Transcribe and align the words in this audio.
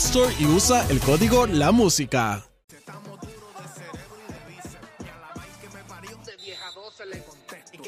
Store 0.00 0.34
y 0.38 0.46
usa 0.46 0.86
el 0.88 0.98
código 0.98 1.46
La 1.46 1.72
Música. 1.72 2.42
De 6.24 6.36
vieja 6.38 6.70
12 6.74 7.06
le 7.06 7.22
contesto. 7.22 7.70
¿Y 7.74 7.78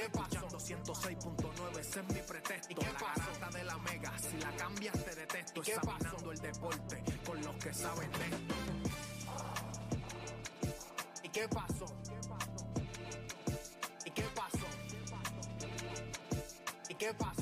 qué 16.94 17.14
pasó? 17.14 17.41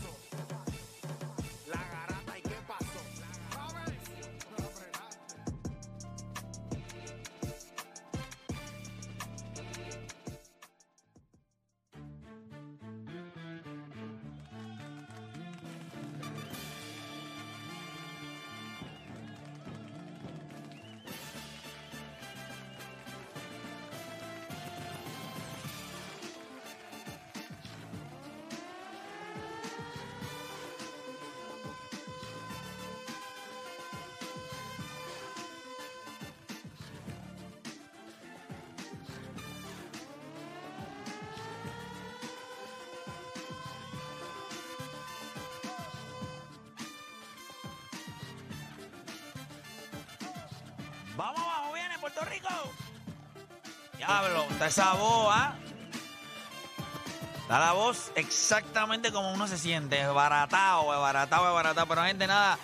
Vamos 51.20 51.38
abajo, 51.38 51.74
viene 51.74 51.98
Puerto 51.98 52.24
Rico. 52.24 52.48
Diablo, 53.98 54.46
está 54.52 54.68
esa 54.68 54.94
voz, 54.94 55.28
¿ah? 55.30 55.54
Está 57.42 57.58
la 57.58 57.72
voz 57.72 58.10
exactamente 58.14 59.12
como 59.12 59.30
uno 59.30 59.46
se 59.46 59.58
siente, 59.58 60.02
baratado, 60.06 60.86
baratado, 60.86 61.52
baratado. 61.52 61.86
Pero 61.86 62.04
gente, 62.04 62.26
nada. 62.26 62.58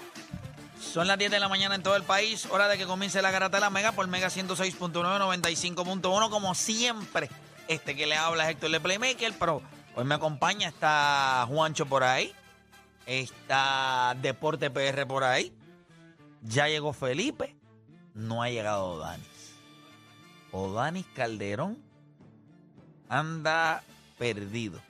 Son 0.80 1.06
las 1.06 1.18
10 1.18 1.32
de 1.32 1.38
la 1.38 1.50
mañana 1.50 1.74
en 1.74 1.82
todo 1.82 1.96
el 1.96 2.02
país. 2.02 2.46
Hora 2.46 2.66
de 2.66 2.78
que 2.78 2.86
comience 2.86 3.20
la 3.20 3.30
garata 3.30 3.58
de 3.58 3.60
la 3.60 3.68
Mega 3.68 3.92
por 3.92 4.06
Mega 4.06 4.28
106.9, 4.28 4.90
95.1. 4.90 6.30
Como 6.30 6.54
siempre, 6.54 7.28
este 7.68 7.94
que 7.94 8.06
le 8.06 8.16
habla 8.16 8.44
es 8.44 8.52
Héctor 8.52 8.70
de 8.70 8.80
Playmaker. 8.80 9.34
Pero 9.38 9.60
hoy 9.96 10.04
me 10.04 10.14
acompaña, 10.14 10.68
está 10.68 11.44
Juancho 11.46 11.84
por 11.84 12.04
ahí. 12.04 12.32
Está 13.04 14.16
Deporte 14.22 14.70
PR 14.70 15.06
por 15.06 15.24
ahí. 15.24 15.52
Ya 16.40 16.68
llegó 16.68 16.94
Felipe 16.94 17.55
no 18.16 18.42
ha 18.42 18.48
llegado 18.50 18.86
Odanis. 18.86 19.54
Odanis 20.50 21.06
Calderón 21.14 21.78
anda 23.08 23.84
perdido. 24.18 24.80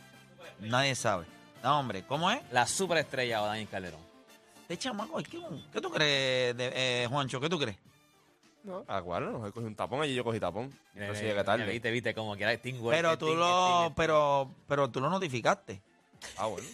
Nadie 0.61 0.95
sabe. 0.95 1.27
No, 1.63 1.81
hombre, 1.81 2.05
¿cómo 2.07 2.31
es? 2.31 2.41
La 2.53 2.67
superestrella 2.67 3.41
Daniel 3.41 3.69
Calderón. 3.69 4.01
Este 4.63 4.79
chamaco, 4.79 5.19
¿qué, 5.19 5.41
qué 5.73 5.81
tú 5.81 5.91
crees, 5.91 6.57
de, 6.57 6.73
eh, 6.75 7.07
Juancho? 7.09 7.41
¿Qué 7.41 7.49
tú 7.49 7.59
crees? 7.59 7.77
No, 8.65 8.85
acuerdo, 8.89 9.31
no, 9.31 9.53
cogí 9.53 9.67
un 9.67 9.77
tapón, 9.77 10.03
allí 10.03 10.15
yo 10.15 10.25
cogí 10.25 10.41
tapón. 10.41 10.73
Mira, 10.95 11.07
No 11.09 11.13
llegué 11.13 11.29
mira, 11.29 11.45
tarde. 11.45 11.67
Viste, 11.67 11.91
viste, 11.91 12.15
como 12.15 12.35
que 12.37 12.43
era 12.43 12.53
Sting 12.53 12.81
Pero 12.91 13.17
tú 13.17 13.35
lo, 13.35 13.93
pero, 13.95 14.51
pero 14.67 14.91
tú 14.91 15.01
lo 15.01 15.09
notificaste. 15.09 15.81
Ah, 16.37 16.47
bueno, 16.47 16.67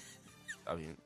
está 0.49 0.75
bien. 0.75 0.97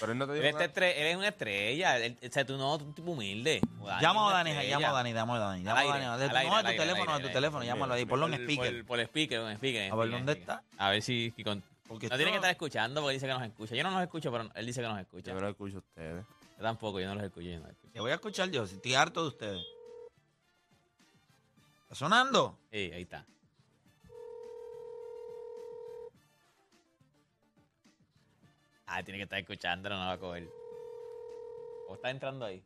Pero 0.00 0.12
él 0.12 0.18
no 0.18 0.26
te 0.26 0.34
dijo 0.34 0.44
Él, 0.46 0.52
nada. 0.52 0.64
este 0.64 0.80
estre- 0.80 0.94
él 0.96 1.06
es 1.08 1.16
una 1.16 1.28
estrella. 1.28 1.96
Él- 1.98 2.18
o 2.22 2.32
sea, 2.32 2.44
tú 2.44 2.56
no, 2.56 2.74
un 2.76 2.94
tipo 2.94 3.10
humilde. 3.12 3.60
Dani 3.84 4.02
Llama 4.02 4.30
a 4.30 4.32
Dani, 4.44 4.68
llama 4.68 4.88
a 4.88 4.92
Dani, 4.92 5.12
llama 5.12 5.36
a 5.36 5.38
Dani. 5.38 5.62
Llama 5.64 5.80
a 5.80 5.84
Dani. 5.84 6.04
al 6.04 6.18
De- 6.18 6.24
aire, 6.24 6.50
No, 6.50 6.56
al 6.56 6.64
de 6.64 6.68
tu 6.68 6.70
aire, 6.70 6.84
teléfono, 6.84 7.12
al 7.12 7.22
de 7.22 7.28
tu 7.28 7.34
teléfono, 7.34 7.60
aire. 7.62 7.74
llámalo 7.74 7.94
ahí, 7.94 8.04
ponlo 8.06 8.26
en 8.26 8.32
Por- 8.32 8.40
speaker. 8.42 8.76
Por, 8.78 8.86
por 8.86 9.00
speaker, 9.00 9.40
en 9.40 9.56
speaker. 9.56 9.92
A 9.92 9.96
ver, 9.96 10.06
speaker, 10.08 10.10
¿dónde 10.18 10.32
speaker. 10.32 10.56
está? 10.56 10.84
A 10.84 10.90
ver 10.90 11.02
si... 11.02 11.30
con- 11.44 11.62
Porque 11.88 12.06
no 12.06 12.14
esto 12.14 12.16
tiene 12.16 12.30
que 12.32 12.36
estar 12.36 12.50
escuchando 12.50 13.00
porque 13.00 13.14
dice 13.14 13.26
que 13.26 13.32
nos 13.32 13.42
escucha. 13.42 13.74
Yo 13.74 13.82
no 13.82 13.90
los 13.90 14.02
escucho, 14.02 14.30
pero 14.32 14.50
él 14.54 14.66
dice 14.66 14.80
que 14.82 14.88
nos 14.88 14.98
escucha. 15.00 15.28
Yo 15.28 15.34
no 15.34 15.40
lo 15.40 15.48
escucho 15.48 15.76
a 15.76 15.80
ustedes. 15.80 16.24
Yo 16.58 16.62
tampoco, 16.62 17.00
yo 17.00 17.06
no 17.08 17.14
los 17.14 17.24
escucho. 17.24 17.46
Yo 17.48 17.54
no 17.56 17.62
los 17.62 17.70
escucho. 17.70 17.92
Te 17.92 18.00
voy 18.00 18.10
a 18.10 18.14
escuchar 18.14 18.50
yo, 18.50 18.66
si 18.66 18.74
estoy 18.76 18.94
harto 18.94 19.22
de 19.22 19.28
ustedes. 19.28 19.62
¿Está 21.84 21.94
sonando? 21.94 22.58
Sí, 22.70 22.90
ahí 22.94 23.02
está. 23.02 23.24
Ah, 28.90 29.02
tiene 29.02 29.18
que 29.18 29.24
estar 29.24 29.38
escuchando, 29.38 29.90
no 29.90 29.96
va 29.96 30.12
a 30.12 30.18
coger. 30.18 30.48
¿O 31.88 31.94
está 31.94 32.08
entrando 32.08 32.46
ahí? 32.46 32.64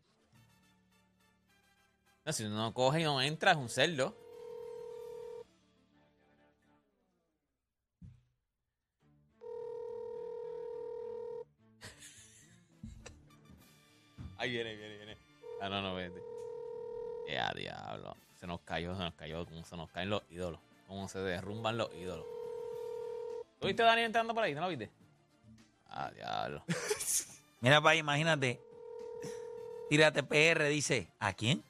No, 2.25 2.33
si 2.33 2.45
no 2.45 2.73
coge 2.73 3.01
y 3.01 3.05
no 3.05 3.21
entra, 3.21 3.51
es 3.51 3.57
un 3.57 3.69
cerdo. 3.69 4.17
Ahí 14.39 14.53
viene, 14.53 14.77
viene, 14.77 14.97
viene. 14.97 15.19
Ah, 15.61 15.69
no, 15.69 15.83
no, 15.83 15.97
vete. 15.97 16.23
Ya, 17.29 17.53
diablo. 17.53 18.17
Se 18.39 18.47
nos 18.47 18.61
cayó, 18.61 18.95
se 18.95 19.03
nos 19.03 19.15
cayó, 19.15 19.45
como 19.45 19.65
se 19.65 19.77
nos 19.77 19.91
caen 19.91 20.11
los 20.11 20.23
ídolos. 20.31 20.61
Cómo 20.87 21.09
se 21.09 21.19
derrumban 21.19 21.77
los 21.77 21.93
ídolos. 21.95 22.27
¿Tú 23.59 23.67
viste 23.67 23.83
a 23.83 23.87
Dani 23.87 24.03
entrando 24.03 24.33
por 24.35 24.45
ahí? 24.45 24.55
¿No 24.55 24.61
lo 24.61 24.69
viste? 24.69 25.02
Ah, 25.95 26.11
diablo. 26.11 26.65
Mira, 27.61 27.83
pa, 27.83 27.95
imagínate. 27.95 28.59
Tírate 29.91 30.23
PR, 30.23 30.65
dice. 30.69 31.13
¿A 31.19 31.35
quién? 31.35 31.63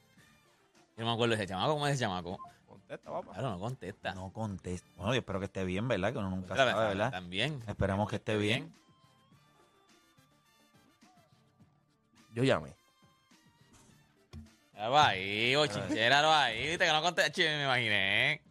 Yo 0.95 1.03
no 1.03 1.07
me 1.07 1.13
acuerdo 1.13 1.35
de 1.35 1.43
ese 1.43 1.51
chamaco. 1.51 1.73
¿Cómo 1.73 1.87
es 1.87 1.95
ese 1.95 2.03
chamaco? 2.05 2.39
Contesta, 2.65 3.11
papá. 3.11 3.33
Claro, 3.33 3.51
no 3.51 3.59
contesta. 3.59 4.13
No 4.13 4.31
contesta. 4.31 4.87
Bueno, 4.95 5.13
yo 5.13 5.19
espero 5.19 5.39
que 5.39 5.45
esté 5.47 5.65
bien, 5.65 5.89
¿verdad? 5.89 6.13
Que 6.13 6.19
uno 6.19 6.29
nunca 6.29 6.55
sabe, 6.55 6.73
¿verdad? 6.73 7.11
También. 7.11 7.61
Esperamos 7.67 8.09
que 8.09 8.15
esté 8.15 8.37
bien. 8.37 8.73
Yo 12.33 12.43
llamé. 12.43 12.73
Ya 14.73 14.87
va 14.87 15.09
ahí, 15.09 15.53
bochinchéralo 15.55 16.31
ahí. 16.31 16.69
Viste 16.69 16.85
que 16.85 16.91
no 16.93 17.01
contesta. 17.01 17.31
Che, 17.31 17.43
me 17.57 17.63
imaginé. 17.65 18.41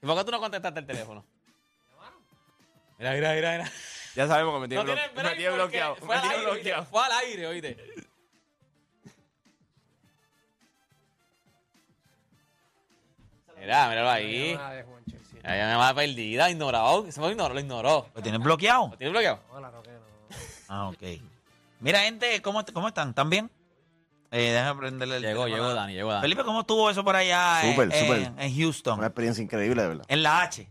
¿Y 0.00 0.06
por 0.06 0.16
qué 0.16 0.24
tú 0.24 0.30
no 0.30 0.38
contestaste 0.38 0.78
el 0.78 0.86
teléfono? 0.86 1.24
Mira, 2.98 3.12
mira, 3.14 3.34
mira, 3.34 3.52
mira. 3.58 3.72
Ya 4.18 4.26
sabemos 4.26 4.54
que 4.54 4.60
me 4.62 4.68
tiene, 4.68 4.82
No 4.82 4.92
tiene 4.94 5.08
me 5.30 5.36
tiene 5.36 5.54
bloqueado. 5.54 5.94
Fue 5.94 6.08
Me 6.08 6.14
al 6.14 6.20
tiene 6.22 6.34
aire, 6.38 6.50
bloqueado. 6.50 6.84
Fue 6.86 7.04
al 7.04 7.12
aire, 7.12 7.46
oíste. 7.46 7.76
Mira, 13.58 13.88
míralo 13.88 14.10
ahí. 14.10 14.58
Ella 15.44 15.66
me 15.68 15.74
va 15.76 15.94
perdida, 15.94 16.50
ignorado. 16.50 17.10
Se 17.10 17.20
me 17.20 17.28
ignoró, 17.30 17.54
lo 17.54 17.60
ignoró. 17.60 18.08
¿Lo 18.14 18.22
tienes 18.22 18.40
bloqueado? 18.40 18.88
¿Lo 18.88 18.96
tienes 18.96 19.12
bloqueado? 19.12 19.40
No, 19.52 19.82
que 19.82 19.90
no. 19.90 19.98
Ah, 20.68 20.88
ok. 20.88 21.02
Mira, 21.80 22.00
gente, 22.00 22.42
¿cómo, 22.42 22.62
cómo 22.74 22.88
están? 22.88 23.10
¿Están 23.10 23.30
bien? 23.30 23.50
Eh, 24.30 24.50
déjame 24.52 24.80
prenderle 24.80 25.16
el 25.16 25.22
Llegó, 25.22 25.48
llegó 25.48 25.72
Dani, 25.72 25.94
llegó 25.94 26.10
Dani. 26.10 26.20
Felipe, 26.22 26.44
¿cómo 26.44 26.60
estuvo 26.60 26.90
eso 26.90 27.02
por 27.02 27.16
allá 27.16 27.62
en- 27.62 27.70
Súper, 27.70 27.94
en, 27.94 28.00
súper. 28.00 28.32
en 28.44 28.56
Houston? 28.58 28.98
Una 28.98 29.06
experiencia 29.06 29.42
increíble, 29.42 29.80
de 29.80 29.88
verdad. 29.88 30.04
En 30.08 30.22
la 30.22 30.42
H. 30.42 30.68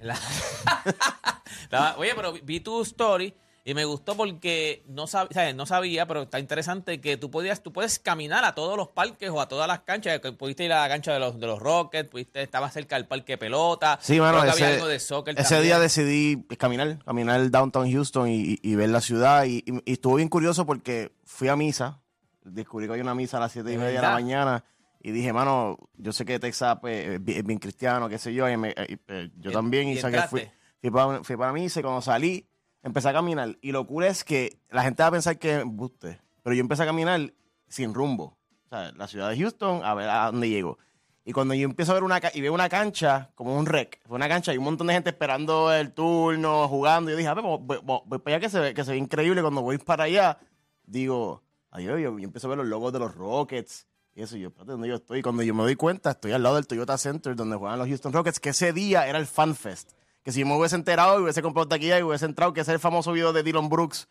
La- 0.00 0.18
La- 1.70 1.94
Oye, 1.98 2.12
pero 2.14 2.32
vi- 2.32 2.60
tu 2.60 2.82
story 2.82 3.34
y 3.64 3.74
me 3.74 3.84
gustó 3.84 4.16
porque 4.16 4.82
no, 4.88 5.04
sab- 5.06 5.30
¿sabes? 5.32 5.54
no 5.54 5.66
sabía, 5.66 6.06
pero 6.06 6.22
está 6.22 6.38
interesante 6.38 7.00
que 7.02 7.18
tú 7.18 7.30
podías, 7.30 7.62
tú 7.62 7.70
puedes 7.72 7.98
caminar 7.98 8.42
a 8.46 8.54
todos 8.54 8.78
los 8.78 8.88
parques 8.88 9.28
o 9.28 9.40
a 9.42 9.48
todas 9.48 9.68
las 9.68 9.80
canchas. 9.80 10.18
Pudiste 10.38 10.64
ir 10.64 10.72
a 10.72 10.80
la 10.80 10.88
cancha 10.88 11.12
de 11.12 11.18
los, 11.18 11.38
de 11.38 11.46
los 11.46 11.58
Rockets, 11.58 12.08
pudiste, 12.08 12.42
estabas 12.42 12.72
cerca 12.72 12.96
del 12.96 13.06
parque 13.06 13.32
de 13.34 13.38
pelota. 13.38 13.98
Sí, 14.00 14.18
mano, 14.20 14.42
que 14.42 14.48
había 14.50 14.66
ese, 14.66 14.74
algo 14.76 14.86
de 14.88 14.98
soccer 14.98 15.34
ese 15.38 15.42
también. 15.42 15.62
día 15.64 15.78
decidí 15.80 16.42
caminar, 16.56 16.98
caminar 17.04 17.40
el 17.40 17.50
downtown 17.50 17.92
Houston 17.92 18.28
y, 18.28 18.36
y- 18.36 18.58
y 18.62 18.74
ver 18.74 18.88
la 18.88 19.02
ciudad. 19.02 19.44
Y, 19.44 19.62
estuvo 19.84 20.14
bien 20.14 20.28
curioso 20.30 20.64
porque 20.64 21.12
fui 21.24 21.48
a 21.48 21.56
misa 21.56 22.00
descubrí 22.44 22.86
que 22.86 22.94
hay 22.94 23.00
una 23.02 23.14
misa 23.14 23.36
a 23.36 23.40
las 23.40 23.52
siete 23.52 23.70
y 23.74 23.76
media 23.76 24.00
de 24.00 24.06
la 24.06 24.12
mañana 24.12 24.64
y 25.02 25.10
dije, 25.10 25.34
mano, 25.34 25.76
yo 25.98 26.12
sé 26.12 26.24
que 26.24 26.38
Texas 26.38 26.78
pues, 26.80 27.06
es 27.06 27.44
bien, 27.44 27.58
cristiano, 27.58 28.08
qué 28.08 28.16
sé 28.18 28.32
yo, 28.32 28.48
y 28.48 28.56
me- 28.56 28.70
y, 28.88 28.98
eh, 29.08 29.30
yo 29.36 29.50
¿Y- 29.50 29.52
también, 29.52 29.88
y, 29.88 29.92
y 29.92 29.96
saqué, 29.98 30.22
fui? 30.22 30.48
Fui, 30.80 30.90
para, 30.90 31.22
fui 31.24 31.36
para 31.36 31.58
y 31.58 31.68
cuando 31.82 32.00
salí, 32.02 32.46
empecé 32.82 33.08
a 33.08 33.12
caminar. 33.12 33.56
Y 33.60 33.72
lo 33.72 33.86
cool 33.86 34.04
es 34.04 34.24
que 34.24 34.58
la 34.70 34.82
gente 34.82 35.02
va 35.02 35.08
a 35.08 35.12
pensar 35.12 35.38
que 35.38 35.56
es 35.56 35.62
embuste, 35.62 36.20
pero 36.42 36.54
yo 36.54 36.60
empecé 36.60 36.82
a 36.82 36.86
caminar 36.86 37.32
sin 37.68 37.94
rumbo. 37.94 38.36
O 38.66 38.68
sea, 38.68 38.92
la 38.92 39.06
ciudad 39.08 39.30
de 39.30 39.38
Houston, 39.38 39.82
a 39.84 39.94
ver 39.94 40.08
a 40.08 40.26
dónde 40.26 40.48
llego. 40.48 40.78
Y 41.24 41.32
cuando 41.32 41.52
yo 41.54 41.64
empiezo 41.64 41.92
a 41.92 41.94
ver 41.94 42.04
una 42.04 42.20
y 42.32 42.40
veo 42.40 42.54
una 42.54 42.68
cancha, 42.70 43.30
como 43.34 43.56
un 43.58 43.66
rec, 43.66 44.00
fue 44.06 44.16
una 44.16 44.28
cancha 44.28 44.54
y 44.54 44.58
un 44.58 44.64
montón 44.64 44.86
de 44.86 44.94
gente 44.94 45.10
esperando 45.10 45.70
el 45.72 45.92
turno, 45.92 46.66
jugando. 46.68 47.10
Y 47.10 47.12
yo 47.12 47.16
dije, 47.18 47.28
a 47.28 47.34
ver, 47.34 47.44
voy, 47.44 47.58
voy- 47.82 48.00
voy- 48.06 48.18
para 48.18 48.36
allá 48.36 48.40
que 48.46 48.50
se, 48.50 48.58
ve, 48.60 48.72
que 48.74 48.82
se 48.84 48.92
ve 48.92 48.96
increíble. 48.96 49.42
Cuando 49.42 49.60
voy 49.60 49.76
para 49.78 50.04
allá, 50.04 50.38
digo, 50.86 51.42
adiós, 51.70 52.00
yo, 52.00 52.18
yo 52.18 52.24
empiezo 52.24 52.46
a 52.46 52.50
ver 52.50 52.58
los 52.58 52.66
logos 52.66 52.92
de 52.94 52.98
los 52.98 53.14
Rockets. 53.14 53.86
Y 54.14 54.22
eso, 54.22 54.36
yo, 54.36 54.48
espérate, 54.48 54.72
¿dónde 54.72 54.88
yo 54.88 54.94
estoy? 54.96 55.18
Y 55.18 55.22
cuando 55.22 55.42
yo 55.42 55.54
me 55.54 55.62
doy 55.62 55.76
cuenta, 55.76 56.10
estoy 56.12 56.32
al 56.32 56.42
lado 56.42 56.56
del 56.56 56.66
Toyota 56.66 56.96
Center, 56.98 57.36
donde 57.36 57.56
juegan 57.56 57.78
los 57.78 57.88
Houston 57.88 58.12
Rockets, 58.12 58.40
que 58.40 58.48
ese 58.50 58.72
día 58.72 59.06
era 59.06 59.18
el 59.18 59.26
Fan 59.26 59.54
Fest. 59.54 59.92
Que 60.28 60.32
si 60.32 60.40
yo 60.40 60.46
me 60.46 60.54
hubiese 60.58 60.76
enterado 60.76 61.18
y 61.18 61.22
hubiese 61.22 61.40
comprado 61.40 61.68
taquilla 61.68 61.98
y 61.98 62.02
hubiese 62.02 62.26
entrado, 62.26 62.52
que 62.52 62.60
ese 62.60 62.72
es 62.72 62.74
el 62.74 62.80
famoso 62.80 63.12
video 63.12 63.32
de 63.32 63.42
Dylan 63.42 63.70
Brooks 63.70 64.08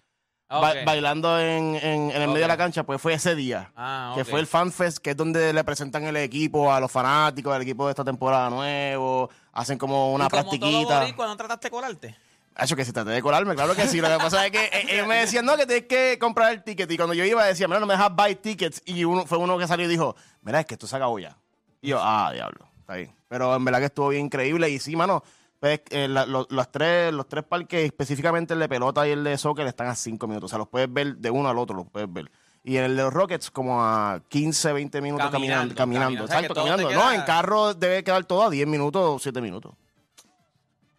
ba- 0.50 0.72
Ok. 0.72 0.78
bailando 0.84 1.40
en, 1.40 1.76
en- 1.76 2.10
en 2.10 2.22
el 2.24 2.28
medio 2.30 2.42
de 2.42 2.48
la 2.48 2.58
cancha, 2.58 2.82
pues 2.84 3.00
fue 3.00 3.14
ese 3.14 3.36
día. 3.36 3.72
Ah, 3.76 4.14
Que 4.16 4.24
ok. 4.24 4.28
fue 4.28 4.40
el 4.40 4.48
Fan 4.48 4.72
Fest, 4.72 4.98
que 4.98 5.12
es 5.12 5.16
donde 5.16 5.54
le 5.54 5.64
presentan 5.64 6.06
el 6.06 6.18
equipo 6.18 6.74
a 6.74 6.80
los 6.80 6.92
fanáticos 6.92 7.54
del 7.54 7.62
equipo 7.62 7.86
de 7.86 7.92
esta 7.92 8.04
temporada 8.04 8.50
nuevo. 8.50 9.30
Hacen 9.54 9.78
como 9.78 10.12
una 10.12 10.26
Y 10.26 10.30
como 10.30 10.42
todo 10.42 10.50
practiquita. 10.60 11.00
boricua, 11.02 11.28
¿no 11.28 11.38
trataste 11.38 11.68
de 11.68 11.72
colarte? 11.72 12.18
Hacho, 12.56 12.76
que 12.76 12.84
si 12.84 12.92
traté 12.92 13.12
de 13.12 13.22
colarme, 13.22 13.54
claro 13.54 13.76
que 13.76 13.88
sí. 13.88 14.02
Lo 14.02 14.08
que 14.08 14.18
pasa 14.18 14.44
es 14.44 14.52
que 14.52 14.64
eh, 14.74 14.88
ellos 14.90 15.06
me 15.06 15.18
decían, 15.18 15.46
no, 15.46 15.56
que 15.56 15.68
tienes 15.68 15.86
que 15.86 16.18
comprar 16.20 16.52
el 16.52 16.64
ticket. 16.64 16.90
Y 16.90 16.98
cuando 16.98 17.14
yo 17.14 17.26
iba, 17.26 17.46
decía, 17.46 17.68
mira, 17.68 17.80
no 17.80 17.86
me 17.86 17.94
dejas 17.94 18.16
buy 18.16 18.34
tickets. 18.34 18.82
Y 18.86 19.04
uno, 19.04 19.28
fue 19.28 19.38
uno 19.38 19.56
que 19.60 19.68
salió 19.68 19.86
y 19.86 19.90
dijo, 19.90 20.16
mira, 20.42 20.62
es 20.62 20.66
que 20.66 20.74
esto 20.74 20.88
se 20.88 20.96
acabó 20.96 21.20
ya. 21.20 21.38
Y 21.80 21.90
yo, 21.90 22.00
ah, 22.02 22.32
diablo, 22.34 22.68
está 22.80 22.96
bien. 22.96 23.14
Pero 23.28 23.56
en 23.56 23.64
verdad 23.64 23.78
que 23.82 23.86
estuvo 23.86 24.10
bien 24.10 24.26
increíble. 24.26 24.68
Y 24.72 24.80
sí, 24.80 24.96
mano, 24.96 25.22
pues, 25.60 25.82
eh, 25.90 26.08
la- 26.08 26.26
lo- 26.26 26.48
los, 26.50 26.72
tres, 26.72 27.12
los 27.14 27.28
tres 27.28 27.44
parques, 27.44 27.84
específicamente 27.86 28.54
el 28.54 28.60
de 28.60 28.70
pelota 28.70 29.08
y 29.08 29.12
el 29.12 29.24
de 29.24 29.38
soccer, 29.38 29.66
están 29.68 29.88
a 29.88 29.96
cinco 29.96 30.28
minutos. 30.28 30.50
O 30.50 30.52
sea, 30.52 30.58
los 30.60 30.68
puedes 30.68 30.92
ver 30.92 31.16
de 31.18 31.30
uno 31.32 31.50
al 31.50 31.58
otro, 31.58 31.76
los 31.76 31.88
puedes 31.90 32.12
ver. 32.12 32.30
Y 32.64 32.78
en 32.78 32.84
el 32.84 32.98
de 32.98 33.04
los 33.04 33.14
Rockets, 33.14 33.50
como 33.50 33.82
a 33.84 34.22
15, 34.28 34.74
20 34.74 35.00
minutos 35.02 35.30
Caminando, 35.32 35.74
caminando. 35.74 35.76
caminando. 35.76 36.06
caminando. 36.18 36.26
O 36.26 36.28
sea, 36.28 36.40
que 36.40 36.46
Exacto, 36.48 36.62
caminando. 36.66 36.90
queda- 36.90 37.06
No, 37.06 37.12
en 37.14 37.22
carro 37.22 37.74
debe 37.74 38.04
quedar 38.04 38.26
todo 38.26 38.44
a 38.44 38.50
10 38.50 38.68
minutos 38.68 39.02
o 39.06 39.20
7 39.20 39.40
minutos. 39.42 39.74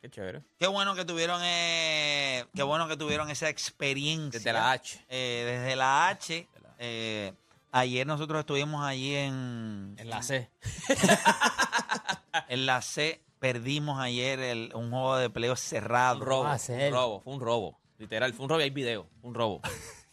Qué 0.01 0.09
chévere. 0.09 0.43
Qué 0.59 0.67
bueno 0.67 0.95
que 0.95 1.05
tuvieron, 1.05 1.41
eh, 1.45 2.47
qué 2.55 2.63
bueno 2.63 2.89
que 2.89 2.97
tuvieron 2.97 3.29
esa 3.31 3.49
experiencia. 3.49 4.39
Desde 4.39 4.53
la 4.53 4.71
H. 4.73 5.05
Eh, 5.09 5.45
desde 5.61 5.77
la 5.77 6.09
H. 6.09 6.49
Eh, 6.79 7.33
ayer 7.73 8.07
nosotros 8.07 8.41
estuvimos 8.41 8.83
allí 8.87 9.15
en, 9.15 9.95
En 9.99 10.09
la 10.09 10.23
C. 10.23 10.49
en 12.49 12.65
la 12.67 12.81
C. 12.81 13.21
Perdimos 13.39 14.01
ayer 14.01 14.41
el- 14.41 14.73
un 14.75 14.91
juego 14.91 15.17
de 15.17 15.31
peleo 15.31 15.57
cerrado. 15.57 16.17
Un 16.19 16.27
robo. 16.27 16.45
va 16.45 16.55
a 16.55 16.59
Un 16.89 16.93
robo. 16.93 17.21
Fue 17.21 17.33
un 17.35 17.41
robo. 17.41 17.79
Literal. 17.99 18.33
Fue 18.35 18.45
un 18.45 18.49
robo 18.51 18.61
y 18.61 18.65
hay 18.65 18.71
video. 18.71 19.07
Un 19.23 19.35
robo. 19.35 19.61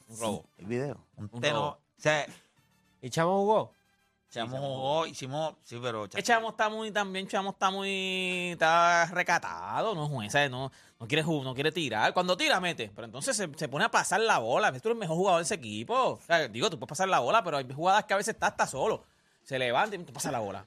Un 0.07 0.17
robo. 0.19 0.45
El 0.57 0.65
video. 0.65 1.05
Un 1.17 1.29
Un 1.31 1.41
teno- 1.41 1.53
robo. 1.55 1.67
o 1.69 1.79
sea, 2.01 2.25
¿Y 3.01 3.09
Chamo 3.09 3.37
jugó? 3.39 3.71
echamos 4.27 4.59
jugó, 4.59 5.05
hicimos, 5.07 5.53
sí, 5.63 5.79
pero 5.81 6.07
Chamo 6.07 6.49
está 6.49 6.67
muy, 6.67 6.91
también 6.91 7.25
Chamo 7.27 7.51
está 7.51 7.69
muy, 7.71 8.49
está 8.51 9.05
recatado, 9.05 9.95
no 9.95 10.09
juez, 10.09 10.31
¿sabes? 10.33 10.49
no, 10.51 10.71
no 10.99 11.07
quiere 11.07 11.23
ju- 11.23 11.41
no 11.43 11.53
quiere 11.53 11.71
tirar. 11.71 12.13
Cuando 12.13 12.35
tira, 12.35 12.59
mete. 12.59 12.91
Pero 12.93 13.05
entonces 13.05 13.37
se, 13.37 13.49
se 13.55 13.69
pone 13.69 13.85
a 13.85 13.89
pasar 13.91 14.19
la 14.19 14.39
bola. 14.39 14.71
Tú 14.71 14.77
eres 14.77 14.85
el 14.87 14.95
mejor 14.95 15.15
jugador 15.15 15.39
de 15.39 15.43
ese 15.45 15.55
equipo. 15.55 15.93
O 15.93 16.19
sea, 16.25 16.47
digo, 16.49 16.69
tú 16.69 16.77
puedes 16.77 16.89
pasar 16.89 17.07
la 17.07 17.19
bola, 17.19 17.43
pero 17.45 17.57
hay 17.57 17.71
jugadas 17.71 18.03
que 18.05 18.13
a 18.13 18.17
veces 18.17 18.33
está 18.33 18.47
hasta 18.47 18.67
solo. 18.67 19.03
Se 19.43 19.57
levanta 19.57 19.95
y 19.95 19.99
tú 20.03 20.11
pasas 20.11 20.31
la 20.33 20.39
bola. 20.39 20.65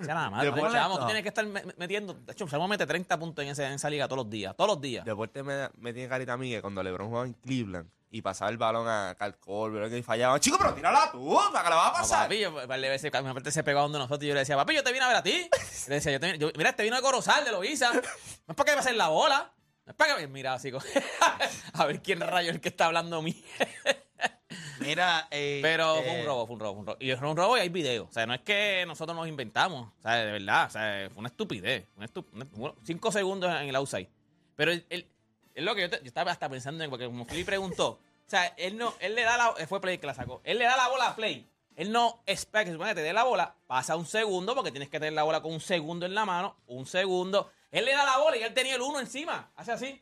O 0.00 0.04
sea, 0.04 0.14
nada 0.14 0.30
más. 0.30 0.44
Chamo, 0.72 0.98
tú 0.98 1.04
tienes 1.06 1.22
que 1.22 1.28
estar 1.28 1.46
me- 1.46 1.62
me- 1.64 1.74
metiendo. 1.76 2.14
De 2.14 2.32
hecho, 2.32 2.46
Chamo 2.48 2.66
mete 2.68 2.86
30 2.86 3.18
puntos 3.18 3.44
en, 3.44 3.50
ese- 3.50 3.64
en 3.66 3.72
esa 3.74 3.88
liga 3.90 4.06
todos 4.08 4.24
los 4.24 4.30
días. 4.30 4.54
Todos 4.56 4.68
los 4.70 4.80
días. 4.80 5.04
Deporte 5.04 5.42
me, 5.42 5.68
me 5.78 5.92
tiene 5.92 6.08
carita 6.08 6.32
a 6.32 6.36
mí 6.36 6.50
que 6.50 6.60
cuando 6.60 6.82
LeBron 6.82 7.08
jugaba 7.08 7.26
en 7.26 7.34
Cleveland 7.34 7.88
y 8.10 8.22
pasaba 8.22 8.50
el 8.50 8.56
balón 8.58 8.88
a 8.88 9.14
Carl 9.18 9.36
Colbert 9.38 9.92
y 9.92 10.02
fallaba, 10.02 10.38
chico, 10.38 10.56
pero 10.58 10.72
tírala 10.74 11.10
tú, 11.10 11.36
¿para 11.52 11.64
qué 11.64 11.70
la 11.70 11.76
vas 11.76 11.86
a 11.86 11.90
No, 11.90 11.94
pasar? 11.98 12.22
papi, 12.26 12.38
yo, 12.40 12.52
de 12.66 12.88
veces, 12.88 13.12
una 13.20 13.34
parte 13.34 13.50
se 13.50 13.64
pegó 13.64 13.80
donde 13.80 13.98
nosotros 13.98 14.22
y 14.22 14.28
yo 14.28 14.34
le 14.34 14.40
decía, 14.40 14.56
papi, 14.56 14.74
yo 14.74 14.84
te 14.84 14.92
vine 14.92 15.04
a 15.04 15.08
ver 15.08 15.16
a 15.16 15.22
ti. 15.22 15.48
Le 15.88 15.94
decía, 15.96 16.12
yo 16.12 16.20
te, 16.20 16.26
vine- 16.32 16.38
yo- 16.38 16.50
mira, 16.56 16.72
te 16.74 16.82
vino 16.84 16.94
de 16.96 17.02
Corozal, 17.02 17.44
de 17.44 17.50
Loiza. 17.50 17.92
No 17.92 17.98
es 18.00 18.54
para 18.54 18.64
que 18.66 18.70
me 18.72 18.76
pasen 18.76 18.98
la 18.98 19.08
bola. 19.08 19.52
No 19.86 19.90
es 19.90 19.96
para 19.96 20.16
que... 20.16 20.28
Mira, 20.28 20.54
así 20.54 20.70
a 21.74 21.84
ver 21.86 22.00
quién 22.02 22.20
rayo 22.20 22.50
es 22.50 22.54
el 22.54 22.60
que 22.60 22.68
está 22.68 22.86
hablando 22.86 23.18
a 23.18 23.22
mí. 23.22 23.44
Mira, 24.80 25.28
eh, 25.30 25.60
Pero 25.62 25.98
eh, 25.98 26.02
fue 26.04 26.20
un 26.20 26.26
robo, 26.26 26.46
fue 26.46 26.54
un 26.54 26.60
robo, 26.60 26.72
fue 26.74 26.80
un 26.80 26.86
robo. 26.86 26.96
Y 27.00 27.12
fue 27.16 27.28
un 27.30 27.36
robo 27.36 27.56
y 27.56 27.60
hay 27.60 27.68
video. 27.68 28.04
O 28.04 28.12
sea, 28.12 28.26
no 28.26 28.34
es 28.34 28.40
que 28.40 28.84
nosotros 28.86 29.16
nos 29.16 29.28
inventamos. 29.28 29.88
O 29.98 30.02
sea, 30.02 30.16
de 30.16 30.32
verdad. 30.32 30.66
O 30.66 30.70
sea, 30.70 31.08
fue 31.10 31.18
una 31.20 31.28
estupidez. 31.28 31.86
Una 31.96 32.06
estu- 32.06 32.26
una- 32.32 32.46
bueno, 32.52 32.76
cinco 32.84 33.10
segundos 33.12 33.50
en 33.60 33.68
el 33.68 33.76
outside. 33.76 34.08
Pero 34.56 34.72
él, 34.72 34.84
él- 34.90 35.06
es 35.54 35.64
lo 35.64 35.74
que 35.74 35.82
yo, 35.82 35.90
te- 35.90 35.98
yo 35.98 36.06
estaba 36.06 36.32
hasta 36.32 36.48
pensando 36.48 36.82
en, 36.84 36.90
porque 36.90 37.06
como 37.06 37.26
Philly 37.26 37.44
preguntó, 37.44 37.88
o 37.90 38.00
sea, 38.26 38.46
él 38.56 38.76
no, 38.76 38.94
él 39.00 39.14
le 39.14 39.22
da 39.22 39.36
la, 39.36 39.66
fue 39.66 39.80
Play 39.80 39.98
que 39.98 40.06
la 40.06 40.14
sacó, 40.14 40.40
él 40.44 40.58
le 40.58 40.64
da 40.64 40.76
la 40.76 40.88
bola 40.88 41.08
a 41.08 41.16
Play. 41.16 41.48
Él 41.76 41.90
no 41.92 42.22
espera 42.26 42.64
que 42.64 42.70
se 42.70 42.74
supone 42.74 42.90
que 42.90 42.96
te 42.96 43.02
dé 43.02 43.12
la 43.12 43.24
bola, 43.24 43.54
pasa 43.66 43.96
un 43.96 44.06
segundo, 44.06 44.54
porque 44.54 44.70
tienes 44.70 44.88
que 44.88 44.98
tener 45.00 45.12
la 45.12 45.24
bola 45.24 45.42
con 45.42 45.52
un 45.52 45.60
segundo 45.60 46.06
en 46.06 46.14
la 46.14 46.24
mano, 46.24 46.56
un 46.66 46.86
segundo. 46.86 47.50
Él 47.72 47.84
le 47.84 47.92
da 47.92 48.04
la 48.04 48.18
bola 48.18 48.36
y 48.36 48.42
él 48.42 48.54
tenía 48.54 48.76
el 48.76 48.80
uno 48.82 49.00
encima, 49.00 49.50
hace 49.56 49.72
así. 49.72 50.00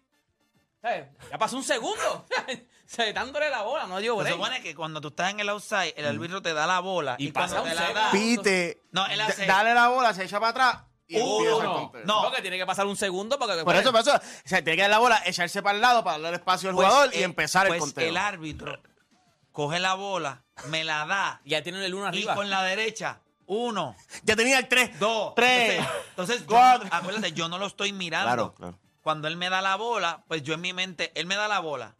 ¿Sabes? 0.82 1.06
Ya 1.30 1.38
pasó 1.38 1.56
un 1.56 1.62
segundo. 1.64 2.26
Dándole 3.14 3.48
la 3.48 3.62
bola, 3.62 3.86
no 3.86 3.98
dio 4.00 4.14
Se 4.16 4.22
break. 4.24 4.34
supone 4.34 4.62
que 4.62 4.74
cuando 4.74 5.00
tú 5.00 5.08
estás 5.08 5.30
en 5.30 5.40
el 5.40 5.48
outside, 5.48 5.94
el 5.96 6.04
árbitro 6.06 6.42
te 6.42 6.52
da 6.52 6.66
la 6.66 6.80
bola. 6.80 7.14
Y 7.18 7.28
Y, 7.28 7.32
cuando 7.32 7.56
pasa 7.56 7.62
un 7.62 7.68
te 7.70 7.74
la 7.74 7.92
da. 7.92 8.10
Pite. 8.10 8.82
No, 8.90 9.06
él 9.06 9.20
hace- 9.20 9.46
Dale 9.46 9.72
la 9.72 9.88
bola, 9.88 10.12
se 10.12 10.24
echa 10.24 10.38
para 10.40 10.50
atrás 10.50 10.78
y 11.06 11.18
Uno. 11.18 11.90
No. 12.04 12.22
Porque 12.22 12.42
tiene 12.42 12.58
que 12.58 12.66
pasar 12.66 12.86
un 12.86 12.96
segundo 12.96 13.38
porque 13.38 13.62
Por 13.64 13.76
eso, 13.76 13.92
por 13.92 14.00
eso, 14.02 14.14
o 14.14 14.20
sea, 14.44 14.62
tiene 14.62 14.76
que 14.76 14.82
dar 14.82 14.90
la 14.90 14.98
bola, 14.98 15.22
echarse 15.24 15.62
para 15.62 15.74
el 15.76 15.80
lado 15.80 16.02
para 16.04 16.18
darle 16.18 16.36
espacio 16.36 16.68
al 16.68 16.74
Pues, 16.74 16.86
jugador 16.88 17.14
y 17.14 17.18
eh, 17.18 17.22
empezar 17.24 17.66
el 17.66 17.70
pues 17.72 17.80
conteo. 17.80 18.08
el 18.08 18.16
árbitro 18.16 18.78
coge 19.52 19.78
la 19.78 19.94
bola, 19.94 20.42
me 20.66 20.84
la 20.84 21.06
da. 21.06 21.40
ya 21.46 21.62
tienen 21.62 21.82
el 21.82 21.94
uno 21.94 22.04
Y 22.06 22.08
arriba. 22.08 22.34
con 22.34 22.50
la 22.50 22.62
derecha, 22.62 23.20
uno, 23.46 23.96
ya 24.22 24.36
tenía 24.36 24.58
el 24.58 24.68
3, 24.68 24.98
dos, 24.98 25.34
3. 25.34 25.78
Entonces, 25.78 25.96
entonces 26.10 26.40
yo 26.40 26.46
cuatro. 26.46 26.88
acuérdate, 26.90 27.32
yo 27.32 27.48
no 27.48 27.56
lo 27.58 27.66
estoy 27.66 27.92
mirando. 27.92 28.26
Claro, 28.26 28.54
claro. 28.54 28.78
Cuando 29.02 29.28
él 29.28 29.36
me 29.36 29.50
da 29.50 29.60
la 29.60 29.76
bola, 29.76 30.24
pues 30.28 30.42
yo 30.42 30.54
en 30.54 30.60
mi 30.60 30.72
mente, 30.72 31.12
él 31.14 31.26
me 31.26 31.34
da 31.34 31.48
la 31.48 31.58
bola. 31.60 31.96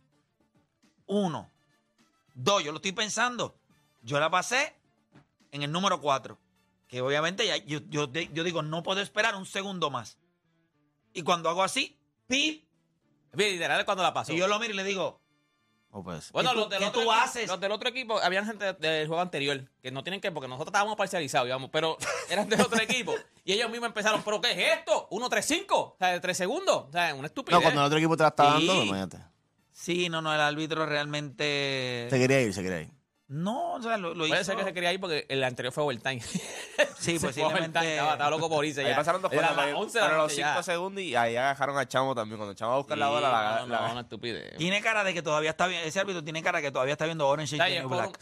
Uno, 1.07 1.51
dos, 2.35 2.63
yo 2.63 2.71
lo 2.73 2.77
estoy 2.77 2.93
pensando. 2.93 3.59
Yo 4.03 4.19
la 4.21 4.31
pasé 4.31 4.75
en 5.51 5.63
el 5.63 5.73
número 5.73 6.01
cuatro. 6.01 6.39
Que 6.89 7.01
obviamente 7.01 7.47
ya, 7.47 7.57
yo, 7.57 7.81
yo, 7.89 8.11
yo 8.13 8.45
digo, 8.45 8.63
no 8.63 8.83
puedo 8.83 9.01
esperar 9.01 9.35
un 9.35 9.47
segundo 9.47 9.91
más. 9.91 10.19
Y 11.13 11.23
cuando 11.23 11.49
hago 11.49 11.63
así, 11.63 11.99
pip, 12.27 12.65
literal 13.33 13.85
cuando 13.85 14.03
la 14.03 14.13
pasó. 14.13 14.33
y 14.33 14.37
yo 14.37 14.47
lo 14.47 14.59
miro 14.59 14.73
y 14.73 14.77
le 14.77 14.85
digo, 14.85 15.22
Oh, 15.95 16.03
pues. 16.03 16.33
Bueno, 16.33 16.49
¿Qué 16.51 16.55
tú- 16.55 16.61
los 16.63 16.71
del, 16.71 16.79
qué 16.79 16.85
otro 16.87 16.93
tú 16.95 17.01
equipo, 17.01 17.13
haces? 17.13 17.49
los 17.49 17.61
del 17.61 17.71
otro 17.73 17.89
equipo, 17.91 18.19
habían 18.19 18.47
gente 18.47 18.73
del 18.73 19.07
juego 19.07 19.21
anterior 19.21 19.63
que 19.83 19.91
no 19.91 20.03
tienen 20.03 20.23
que, 20.23 20.33
porque 20.33 20.49
nosotros 20.49 20.69
estábamos 20.69 20.97
parcializados, 20.97 21.47
digamos, 21.47 21.69
pero 21.71 21.99
eran 22.31 22.49
del 22.49 22.63
otro 22.63 22.81
equipo. 22.81 23.15
Y 23.45 23.53
ellos 23.53 23.71
mismos 23.71 23.89
empezaron, 23.89 24.23
¿pero 24.23 24.41
qué 24.41 24.53
es 24.53 24.79
esto? 24.79 25.07
1-3-5, 25.11 25.67
o 25.71 25.97
sea, 25.99 26.09
de 26.09 26.21
3 26.21 26.35
segundos. 26.37 26.87
O 26.89 26.93
sea, 26.93 27.15
una 27.15 27.27
estupidez. 27.27 27.59
No, 27.59 27.63
cuando 27.63 27.81
el 27.83 27.87
otro 27.87 27.99
equipo 27.99 28.17
te 28.17 28.23
la 28.23 28.31
está 28.31 28.45
dando, 28.45 28.73
Sí. 28.73 28.79
imagínate. 28.89 29.19
sí, 29.71 30.09
no, 30.09 30.23
no, 30.23 30.33
el 30.35 30.41
árbitro 30.41 30.87
realmente... 30.87 32.07
Se 32.09 32.19
quería 32.19 32.41
ir, 32.41 32.55
se 32.55 32.63
quería 32.63 32.81
ir. 32.83 32.91
No, 33.35 33.73
o 33.75 33.83
sea, 33.83 33.97
lo, 33.97 34.11
lo 34.15 34.27
Puede 34.27 34.43
hizo... 34.43 34.45
ser 34.45 34.57
que 34.59 34.65
se 34.65 34.75
quería 34.75 34.93
ir 34.93 35.01
porque 35.01 35.25
el 35.29 35.43
anterior 35.43 35.73
fue 35.73 35.85
overtime. 35.85 36.21
Sí, 36.99 37.17
overtime, 37.17 37.21
posiblemente... 37.21 37.93
Estaba, 37.93 38.13
estaba 38.13 38.31
loco 38.31 38.49
por 38.49 38.65
irse 38.65 38.83
Ahí 38.83 38.89
ya. 38.91 38.97
pasaron 38.97 39.23
dos 39.23 39.31
cosas. 39.33 39.57
las 39.57 39.67
ahí 39.67 39.73
11 39.75 39.93
de 39.99 40.01
la 40.01 40.07
Fueron 40.09 40.25
los 40.25 40.37
ya. 40.37 40.49
5 40.53 40.63
segundos 40.63 41.03
y 41.03 41.17
ahí 41.17 41.37
agarraron 41.37 41.79
a 41.79 41.89
Chamo 41.89 42.15
también. 42.15 42.37
Cuando 42.39 42.55
Chamo 42.55 42.71
va 42.71 42.75
a 42.75 42.79
buscar 42.79 42.99
la 42.99 43.07
Sí, 43.07 43.13
bola, 43.13 43.31
la, 43.33 43.61
no, 43.61 43.67
la- 43.69 43.81
no, 43.87 43.93
una 43.93 44.01
estupidez. 44.03 44.57
Tiene 44.59 44.81
cara 44.83 45.03
de 45.03 45.15
que 45.15 45.23
todavía 45.23 45.51
está 45.51 45.67
viendo, 45.67 45.89
ese 45.89 45.99
árbitro 46.01 46.23
tiene 46.23 46.43
cara 46.43 46.59
de 46.59 46.65
que 46.65 46.71
todavía 46.73 46.93
está 46.93 47.07
viendo 47.07 47.27
Orange 47.27 47.57
y 47.57 47.61
es, 47.61 47.85
un, 47.85 47.91
Black. 47.91 48.19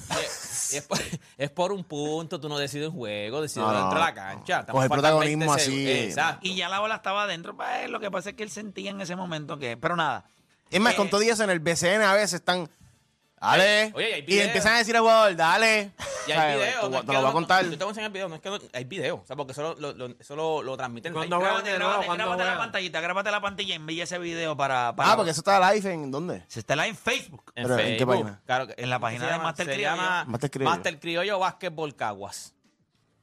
y 0.72 0.76
es- 0.76 0.86
por, 0.88 0.98
es 1.38 1.50
por 1.50 1.72
un 1.72 1.84
punto, 1.84 2.38
tú 2.40 2.48
no 2.48 2.56
decides 2.58 2.88
un 2.88 2.94
juego, 2.94 3.42
decides 3.42 3.66
No, 3.66 3.72
dentro 3.74 3.98
de 3.98 4.04
la 4.04 4.14
cancha. 4.14 4.60
Estamos 4.60 4.78
Coge 4.80 4.88
faltando 4.88 5.18
protagonismo 5.18 5.54
20 5.54 5.62
así. 5.62 5.90
Exacto. 5.90 6.46
Y 6.46 6.54
ya 6.54 6.68
la 6.68 6.78
bola 6.78 6.94
estaba 6.96 7.24
adentro, 7.24 7.56
pues 7.56 7.90
lo 7.90 7.98
que 8.00 8.10
pasa 8.10 8.30
es 8.30 8.36
que 8.36 8.44
él 8.44 8.50
sentía 8.50 8.90
en 8.92 9.00
ese 9.00 9.16
momento 9.16 9.58
que... 9.58 9.76
Pero 9.76 9.96
nada, 9.96 10.24
Es 10.70 10.80
más, 10.80 10.94
Eh, 10.94 10.96
con 10.96 11.10
todo 11.10 11.22
y 11.22 11.28
eso 11.28 11.42
en 11.42 11.50
el 11.50 11.58
BCN 11.60 12.02
a 12.02 12.14
veces 12.14 12.34
están. 12.34 12.70
Dale. 13.40 13.90
Oye, 13.94 14.10
y 14.10 14.12
hay 14.12 14.18
y 14.20 14.22
video. 14.26 14.44
empiezan 14.44 14.74
a 14.74 14.78
decir 14.78 14.94
al 14.94 15.00
jugador, 15.00 15.34
dale. 15.34 15.92
Y 16.26 16.32
hay 16.32 16.56
video. 16.58 16.80
Te, 16.82 16.90
no 16.90 17.00
te 17.00 17.06
lo 17.06 17.12
voy 17.12 17.16
a 17.16 17.20
no- 17.22 17.32
contar. 17.32 17.64
Yo 17.64 17.70
te 17.70 17.76
voy 17.78 17.86
a 17.86 17.88
enseñar 17.88 18.06
el 18.08 18.12
video. 18.12 18.28
No 18.28 18.34
es 18.34 18.40
que 18.42 18.50
no- 18.50 18.58
hay 18.74 18.84
video. 18.84 19.16
O 19.16 19.26
sea, 19.26 19.34
porque 19.34 19.52
eso 19.52 19.74
lo, 19.78 19.92
lo- 19.94 20.14
eso 20.20 20.36
lo, 20.36 20.62
lo 20.62 20.76
transmiten. 20.76 21.14
¿Cuándo 21.14 21.36
Hay- 21.36 21.40
juegan 21.42 21.56
grábate, 21.64 21.78
grábate, 21.78 22.06
¿Cuándo 22.06 22.24
grábate 22.24 22.44
la 22.44 22.58
pantallita, 22.58 23.00
grábate 23.00 23.30
la 23.30 23.40
pantalla 23.40 23.68
y 23.70 23.72
envía 23.72 24.04
ese 24.04 24.18
video 24.18 24.56
para... 24.58 24.94
para 24.94 25.12
Ah, 25.12 25.16
porque 25.16 25.30
eso 25.30 25.40
está 25.40 25.72
live 25.72 25.90
en 25.90 26.10
dónde? 26.10 26.44
Se 26.48 26.60
está 26.60 26.76
live 26.76 26.88
en 26.88 26.96
Facebook. 26.96 27.50
En 27.56 27.62
Pero, 27.64 27.78
¿en 27.78 27.86
qué 27.86 27.96
Facebook. 27.96 28.08
página? 28.08 28.40
Claro, 28.44 28.66
En 28.76 28.90
la 28.90 28.98
página 28.98 29.26
se 29.26 29.32
de 29.32 29.38
Master 29.38 29.66
se 29.66 29.72
Criollo. 29.72 29.96
llama 29.96 30.24
Master 30.26 30.50
Criollo. 30.50 30.70
Master 30.70 31.00
Criollo 31.00 31.38
Básquetbol 31.38 31.96
Caguas. 31.96 32.54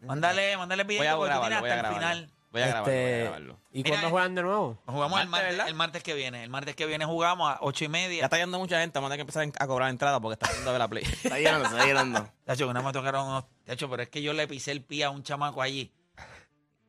Mándale, 0.01 0.57
mándale 0.57 0.81
el 0.81 0.87
Voy 0.87 0.95
video 0.97 1.13
a 1.13 1.17
porque 1.17 1.33
tú 1.35 1.39
tienes 1.41 1.59
voy 1.61 1.69
a 1.69 1.75
hasta 1.75 1.89
el 1.89 1.93
final. 1.95 2.31
Voy 2.59 2.63
a 2.63 2.67
grabarlo, 2.67 2.83
voy 2.91 2.93
a 2.93 3.07
Este, 3.09 3.21
grabarlo. 3.23 3.59
¿Y 3.71 3.77
Mira, 3.83 3.89
cuándo 3.89 4.09
juegan 4.09 4.35
de 4.35 4.41
nuevo? 4.43 4.77
Jugamos 4.85 5.21
el 5.21 5.27
Martes, 5.27 5.29
martes, 5.29 5.51
¿verdad? 5.51 5.67
el 5.67 5.75
martes 5.75 6.03
que 6.03 6.13
viene. 6.13 6.43
El 6.43 6.49
martes 6.49 6.75
que 6.75 6.85
viene 6.85 7.05
jugamos 7.05 7.49
a 7.51 7.57
ocho 7.61 7.83
y 7.83 7.87
Ya 7.87 7.91
media. 7.91 8.23
está 8.23 8.37
yendo 8.37 8.59
mucha 8.59 8.79
gente, 8.79 8.97
vamos 8.97 9.09
a 9.09 9.13
tener 9.13 9.25
que 9.25 9.39
empezar 9.39 9.63
a 9.63 9.67
cobrar 9.67 9.89
entrada 9.89 10.19
porque 10.19 10.33
está 10.33 10.47
haciendo 10.47 10.73
de 10.73 10.79
la 10.79 10.87
play. 10.87 11.03
Está 11.23 11.37
llenando, 11.37 11.67
está 11.69 11.85
llenando. 11.85 12.29
Tacho, 12.45 12.67
que 12.67 12.73
no 12.73 12.83
me 12.83 12.91
tocaron 12.93 13.27
unos. 13.27 13.45
Tacho, 13.65 13.89
pero 13.89 14.03
es 14.03 14.09
que 14.09 14.21
yo 14.21 14.33
le 14.33 14.47
pisé 14.47 14.71
el 14.71 14.83
pie 14.83 15.03
a 15.03 15.09
un 15.09 15.23
chamaco 15.23 15.61
allí. 15.61 15.93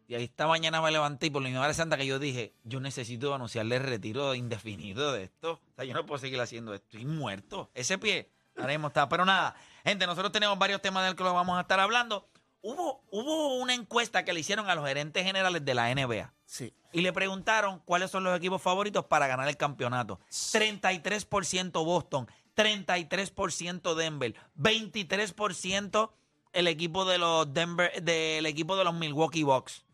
Y 0.07 0.15
ahí 0.15 0.25
esta 0.25 0.47
mañana 0.47 0.81
me 0.81 0.91
levanté 0.91 1.27
y 1.27 1.31
por 1.31 1.43
la 1.43 1.51
Madre 1.51 1.75
Santa 1.75 1.99
que 1.99 2.07
yo 2.07 2.19
dije, 2.19 2.55
yo 2.65 2.81
necesito 2.81 3.35
anunciarle 3.35 3.77
el 3.77 3.83
retiro 3.83 4.35
indefinido 4.35 5.13
de 5.13 5.25
esto. 5.25 5.53
O 5.53 5.75
sea, 5.77 5.85
yo 5.85 5.93
no 5.93 6.07
puedo 6.07 6.19
seguir 6.19 6.41
haciendo 6.41 6.73
esto. 6.73 6.87
Estoy 6.97 7.05
muerto. 7.05 7.71
Ese 7.75 7.99
pie, 7.99 8.31
ahora 8.57 8.69
mismo 8.73 8.87
está. 8.89 9.07
Pero 9.11 9.27
nada, 9.27 9.55
gente, 9.85 10.07
nosotros 10.07 10.33
tenemos 10.33 10.59
varios 10.59 10.81
temas 10.81 11.05
del 11.05 11.15
que 11.15 11.25
lo 11.25 11.35
vamos 11.35 11.59
a 11.59 11.61
estar 11.61 11.79
hablando. 11.79 12.27
Hubo, 12.61 13.05
hubo 13.11 13.57
una 13.57 13.75
encuesta 13.75 14.25
que 14.25 14.33
le 14.33 14.41
hicieron 14.41 14.69
a 14.69 14.75
los 14.75 14.87
gerentes 14.87 15.25
generales 15.25 15.65
de 15.65 15.75
la 15.75 15.95
NBA. 15.95 16.35
Sí. 16.45 16.75
Y 16.93 17.03
le 17.03 17.13
preguntaron 17.13 17.81
cuáles 17.85 18.11
son 18.11 18.25
los 18.25 18.37
equipos 18.37 18.61
favoritos 18.61 19.05
para 19.05 19.27
ganar 19.27 19.49
el 19.49 19.57
campeonato. 19.57 20.19
33% 20.31 21.85
Boston, 21.85 22.29
33% 22.57 23.95
Denver, 23.95 24.35
23% 24.57 26.11
el 26.53 26.67
equipo 26.67 27.05
de 27.05 27.19
los 27.19 27.53
Denver, 27.53 28.03
del 28.03 28.47
equipo 28.47 28.77
de 28.77 28.85
los 28.85 28.95
Milwaukee 28.95 29.45
Bucks. 29.45 29.85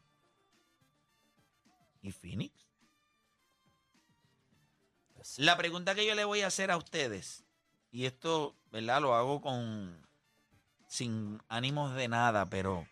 ¿Y 2.03 2.13
Phoenix? 2.13 2.53
La 5.39 5.57
pregunta 5.57 5.95
que 5.95 6.07
yo 6.07 6.15
le 6.15 6.25
voy 6.25 6.43
a 6.43 6.49
hacer 6.49 6.71
a 6.71 6.77
ustedes, 6.77 7.45
y 7.91 8.05
esto, 8.05 8.55
¿verdad? 8.71 9.01
Lo 9.01 9.15
hago 9.15 9.41
con 9.41 10.07
sin 10.95 11.43
ánimos 11.49 11.95
de 11.95 12.09
nada, 12.09 12.47
pero 12.47 12.87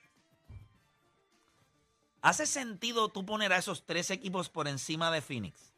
¿Hace 2.21 2.47
sentido 2.47 3.09
tú 3.09 3.27
poner 3.27 3.53
a 3.53 3.59
esos 3.59 3.85
tres 3.85 4.11
equipos 4.11 4.49
por 4.49 4.69
encima 4.69 5.11
de 5.11 5.21
Phoenix? 5.23 5.73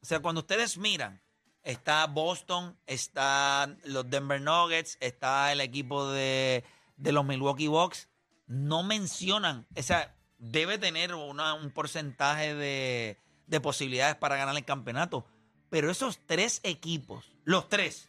O 0.00 0.06
sea, 0.06 0.20
cuando 0.20 0.42
ustedes 0.42 0.78
miran, 0.78 1.20
está 1.64 2.06
Boston, 2.06 2.76
está 2.86 3.74
los 3.84 4.08
Denver 4.08 4.40
Nuggets, 4.40 4.96
está 5.00 5.50
el 5.50 5.60
equipo 5.60 6.08
de, 6.08 6.62
de 6.96 7.12
los 7.12 7.24
Milwaukee 7.24 7.66
Bucks, 7.66 8.08
no 8.46 8.82
mencionan, 8.84 9.66
o 9.76 9.82
sea, 9.82 10.14
debe 10.38 10.78
tener 10.78 11.14
una- 11.14 11.54
un 11.54 11.70
porcentaje 11.72 12.54
de, 12.54 13.18
de 13.48 13.60
posibilidades 13.60 14.14
para 14.16 14.36
ganar 14.36 14.56
el 14.56 14.64
campeonato, 14.64 15.26
pero 15.68 15.90
esos 15.90 16.18
tres 16.26 16.60
equipos, 16.62 17.32
los 17.44 17.68
tres, 17.68 18.08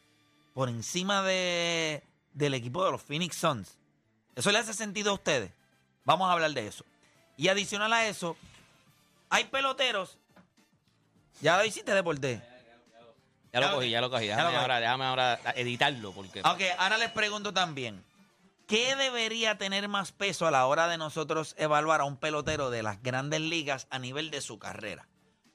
por 0.54 0.70
encima 0.70 1.24
de, 1.24 2.04
del 2.34 2.54
equipo 2.54 2.84
de 2.86 2.92
los 2.92 3.02
Phoenix 3.02 3.36
Suns, 3.38 3.78
¿eso 4.36 4.52
le 4.52 4.60
hace 4.60 4.74
sentido 4.74 5.12
a 5.12 5.16
ustedes? 5.16 5.52
Vamos 6.04 6.30
a 6.30 6.34
hablar 6.34 6.52
de 6.52 6.68
eso. 6.68 6.86
Y 7.38 7.48
adicional 7.48 7.92
a 7.94 8.08
eso, 8.08 8.38
hay 9.30 9.46
peloteros. 9.46 10.18
Ya 11.42 11.58
lo 11.58 11.66
hiciste, 11.66 11.94
Deporte. 11.94 12.42
Ya 13.52 13.60
Ya 13.60 13.68
lo 13.68 13.76
cogí, 13.76 13.90
ya 13.90 14.02
lo 14.02 14.10
cogí. 14.10 14.28
Déjame, 14.28 14.56
ahora, 14.56 14.80
déjame 14.80 15.06
ahora 15.06 15.40
editarlo 15.56 16.12
porque... 16.12 16.42
Ok, 16.42 16.62
ahora 16.78 16.98
les 16.98 17.12
pregunto 17.12 17.54
también. 17.54 18.04
¿Qué 18.68 18.96
debería 18.96 19.58
tener 19.58 19.90
más 19.90 20.14
peso 20.14 20.48
a 20.48 20.52
la 20.52 20.66
hora 20.66 20.88
de 20.88 20.98
nosotros 20.98 21.56
evaluar 21.58 22.00
a 22.00 22.06
un 22.06 22.16
pelotero 22.16 22.70
de 22.70 22.84
las 22.84 23.04
grandes 23.04 23.42
ligas 23.42 23.88
a 23.90 24.00
nivel 24.00 24.32
de 24.32 24.40
su 24.40 24.60
carrera? 24.60 25.10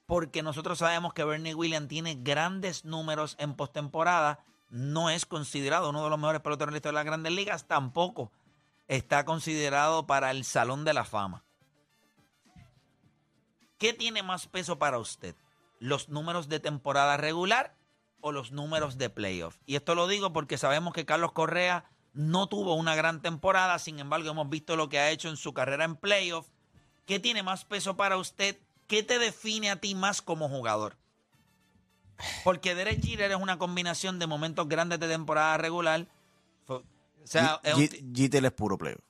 Porque 0.05 0.43
nosotros 0.43 0.79
sabemos 0.79 1.15
que 1.15 1.25
Bernie 1.25 1.55
Williams 1.55 1.89
tiene 1.89 2.17
grandes 2.17 2.85
números 2.85 3.35
en 3.39 3.55
postemporada. 3.55 4.41
No 4.69 5.11
es 5.11 5.27
considerado 5.27 5.91
uno 5.91 6.05
de 6.05 6.11
los 6.11 6.19
mejores 6.19 6.41
peloteros 6.41 6.75
en 6.75 6.83
la 6.83 6.89
de 6.89 6.93
las 6.93 7.05
grandes 7.05 7.33
ligas. 7.33 7.67
Tampoco 7.67 8.33
está 8.89 9.25
considerado 9.25 10.07
para 10.07 10.31
el 10.31 10.45
Salón 10.45 10.85
de 10.85 10.95
la 10.95 11.05
Fama. 11.05 11.45
¿Qué 13.79 13.93
tiene 13.93 14.23
más 14.23 14.47
peso 14.47 14.79
para 14.79 14.99
usted? 14.99 15.35
¿Los 15.79 16.09
números 16.09 16.49
de 16.49 16.61
temporada 16.61 17.17
regular 17.17 17.77
o 18.21 18.33
los 18.33 18.51
números 18.51 18.97
de 18.97 19.11
playoff? 19.11 19.59
Y 19.67 19.77
esto 19.77 19.95
lo 19.95 20.09
digo 20.09 20.33
porque 20.33 20.57
sabemos 20.57 20.95
que 20.95 21.05
Carlos 21.05 21.33
Correa 21.33 21.85
no 22.15 22.49
tuvo 22.49 22.75
una 22.75 22.95
gran 22.95 23.21
temporada, 23.21 23.79
sin 23.79 23.99
embargo 23.99 24.31
hemos 24.31 24.49
visto 24.49 24.77
lo 24.77 24.89
que 24.89 24.99
ha 24.99 25.11
hecho 25.11 25.29
en 25.29 25.37
su 25.37 25.53
carrera 25.53 25.85
en 25.85 25.97
playoff. 25.97 26.49
¿Qué 27.05 27.21
tiene 27.21 27.43
más 27.43 27.67
peso 27.67 27.97
para 27.97 28.17
usted? 28.17 28.59
¿Qué 28.87 29.03
te 29.03 29.19
define 29.19 29.71
a 29.71 29.77
ti 29.77 29.95
más 29.95 30.23
como 30.23 30.49
jugador? 30.49 30.97
Porque 32.45 32.75
Derek 32.75 33.03
Jeter 33.03 33.31
es 33.31 33.37
una 33.37 33.59
combinación 33.59 34.19
de 34.19 34.27
momentos 34.27 34.69
grandes 34.69 34.99
de 35.01 35.09
temporada 35.09 35.57
regular. 35.59 36.07
O 36.69 36.83
sea, 37.25 37.61
GTL 37.65 38.45
es 38.47 38.53
puro 38.53 38.79
playoff. 38.79 39.01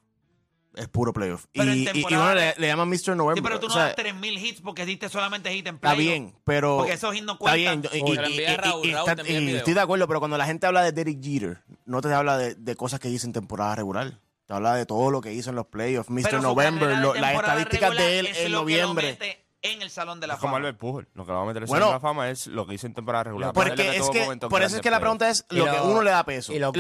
Es 0.75 0.89
puro 0.89 1.13
playoff. 1.13 1.47
Pero 1.53 1.71
en 1.73 1.79
y, 1.79 1.81
y- 1.81 1.83
y 1.83 1.85
temporada- 1.93 2.25
bueno, 2.35 2.41
le, 2.41 2.55
le 2.59 2.67
llaman 2.67 2.89
Mr. 2.91 3.17
November. 3.17 3.37
Sí, 3.37 3.41
pero 3.43 3.61
tú 3.61 3.69
no 3.69 3.73
o 3.75 3.77
sea, 3.77 3.85
das 3.87 3.97
3.000 3.97 4.39
hits 4.39 4.61
porque 4.61 4.85
diste 4.85 5.09
solamente 5.09 5.51
hit 5.53 5.67
en 5.67 5.77
Está 5.77 5.93
playoff. 5.95 5.99
bien, 5.99 6.35
pero. 6.45 6.77
Porque 6.79 6.93
esos 6.95 7.15
hits 7.15 7.25
no 7.25 7.33
Está 7.33 7.39
cuentan. 7.45 7.81
bien. 7.81 8.07
y- 8.07 8.47
Raúl, 8.57 8.91
Raúl 8.93 9.09
está- 9.11 9.23
video. 9.23 9.57
estoy 9.59 9.75
de 9.75 9.81
acuerdo, 9.81 10.07
pero 10.07 10.19
cuando 10.21 10.37
la 10.37 10.45
gente 10.47 10.67
habla 10.67 10.83
de 10.83 10.93
Derek 10.93 11.23
Jeter, 11.23 11.63
no 11.87 12.01
te 12.03 12.13
habla 12.13 12.37
de, 12.37 12.55
de 12.55 12.77
cosas 12.77 13.01
que 13.01 13.09
hizo 13.09 13.27
en 13.27 13.33
temporada 13.33 13.75
regular. 13.75 14.19
Te 14.47 14.53
habla 14.55 14.75
de 14.75 14.85
todo 14.87 15.11
lo 15.11 15.21
que 15.23 15.33
hizo 15.33 15.49
en 15.51 15.57
los 15.57 15.67
playoffs, 15.67 16.09
Mr. 16.11 16.41
November, 16.43 16.99
lo- 16.99 17.15
las 17.15 17.35
estadísticas 17.35 17.91
regular 17.91 17.97
de 18.11 18.19
él 18.19 18.27
es 18.27 18.39
en 18.39 18.53
lo 18.53 18.65
que 18.67 18.77
lo 18.77 18.83
noviembre. 18.89 19.46
En 19.73 19.83
el 19.83 19.91
Salón 19.91 20.21
de 20.21 20.27
la 20.27 20.35
Es 20.35 20.41
como 20.41 20.51
Fama. 20.53 20.59
Albert 20.59 20.79
Pujol. 20.79 21.09
Lo 21.15 21.25
que 21.27 21.33
lo 21.33 21.39
va 21.39 21.45
a 21.45 21.47
meter 21.47 21.59
en 21.59 21.63
el 21.65 21.69
Bueno, 21.69 21.87
Salón 21.87 22.01
de 22.01 22.05
la 22.05 22.09
fama 22.09 22.31
es 22.31 22.47
lo 22.47 22.67
que 22.67 22.75
hizo 22.75 22.87
en 22.87 22.95
temporada 22.95 23.25
regular. 23.25 23.53
Porque 23.53 23.71
Pero 23.71 23.83
él 23.83 23.89
le 23.91 23.97
es 23.97 24.03
tuvo 24.03 24.13
que, 24.13 24.21
momentos 24.21 24.51
por 24.51 24.63
eso 24.63 24.77
es 24.77 24.83
que 24.83 24.91
la 24.91 25.01
pregunta 25.01 25.29
es 25.29 25.45
Y 25.51 25.57
lo 25.57 25.65
que 25.65 25.81
uno 25.81 26.03
le 26.03 26.11
da 26.11 26.25
peso. 26.25 26.53
y 26.53 26.59
los 26.59 26.73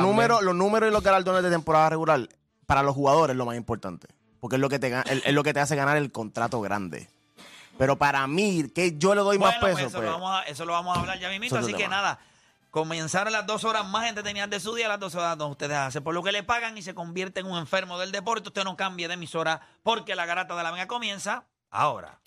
números, 0.00 0.42
los 0.42 0.54
números 0.54 0.88
y 0.90 0.92
los 0.92 1.02
galardones 1.02 1.42
de 1.42 1.50
temporada 1.50 1.90
regular 1.90 2.28
para 2.66 2.82
los 2.82 2.94
jugadores 2.94 3.34
es 3.34 3.38
lo 3.38 3.46
más 3.46 3.56
importante. 3.56 4.08
Porque 4.40 4.56
es 4.56 4.60
lo 4.60 4.68
que 4.68 4.78
te, 4.78 4.88
es, 4.88 5.32
lo 5.34 5.42
que 5.42 5.52
te 5.52 5.60
hace 5.60 5.76
ganar 5.76 5.96
el 5.96 6.10
contrato 6.12 6.60
grande. 6.60 7.08
Pero 7.76 7.96
para 7.96 8.26
mí, 8.26 8.70
que 8.74 8.96
yo 8.98 9.14
le 9.14 9.22
doy 9.22 9.38
Bueno, 9.38 9.52
más 9.52 9.60
pues 9.60 9.74
peso, 9.74 9.88
eso, 9.88 9.98
pues, 9.98 10.06
lo 10.08 10.12
vamos 10.12 10.40
a, 10.40 10.42
eso 10.44 10.64
lo 10.64 10.72
vamos 10.72 10.96
a 10.96 11.00
hablar 11.00 11.18
ya 11.18 11.28
mismo. 11.30 11.46
Eso 11.46 11.58
es 11.58 11.64
Así 11.64 11.72
que 11.72 11.84
tema. 11.84 11.96
nada, 11.96 12.18
comenzaron 12.70 13.32
las 13.32 13.46
dos 13.46 13.64
horas 13.64 13.86
más 13.86 14.08
entretenidas 14.08 14.48
de 14.50 14.60
su 14.60 14.74
día, 14.74 14.88
las 14.88 15.00
dos 15.00 15.14
horas 15.14 15.36
donde 15.36 15.52
ustedes 15.52 15.76
hacen 15.76 16.02
por 16.02 16.14
lo 16.14 16.22
que 16.22 16.32
le 16.32 16.42
pagan 16.42 16.76
y 16.78 16.82
se 16.82 16.94
convierte 16.94 17.40
en 17.40 17.46
un 17.46 17.58
enfermo 17.58 17.98
del 17.98 18.12
deporte. 18.12 18.48
Usted 18.48 18.64
no 18.64 18.76
cambie 18.76 19.08
de 19.08 19.14
emisora 19.14 19.60
porque 19.82 20.14
la 20.14 20.26
garata 20.26 20.56
de 20.56 20.62
la 20.62 20.72
mega 20.72 20.86
comienza 20.86 21.44
ahora. 21.70 22.20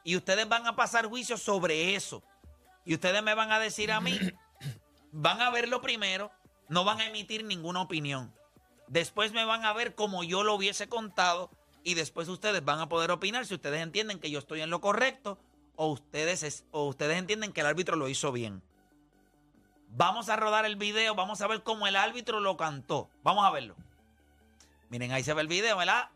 Y 0.03 0.15
ustedes 0.15 0.47
van 0.47 0.65
a 0.65 0.75
pasar 0.75 1.05
juicio 1.07 1.37
sobre 1.37 1.95
eso. 1.95 2.23
Y 2.85 2.93
ustedes 2.95 3.21
me 3.21 3.35
van 3.35 3.51
a 3.51 3.59
decir 3.59 3.91
a 3.91 3.99
mí, 4.01 4.17
van 5.19 5.41
a 5.41 5.49
verlo 5.49 5.81
primero, 5.81 6.31
no 6.69 6.83
van 6.83 7.01
a 7.01 7.07
emitir 7.07 7.43
ninguna 7.43 7.81
opinión. 7.81 8.31
Después 8.87 9.31
me 9.33 9.45
van 9.45 9.65
a 9.65 9.73
ver 9.73 9.95
como 9.95 10.23
yo 10.23 10.43
lo 10.43 10.53
hubiese 10.53 10.87
contado 10.87 11.49
y 11.83 11.95
después 11.95 12.27
ustedes 12.29 12.63
van 12.63 12.79
a 12.79 12.87
poder 12.87 13.09
opinar 13.09 13.47
si 13.47 13.55
ustedes 13.55 13.81
entienden 13.81 14.19
que 14.19 14.29
yo 14.29 14.37
estoy 14.37 14.61
en 14.61 14.69
lo 14.69 14.79
correcto 14.79 15.39
o 15.75 15.87
ustedes, 15.87 16.43
es- 16.43 16.65
o 16.71 16.85
ustedes 16.85 17.17
entienden 17.17 17.51
que 17.51 17.61
el 17.61 17.67
árbitro 17.67 17.95
lo 17.95 18.09
hizo 18.09 18.31
bien. 18.31 18.61
Vamos 19.89 20.29
a 20.29 20.35
rodar 20.35 20.65
el 20.65 20.75
video, 20.75 21.15
vamos 21.15 21.41
a 21.41 21.47
ver 21.47 21.63
cómo 21.63 21.87
el 21.87 21.95
árbitro 21.95 22.39
lo 22.39 22.55
cantó. 22.55 23.09
Vamos 23.23 23.43
a 23.43 23.49
verlo. 23.49 23.75
Miren, 24.89 25.11
ahí 25.13 25.23
se 25.23 25.33
ve 25.33 25.41
el 25.41 25.47
video, 25.47 25.77
¿verdad? 25.77 26.09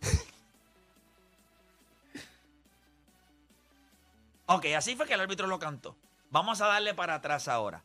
ok, 4.46 4.64
así 4.76 4.96
fue 4.96 5.06
que 5.06 5.12
el 5.14 5.20
árbitro 5.20 5.46
lo 5.46 5.58
cantó. 5.58 5.94
Vamos 6.30 6.62
a 6.62 6.68
darle 6.68 6.94
para 6.94 7.16
atrás 7.16 7.48
ahora. 7.48 7.84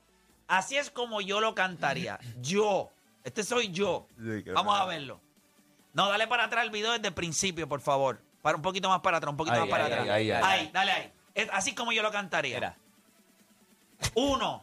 Así 0.51 0.75
es 0.77 0.89
como 0.91 1.22
yo 1.22 1.39
lo 1.39 1.55
cantaría. 1.55 2.20
Yo. 2.41 2.91
Este 3.24 3.43
soy 3.43 3.72
yo. 3.72 4.08
Vamos 4.53 4.77
a 4.79 4.86
verlo. 4.86 5.22
No, 5.93 6.10
dale 6.10 6.27
para 6.27 6.46
atrás 6.46 6.65
el 6.65 6.72
video 6.72 6.91
desde 6.91 7.08
el 7.08 7.13
principio, 7.13 7.70
por 7.70 7.79
favor. 7.79 8.22
Para 8.41 8.58
un 8.58 8.62
poquito 8.62 8.89
más 8.89 9.00
para 9.01 9.17
atrás, 9.17 9.31
un 9.31 9.38
poquito 9.38 9.55
Ahí, 9.55 9.62
más 9.62 9.70
para 9.70 9.86
ahí, 9.86 9.91
atrás. 9.91 10.10
ahí, 10.10 10.31
ahí, 10.31 10.41
ahí, 10.43 10.70
dale 10.74 10.91
ahí. 10.91 11.13
Es 11.36 11.48
así 11.53 11.74
como 11.74 11.91
yo 11.93 12.01
lo 12.03 12.12
cantaría. 12.12 12.55
Mira. 12.55 12.75
Uno, 14.15 14.62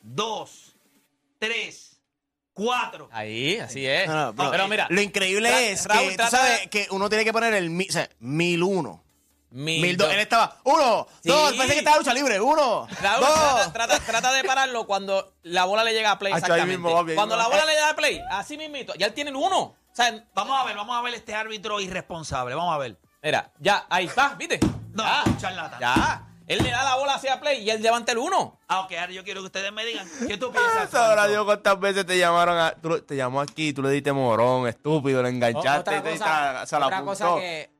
dos, 0.00 0.74
tres, 1.38 2.00
cuatro. 2.54 3.08
Ahí, 3.12 3.58
así 3.58 3.86
es. 3.86 4.08
No, 4.08 4.26
no, 4.26 4.34
pero, 4.34 4.50
pero 4.50 4.68
mira, 4.68 4.86
lo 4.90 5.00
increíble 5.00 5.50
Ra- 5.50 5.60
es 5.60 5.84
Raúl, 5.86 6.10
que 6.10 6.16
tú 6.16 6.24
sabes 6.30 6.60
de- 6.62 6.68
que 6.70 6.86
uno 6.90 7.08
tiene 7.08 7.24
que 7.24 7.32
poner 7.32 7.54
el 7.54 7.70
mi- 7.70 7.86
o 7.88 7.92
sea, 7.92 8.08
1001. 8.18 9.04
Mil 9.52 9.80
1002. 9.82 10.06
dos. 10.08 10.14
Él 10.14 10.20
estaba, 10.20 10.56
uno, 10.64 11.06
Sí. 11.22 11.28
dos, 11.28 11.52
parece 11.54 11.72
que 11.74 11.78
estaba 11.80 11.98
lucha 11.98 12.14
libre, 12.14 12.40
uno, 12.40 12.86
Raúl, 13.00 13.20
dos. 13.20 13.34
trata, 13.34 13.72
trata- 13.72 13.98
trata 14.00 14.32
de 14.32 14.44
pararlo 14.44 14.86
cuando 14.86 15.34
la 15.42 15.64
bola 15.64 15.84
le 15.84 15.92
llega 15.92 16.10
a 16.12 16.18
play. 16.18 16.32
Hacho, 16.32 16.44
ahí 16.46 16.60
Exactamente. 16.60 16.78
mismo, 16.78 16.92
papi, 16.98 17.10
ahí 17.10 17.16
cuando 17.16 17.36
la 17.36 17.44
mismo. 17.44 17.52
bola 17.58 17.66
le 17.66 17.72
llega 17.74 17.90
a 17.90 17.96
play, 17.96 18.20
así 18.30 18.56
mismito. 18.56 18.94
Ya 18.94 19.06
él 19.06 19.12
tiene 19.14 19.30
el 19.30 19.36
uno. 19.36 19.58
O 19.60 19.76
sea, 19.94 20.24
Vamos 20.34 20.58
a 20.60 20.64
ver, 20.64 20.74
vamos 20.76 20.96
a 20.96 21.02
ver 21.02 21.14
este 21.14 21.34
árbitro 21.34 21.78
irresponsable. 21.80 22.54
Vamos 22.54 22.74
a 22.74 22.78
ver. 22.78 22.96
mira, 23.22 23.52
ya, 23.58 23.86
ahí 23.90 24.06
está, 24.06 24.34
¿viste? 24.38 24.58
No, 24.94 25.04
ya, 25.04 25.22
un 25.26 25.36
charlatán. 25.38 25.80
ya. 25.80 26.28
Él 26.48 26.58
le 26.62 26.70
da 26.70 26.82
la 26.82 26.96
bola 26.96 27.14
hacia 27.14 27.40
play 27.40 27.62
y 27.62 27.70
él 27.70 27.80
levanta 27.80 28.10
el 28.12 28.18
uno. 28.18 28.58
Ah, 28.68 28.80
ok, 28.80 28.92
ahora 28.98 29.12
yo 29.12 29.22
quiero 29.22 29.40
que 29.42 29.46
ustedes 29.46 29.72
me 29.72 29.84
digan 29.86 30.06
qué 30.26 30.36
tú 30.36 30.50
piensas. 30.50 30.92
Ahora 30.92 31.14
Juancho? 31.22 31.30
Dios, 31.30 31.44
cuántas 31.44 31.80
veces 31.80 32.04
te 32.04 32.18
llamaron 32.18 32.58
a. 32.58 32.72
Tú, 32.72 32.88
lo- 32.88 33.02
te 33.02 33.14
llamó 33.16 33.40
aquí, 33.40 33.72
tú 33.72 33.80
le 33.80 33.90
diste 33.90 34.12
morón, 34.12 34.66
estúpido, 34.66 35.22
le 35.22 35.28
enganchaste, 35.28 35.78
otra 35.80 35.98
y 35.98 36.02
te- 36.02 36.10
cosa, 36.18 36.66
se 36.66 36.78
la 36.80 36.86
otra 36.86 37.02
cosa 37.04 37.24
apuntó. 37.26 37.40
que, 37.40 37.70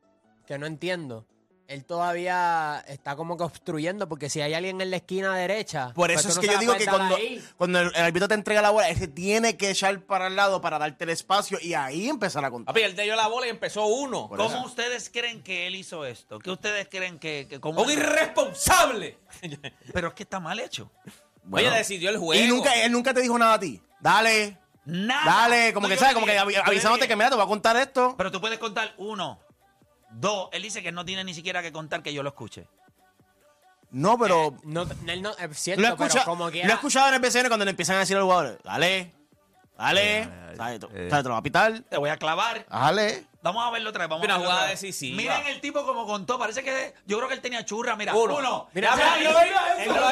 que 0.46 0.58
no 0.58 0.66
entiendo. 0.66 1.26
Él 1.72 1.86
todavía 1.86 2.84
está 2.86 3.16
como 3.16 3.38
que 3.38 3.44
obstruyendo 3.44 4.08
porque 4.08 4.28
si 4.28 4.42
hay 4.42 4.52
alguien 4.52 4.80
en 4.82 4.90
la 4.90 4.96
esquina 4.96 5.34
derecha. 5.34 5.92
Por 5.94 6.12
pues 6.12 6.20
eso 6.24 6.28
es 6.28 6.38
que 6.38 6.52
yo 6.52 6.58
digo 6.58 6.74
que 6.76 6.84
cuando, 6.84 7.78
el, 7.80 7.94
el 7.94 8.02
árbitro 8.02 8.28
te 8.28 8.34
entrega 8.34 8.60
la 8.60 8.68
bola, 8.70 8.90
él 8.90 8.98
se 8.98 9.08
tiene 9.08 9.56
que 9.56 9.70
echar 9.70 9.98
para 10.02 10.26
el 10.26 10.36
lado 10.36 10.60
para 10.60 10.78
darte 10.78 11.04
el 11.04 11.10
espacio 11.10 11.58
y 11.62 11.72
ahí 11.72 12.08
empezar 12.10 12.44
a 12.44 12.50
contar. 12.50 12.74
Papi, 12.74 12.84
él 12.84 12.94
te 12.94 13.02
dio 13.02 13.16
la 13.16 13.26
bola 13.26 13.46
y 13.46 13.50
empezó 13.50 13.86
uno. 13.86 14.28
Por 14.28 14.38
¿Cómo 14.38 14.56
eso. 14.56 14.66
ustedes 14.66 15.08
creen 15.10 15.42
que 15.42 15.66
él 15.66 15.74
hizo 15.76 16.04
esto? 16.04 16.38
¿Qué 16.38 16.50
ustedes 16.50 16.88
creen 16.90 17.18
que, 17.18 17.46
que 17.48 17.58
cómo 17.58 17.82
Un 17.82 17.90
irresponsable. 17.90 19.18
Pero 19.92 20.08
es 20.08 20.14
que 20.14 20.22
está 20.24 20.40
mal 20.40 20.60
hecho. 20.60 20.90
Bueno. 21.44 21.68
Oye, 21.68 21.78
decidió 21.78 22.10
el 22.10 22.18
juego. 22.18 22.42
Y 22.44 22.46
nunca, 22.48 22.74
él 22.84 22.92
nunca 22.92 23.14
te 23.14 23.20
dijo 23.22 23.38
nada 23.38 23.54
a 23.54 23.60
ti. 23.60 23.80
Dale, 23.98 24.58
Nada. 24.84 25.24
dale, 25.48 25.72
como 25.72 25.86
No, 25.86 25.90
que 25.90 25.94
yo 25.96 26.00
sabes, 26.00 26.14
como 26.14 26.26
que 26.26 26.36
avisándote 26.38 27.08
que 27.08 27.16
mira, 27.16 27.30
te 27.30 27.36
voy 27.36 27.44
a 27.44 27.48
contar 27.48 27.76
esto. 27.76 28.14
Pero 28.16 28.30
tú 28.30 28.40
puedes 28.40 28.58
contar 28.58 28.94
uno, 28.98 29.40
dos. 30.12 30.48
Él 30.52 30.62
dice 30.62 30.82
que 30.82 30.92
no 30.92 31.04
tiene 31.04 31.24
ni 31.24 31.34
siquiera 31.34 31.62
que 31.62 31.72
contar 31.72 32.02
que 32.02 32.12
yo 32.12 32.22
lo 32.22 32.30
escuche. 32.30 32.66
No, 33.90 34.16
pero 34.18 34.56
No, 34.64 34.86
él 35.06 35.20
no, 35.22 35.30
es 35.36 35.58
cierto, 35.58 35.82
lo 35.86 35.96
pero 35.98 36.14
como 36.24 36.46
lo 36.46 36.50
quiera. 36.50 36.68
he 36.68 36.72
escuchado 36.72 37.08
en 37.08 37.14
el 37.14 37.20
BCN 37.20 37.48
cuando 37.48 37.64
le 37.66 37.70
empiezan 37.72 37.96
a 37.96 38.00
decir 38.00 38.16
a 38.16 38.20
los 38.20 38.24
jugadores, 38.26 38.58
dale, 38.64 39.12
dale, 39.76 40.20
Eh, 40.22 40.28
eh. 40.52 40.54
¿sabes? 40.56 40.80
Te 40.80 41.22
lo 41.24 41.30
va 41.30 41.36
a 41.36 41.42
pitar, 41.42 41.80
Te 41.80 41.98
voy 41.98 42.08
a 42.08 42.16
clavar. 42.16 42.64
dale. 42.70 43.26
Vamos 43.42 43.66
a 43.66 43.70
verlo 43.70 43.90
otra 43.90 44.04
vez. 44.04 44.08
Vamos 44.08 44.24
Una 44.24 44.36
a 44.36 44.38
jugada 44.38 44.66
decisiva. 44.68 45.16
Miren 45.16 45.46
el 45.48 45.60
tipo 45.60 45.84
como 45.84 46.06
contó. 46.06 46.38
Parece 46.38 46.62
que 46.62 46.94
yo 47.06 47.16
creo 47.16 47.28
que 47.28 47.34
él 47.34 47.40
tenía 47.40 47.64
churra. 47.64 47.96
Mira, 47.96 48.14
Uno. 48.14 48.36
uno. 48.36 48.68
Mira, 48.72 48.94
mira, 48.94 49.18
Él 49.18 49.26
Él 49.80 49.88
no 49.88 50.10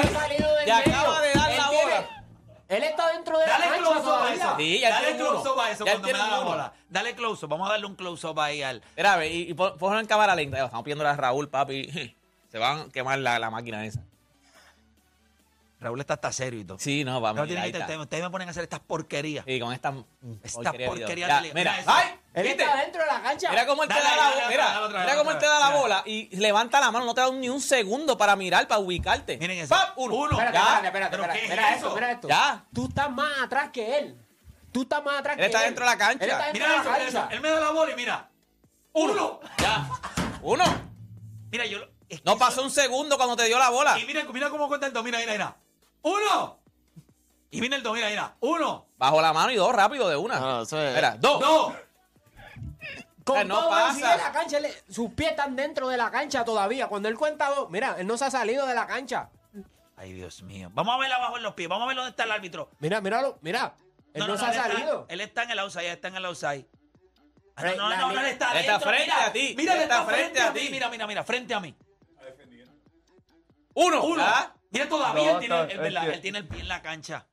Él 2.70 2.80
la 2.80 2.86
está 2.86 3.12
dentro 3.12 3.38
de 3.38 3.46
la 3.46 3.52
Dale 3.52 3.64
cancha 3.66 3.82
close 3.90 4.08
up 4.08 4.14
a 4.22 4.32
eso. 4.34 4.54
Sí, 4.56 4.80
ya 4.80 4.90
Dale 4.90 5.06
tiene 5.08 5.18
close 5.20 5.40
uno. 5.42 5.52
up 5.52 5.60
a 5.60 5.70
eso 5.70 5.84
Ya 5.84 5.90
cuando 5.92 6.06
me 6.08 6.12
tiene 6.14 6.18
da 6.18 6.30
la 6.30 6.40
uno. 6.40 6.50
bola. 6.50 6.72
Dale 6.88 7.14
close 7.14 7.44
up. 7.44 7.50
Vamos 7.50 7.68
a 7.68 7.72
darle 7.72 7.86
un 7.86 7.96
close 7.96 8.26
up 8.26 8.40
ahí 8.40 8.62
al. 8.62 8.82
Mira, 8.96 9.16
ve, 9.16 9.28
y, 9.28 9.50
y 9.50 9.54
pon- 9.54 9.76
ponlo 9.76 9.98
en 10.00 10.06
cámara 10.06 10.34
lenta. 10.34 10.64
Estamos 10.64 10.84
pidiendo 10.84 11.06
a 11.06 11.14
Raúl, 11.16 11.48
papi. 11.48 12.16
Se 12.50 12.58
van 12.58 12.80
a 12.80 12.88
quemar 12.90 13.18
la, 13.18 13.38
la 13.38 13.50
máquina 13.50 13.84
esa. 13.84 14.00
Raúl 15.80 15.98
está 16.00 16.14
hasta 16.14 16.30
serio 16.30 16.60
y 16.60 16.64
todo. 16.64 16.78
Sí, 16.78 17.04
no, 17.04 17.20
vamos. 17.20 17.36
No 17.36 17.42
mira, 17.42 17.46
tienen 17.46 17.64
ahí 17.64 17.72
que- 17.72 17.78
está. 17.78 17.86
ustedes, 17.86 18.00
ustedes 18.02 18.22
me 18.24 18.30
ponen 18.30 18.48
a 18.48 18.50
hacer 18.50 18.62
estas 18.64 18.80
porquerías. 18.80 19.44
Y 19.48 19.58
con 19.58 19.72
esta 19.72 19.94
Esta 20.42 20.72
de 20.72 20.78
video. 20.78 20.90
porquería 20.90 21.26
Ya, 21.28 21.36
de 21.40 21.48
li- 21.48 21.54
Mira, 21.54 21.70
mira 21.72 21.80
eso. 21.80 21.90
¡ay! 21.90 22.19
Él 22.32 22.44
¿Viste? 22.46 22.62
está 22.62 22.76
dentro 22.76 23.00
de 23.02 23.07
la 23.09 23.22
cancha. 23.22 23.50
Mira 23.50 23.66
cómo 23.66 23.83
él 23.83 23.88
te 23.88 23.94
da 23.96 24.16
la 24.16 24.31
bola. 24.31 24.48
Mira, 24.48 25.16
cómo 25.16 25.31
él 25.33 25.38
te 25.38 25.46
da 25.46 25.59
la 25.59 25.70
bola 25.70 26.02
y 26.07 26.37
levanta 26.37 26.78
la 26.81 26.90
mano. 26.92 27.05
No 27.05 27.12
te 27.14 27.20
da 27.22 27.31
ni 27.33 27.48
un 27.48 27.61
segundo 27.61 28.16
para 28.16 28.37
mirar, 28.37 28.68
para 28.68 28.78
ubicarte. 28.81 29.37
Miren 29.38 29.59
eso. 29.59 29.74
¡Pap! 29.74 29.98
Uno. 29.98 30.14
Uno. 30.14 30.31
Espérate, 30.33 30.52
Ya. 30.57 30.62
espérate, 30.62 30.87
espérate, 30.87 31.11
¿Pero 31.11 31.22
espérate. 31.24 31.38
qué 31.40 31.44
es 31.46 31.50
Mira 31.50 31.68
eso? 31.70 31.76
esto, 31.87 31.94
mira 31.94 32.12
esto. 32.12 32.28
Ya. 32.28 32.64
Tú 32.72 32.87
estás 32.88 33.11
más 33.11 33.38
atrás 33.42 33.70
que 33.72 33.98
él. 33.98 34.16
Tú 34.72 34.83
estás 34.83 35.02
más 35.05 35.18
atrás 35.18 35.35
Él 35.35 35.40
que 35.40 35.46
está 35.46 35.59
él. 35.61 35.64
dentro 35.66 35.85
de 35.85 35.90
la 35.90 35.98
cancha. 35.98 36.24
Él 36.24 36.31
está 36.31 36.44
dentro 36.44 36.52
Mira 36.68 36.68
de 36.68 36.76
la 36.90 36.98
eso. 36.98 37.18
cancha. 37.18 37.35
Él 37.35 37.40
me 37.40 37.50
da 37.50 37.61
la 37.61 37.70
bola 37.70 37.92
y 37.92 37.96
mira. 37.96 38.28
Uno. 38.92 39.40
Ya. 39.59 39.88
Uno. 40.42 40.64
Mira, 41.50 41.66
yo. 41.66 41.78
lo- 41.78 41.90
es 42.09 42.18
que 42.20 42.24
No 42.24 42.33
eso- 42.33 42.38
pasó 42.38 42.62
un 42.62 42.70
segundo 42.70 43.16
cuando 43.16 43.35
te 43.37 43.44
dio 43.46 43.59
la 43.59 43.70
bola. 43.70 43.98
Y 43.98 44.05
mira, 44.05 44.22
mira 44.33 44.50
cómo 44.50 44.68
cuenta 44.68 44.87
el 44.87 44.92
dos. 44.92 45.02
Mira, 45.02 45.18
mira, 45.18 45.33
mira. 45.33 45.57
Uno. 46.02 46.59
Y 47.50 47.61
viene 47.61 47.74
el 47.76 47.83
dos. 47.83 47.94
Mira, 47.94 48.09
mira. 48.09 48.37
Uno. 48.38 48.87
Bajo 48.96 49.20
la 49.20 49.33
mano 49.33 49.50
y 49.50 49.57
dos 49.57 49.74
rápido 49.74 50.09
de 50.09 50.14
una. 50.16 50.38
No, 50.38 50.62
eso 50.62 50.81
es- 50.81 50.94
Mira, 50.94 51.16
dos. 51.18 51.40
Dos. 51.40 51.72
Con 53.24 53.38
Eh, 53.38 53.44
no 53.44 53.59
todo 53.61 53.70
pasa. 53.70 54.12
de 54.12 54.16
la 54.22 54.33
cancha, 54.33 54.59
él- 54.59 54.74
sus 54.88 55.12
pies 55.12 55.30
están 55.30 55.54
dentro 55.56 55.88
de 55.88 55.96
la 55.96 56.11
cancha 56.11 56.44
todavía. 56.44 56.87
Cuando 56.88 57.09
él 57.09 57.16
cuenta 57.16 57.48
dos, 57.50 57.70
mira, 57.70 57.96
él 57.98 58.06
no 58.06 58.16
se 58.16 58.24
ha 58.24 58.30
salido 58.30 58.66
de 58.66 58.74
la 58.74 58.87
cancha. 58.87 59.30
Ay, 59.96 60.12
Dios 60.14 60.42
mío. 60.42 60.70
Vamos 60.72 60.94
a 60.94 60.98
ver 60.98 61.12
abajo 61.12 61.37
en 61.37 61.42
los 61.42 61.52
pies. 61.54 61.68
Vamos 61.68 61.85
a 61.85 61.88
ver 61.88 61.96
dónde 61.96 62.11
está 62.11 62.24
el 62.24 62.33
árbitro. 62.33 62.70
Mira, 62.78 63.00
míralo, 63.00 63.38
mira. 63.42 63.74
Él 64.14 64.26
no, 64.26 64.37
se 64.38 64.44
ha 64.46 64.50
está- 64.50 64.68
salido. 64.68 65.06
él 65.09 65.20
está 65.20 65.42
en 65.42 65.50
el 65.50 65.59
outside. 65.59 65.87
Él 65.87 65.92
está 65.92 66.09
en 66.09 66.16
el 66.16 66.24
outside. 66.24 66.66
Ah, 67.56 67.62
No, 67.64 67.76
no, 67.76 67.96
no, 67.96 68.12
no, 68.14 68.20
él 68.20 68.26
está 68.26 68.52
Él 68.52 68.59
está 68.61 68.80
frente 68.80 69.04
mira. 69.04 69.26
a 69.26 69.33
ti. 69.33 69.54
Mira, 69.56 69.72
está 69.74 69.83
está 69.85 70.04
frente 70.06 70.22
frente 70.24 70.40
a 70.40 70.48
a 70.48 70.52
ti. 70.54 70.68
Mira, 70.70 70.88
mira, 70.88 71.06
mira, 71.06 71.22
frente 71.24 71.52
a 71.54 71.61
mí. 71.61 71.76
Uno. 73.74 74.02
Uno. 74.04 74.22
Ya. 74.22 74.54
Mira, 74.70 74.88
todavía 74.88 75.24
No, 75.24 75.30
él, 75.33 75.38
tiene, 75.40 75.54
no, 75.54 75.62
él, 75.64 75.96
él 76.14 76.20
tiene 76.20 76.38
el 76.38 76.48
pie 76.48 76.61
en 76.61 76.68
la 76.68 76.80
cancha. 76.83 77.26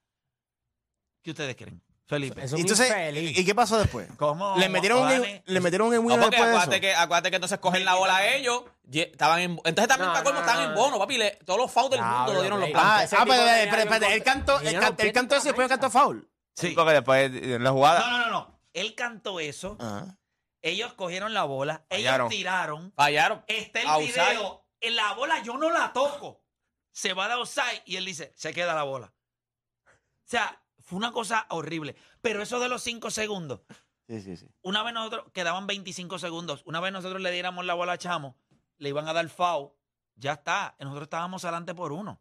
¿Qué 1.22 1.32
ustedes 1.32 1.56
creen? 1.56 1.82
Felipe. 2.08 2.42
Eso 2.44 2.56
es 2.56 2.62
Entonces, 2.62 2.88
infeliz. 2.90 3.38
¿y 3.38 3.46
qué 3.46 3.54
pasó 3.54 3.78
después? 3.78 4.08
¿Cómo? 4.18 4.56
Le 4.58 4.70
metieron, 4.70 5.00
un, 5.00 5.06
Vale. 5.10 5.44
le 5.46 5.60
metieron 5.60 5.90
un 5.90 5.96
No, 5.96 6.00
win 6.02 6.20
porque 6.22 6.38
después 6.38 6.40
de 6.40 6.56
acuérdate 6.58 6.76
eso. 6.76 6.82
que, 6.82 6.96
acuérdate 6.96 7.30
que 7.30 7.36
entonces 7.36 7.60
cogen 7.60 7.84
la 7.86 7.96
bola 7.96 8.16
a 8.18 8.34
ellos. 8.34 8.64
ye- 8.90 9.10
Estaban 9.12 9.40
en, 9.42 9.52
entonces 9.66 9.88
también 9.90 10.08
No, 10.08 10.14
para 10.14 10.24
colmo 10.24 10.40
no, 10.40 10.46
estaban 10.46 10.64
no, 10.64 10.70
en 10.70 10.76
no. 10.76 10.82
bono, 10.82 11.00
papi. 11.00 11.18
le- 11.18 11.32
todos 11.46 11.60
los 11.60 11.70
fouls 11.72 11.90
del 11.92 12.00
mundo 12.00 12.16
Diablo, 12.16 12.34
lo 12.34 12.42
dieron 12.42 12.60
los 12.62 12.70
blancos. 12.70 12.92
Ah, 12.92 13.04
Ese 13.04 13.16
ah, 13.18 13.20
tipo 13.20 13.32
pero, 13.36 13.48
espérate, 13.82 14.14
él 14.14 14.24
cantó, 14.24 14.60
él, 14.62 14.80
cantó 15.14 15.36
eso 15.36 15.46
y 15.46 15.50
después 15.50 15.68
cantó 15.68 15.90
foul. 15.90 16.30
Sí. 16.56 16.70
Porque 16.76 16.94
después 16.94 17.32
en 17.34 17.64
la 17.64 17.72
jugada. 17.72 18.00
No, 18.00 18.10
no, 18.10 18.18
no, 18.26 18.32
no. 18.32 18.60
Él 18.74 18.96
cantó 18.96 19.40
eso. 19.42 19.76
Ajá. 19.80 20.18
Ellos 20.62 20.94
cogieron 20.94 21.34
la 21.34 21.44
bola. 21.44 21.86
Fallaron. 21.90 22.28
Ellos 22.28 22.38
tiraron. 22.38 22.94
Fallaron. 22.96 23.44
Está 23.48 23.82
el 23.82 23.88
Outside. 23.88 24.30
video. 24.30 24.66
En 24.80 24.96
la 24.96 25.14
bola 25.14 25.42
yo 25.44 25.58
no 25.58 25.70
la 25.70 25.92
toco. 25.94 26.42
Se 26.92 27.14
va 27.14 27.28
de 27.28 27.34
outside 27.36 27.84
y 27.86 27.98
él 27.98 28.06
dice, 28.06 28.32
se 28.36 28.54
queda 28.54 28.74
la 28.74 28.84
bola. 28.84 29.14
O 29.86 30.30
sea, 30.30 30.62
fue 30.88 30.98
una 30.98 31.12
cosa 31.12 31.46
horrible. 31.50 31.96
Pero 32.22 32.42
eso 32.42 32.60
de 32.60 32.70
los 32.70 32.82
cinco 32.82 33.12
segundos, 33.12 33.60
Sí, 34.08 34.22
sí, 34.22 34.38
sí. 34.38 34.48
una 34.62 34.84
vez 34.84 34.94
nosotros, 34.94 35.26
quedaban 35.34 35.68
25 35.68 36.18
segundos, 36.18 36.64
una 36.66 36.80
vez 36.80 36.92
nosotros 36.94 37.22
le 37.22 37.30
diéramos 37.32 37.66
la 37.66 37.74
bola 37.74 37.92
a 37.94 37.98
Chamo, 37.98 38.38
le 38.78 38.90
iban 38.90 39.08
a 39.08 39.14
dar 39.14 39.28
foul, 39.30 39.72
ya 40.16 40.34
está. 40.34 40.76
Nosotros 40.80 41.04
estábamos 41.04 41.44
adelante 41.44 41.76
por 41.76 41.92
uno. 41.92 42.20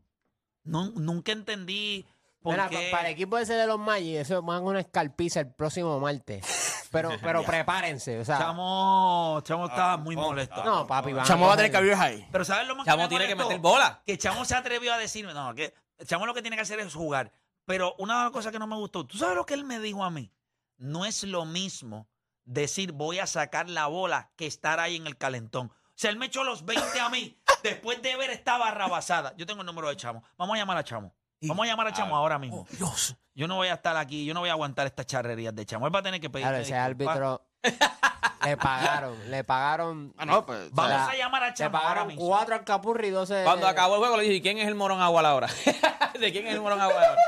No- 0.65 0.91
nunca 0.97 1.31
entendí 1.33 2.05
por 2.43 2.55
Mira, 2.55 2.69
qué. 2.69 2.89
pa- 2.91 2.99
para 2.99 3.09
el 3.09 3.15
equipo 3.15 3.39
ese 3.39 3.55
de 3.55 3.67
los 3.69 3.79
Maggi, 3.79 4.17
eso 4.17 4.43
van 4.43 4.65
una 4.65 4.81
escalpiza 4.81 5.41
el 5.41 5.53
próximo 5.55 5.99
martes. 6.01 6.89
Pero, 6.91 7.11
pero 7.23 7.45
prepárense, 7.45 8.19
o 8.19 8.25
sea. 8.25 8.39
Chamo, 8.39 9.41
Chamo 9.45 9.67
estaba 9.67 9.97
muy 9.97 10.17
molesto. 10.17 10.65
no, 10.65 10.87
papi, 10.87 11.13
van 11.13 11.25
Chamo 11.25 11.47
va 11.47 11.55
a 11.55 11.57
tener 11.57 11.71
career 11.73 11.97
high. 11.97 12.29
Pero 12.33 12.45
¿sabes 12.45 12.67
lo 12.67 12.75
más 12.75 12.85
Chamo 12.85 13.05
me 13.05 13.09
tiene 13.09 13.27
que 13.29 13.35
molestó? 13.37 13.49
meter 13.51 13.63
bola. 13.63 14.03
Que 14.05 14.19
Chamo 14.19 14.45
se 14.45 14.55
atrevió 14.57 14.93
a 14.93 14.99
decirme, 14.99 15.33
no, 15.35 15.55
que 15.55 15.73
Chamo 16.05 16.27
lo 16.27 16.35
que 16.35 16.43
tiene 16.43 16.57
que 16.57 16.63
hacer 16.63 16.81
es 16.81 16.93
jugar. 16.95 17.33
Pero 17.67 17.95
una 17.99 18.19
de 18.19 18.23
las 18.25 18.33
cosas 18.33 18.53
que 18.53 18.59
no 18.59 18.67
me 18.67 18.77
gustó, 18.77 19.05
¿tú 19.05 19.19
sabes 19.19 19.37
lo 19.37 19.45
que 19.45 19.55
él 19.55 19.65
me 19.65 19.81
dijo 19.81 20.05
a 20.05 20.11
mí? 20.11 20.33
No 20.79 21.05
es 21.05 21.25
lo 21.25 21.45
mismo 21.45 22.09
decir 22.45 22.93
voy 22.93 23.19
a 23.19 23.27
sacar 23.27 23.69
la 23.69 23.89
bola 23.89 24.31
que 24.37 24.47
estar 24.47 24.79
ahí 24.79 24.97
en 24.97 25.07
el 25.07 25.19
calentón. 25.19 25.67
O 25.67 25.99
sea, 25.99 26.11
él 26.11 26.17
me 26.17 26.27
echó 26.27 26.45
los 26.45 26.65
20 26.65 27.01
a 27.01 27.09
mí 27.09 27.39
después 27.63 28.01
de 28.03 28.17
ver 28.17 28.31
esta 28.31 28.57
barra 28.57 28.87
basada. 28.87 29.35
Yo 29.37 29.47
tengo 29.47 29.61
el 29.61 29.67
número 29.67 29.89
de 29.89 29.97
Chamo. 29.97 30.23
Vamos 30.39 30.55
a 30.55 30.59
llamar 30.59 30.79
a 30.79 30.85
Chamo. 30.85 31.15
Vamos 31.43 31.65
a 31.65 31.69
llamar 31.69 31.89
a 31.89 31.93
Chamo 31.93 32.17
ahora 32.17 32.39
mismo. 32.39 32.67
Dios. 32.71 33.17
Yo 33.35 33.47
no 33.49 33.57
voy 33.57 33.69
a 33.69 33.75
estar 33.75 33.97
aquí, 33.97 34.25
yo 34.25 34.33
no 34.33 34.41
voy 34.41 34.49
a 34.49 34.53
aguantar 34.53 34.87
estas 34.87 35.07
charrerías 35.07 35.55
de 35.55 35.67
Chamo. 35.67 35.87
Él 35.87 35.95
va 35.95 35.99
a 35.99 36.03
tener 36.03 36.21
que 36.21 36.31
pedir. 36.31 36.47
Claro, 36.47 36.59
ese 36.59 36.75
árbitro 36.75 37.47
le 38.45 38.57
pagaron, 38.57 39.31
le 39.31 39.45
pagaron. 39.45 40.15
Ah, 40.17 40.25
no, 40.25 40.47
pues. 40.47 40.71
Vamos 40.71 40.93
o 40.93 40.97
sea, 40.97 41.09
a 41.11 41.17
llamar 41.17 41.43
a 41.43 41.49
Le 41.49 41.55
Chamo 41.55 41.79
ahora 41.79 42.05
mismo. 42.05 42.27
cuatro 42.27 42.55
al 42.55 42.65
Capurri 42.65 43.09
y 43.09 43.11
doce. 43.11 43.43
Cuando 43.45 43.67
acabó 43.67 43.95
el 43.95 44.01
juego 44.01 44.17
le 44.17 44.23
dije, 44.23 44.35
¿y 44.37 44.41
quién 44.41 44.59
es 44.59 44.69
el 44.69 44.77
morón 44.77 45.01
agua 45.01 45.29
ahora? 45.29 45.49
¿De 46.21 46.33
quién 46.33 46.47
es 46.47 46.55
el 46.55 46.61
morón 46.61 46.81
agua 46.81 46.95
ahora? 46.95 47.21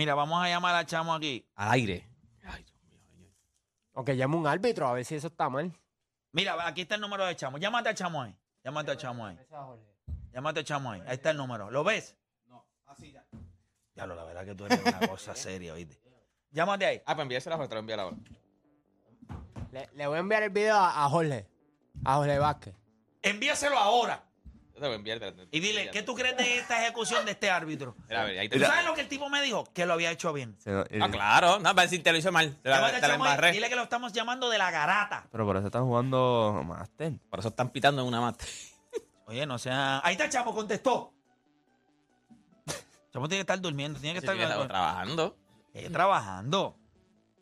Mira, 0.00 0.14
vamos 0.14 0.42
a 0.42 0.48
llamar 0.48 0.74
a 0.76 0.86
Chamo 0.86 1.12
aquí. 1.12 1.46
Al 1.56 1.72
aire. 1.72 2.08
O 3.92 4.02
que 4.02 4.16
llame 4.16 4.34
un 4.36 4.46
árbitro 4.46 4.88
a 4.88 4.94
ver 4.94 5.04
si 5.04 5.14
eso 5.14 5.26
está 5.26 5.50
mal. 5.50 5.78
Mira, 6.32 6.56
aquí 6.66 6.80
está 6.80 6.94
el 6.94 7.02
número 7.02 7.26
de 7.26 7.36
Chamo. 7.36 7.58
Llámate 7.58 7.90
a 7.90 7.94
Chamo 7.94 8.22
ahí. 8.22 8.34
Llámate 8.64 8.92
a 8.92 8.96
Chamo 8.96 9.26
ahí. 9.26 9.38
Llámate 10.32 10.60
a 10.60 10.64
Chamo 10.64 10.92
ahí. 10.92 11.02
Ahí 11.02 11.16
está 11.16 11.32
el 11.32 11.36
número. 11.36 11.70
¿Lo 11.70 11.84
ves? 11.84 12.16
No, 12.46 12.64
así 12.86 13.12
ya. 13.12 13.26
Ya 13.94 14.06
lo, 14.06 14.14
la 14.14 14.24
verdad 14.24 14.46
que 14.46 14.54
tú 14.54 14.64
eres 14.64 14.80
una 14.82 15.00
cosa 15.06 15.34
seria, 15.34 15.74
¿oíste? 15.74 16.00
Llámate 16.50 16.86
ahí. 16.86 17.02
Ah, 17.04 17.14
pues 17.14 17.24
envíasela 17.24 17.56
a 17.56 17.58
otra, 17.58 17.78
envíala 17.80 18.04
ahora. 18.04 18.16
Le, 19.70 19.90
le 19.92 20.06
voy 20.06 20.16
a 20.16 20.20
enviar 20.20 20.44
el 20.44 20.50
video 20.50 20.76
a, 20.76 21.04
a 21.04 21.10
Jorge. 21.10 21.46
A 22.06 22.14
Jorge 22.14 22.38
Vázquez. 22.38 22.74
Envíaselo 23.20 23.76
ahora. 23.76 24.24
Yo 24.80 24.84
te 24.84 24.88
voy 24.88 24.94
a 24.94 24.96
enviar, 24.96 25.16
espérate. 25.22 25.46
Y 25.54 25.60
dile, 25.60 25.90
¿qué 25.90 26.02
tú 26.02 26.14
crees 26.14 26.38
de 26.38 26.56
esta 26.56 26.80
ejecución 26.82 27.26
de 27.26 27.32
este 27.32 27.50
árbitro? 27.50 27.94
Mira, 28.08 28.22
a 28.22 28.24
ver, 28.24 28.38
ahí 28.38 28.48
te- 28.48 28.58
¿Tú 28.58 28.64
sabes 28.64 28.82
lo 28.86 28.94
que 28.94 29.02
el 29.02 29.08
tipo 29.08 29.28
me 29.28 29.42
dijo? 29.42 29.64
Que 29.74 29.84
lo 29.84 29.92
había 29.92 30.10
hecho 30.10 30.32
bien. 30.32 30.56
Se 30.58 30.70
Ah, 30.72 31.08
claro. 31.10 31.58
No, 31.58 31.64
para 31.74 31.82
decir, 31.82 32.02
te 32.02 32.10
lo 32.12 32.16
hice 32.16 32.30
mal. 32.30 32.56
Te 32.62 32.70
la, 32.70 32.76
Llámate 32.76 32.94
al 32.94 33.00
te 33.02 33.06
la 33.08 33.12
chamo 33.12 33.24
y 33.24 33.28
embarré. 33.28 33.52
Dile 33.52 33.68
que 33.68 33.76
lo 33.76 33.82
estamos 33.82 34.12
llamando 34.14 34.48
de 34.48 34.56
la 34.56 34.70
garata. 34.70 35.26
Pero 35.30 35.44
por 35.44 35.58
eso 35.58 35.66
están 35.66 35.84
jugando 35.84 36.62
Master. 36.64 37.12
Por 37.28 37.40
eso 37.40 37.48
están 37.48 37.68
pitando 37.68 38.00
en 38.00 38.08
una 38.08 38.22
mata. 38.22 38.42
Oye, 39.26 39.44
no 39.44 39.58
sea. 39.58 40.00
Ahí 40.02 40.12
está 40.12 40.24
el 40.24 40.30
chamo, 40.30 40.54
contestó. 40.54 41.12
El 42.66 42.74
chamo 43.12 43.28
tiene 43.28 43.40
que 43.40 43.52
estar 43.52 43.60
durmiendo, 43.60 44.00
tiene 44.00 44.14
que 44.14 44.20
Sí, 44.20 44.24
estar 44.26 44.36
que 44.38 44.44
estaba 44.44 44.66
trabajando. 44.66 45.36
Eh, 45.74 45.90
trabajando. 45.90 46.76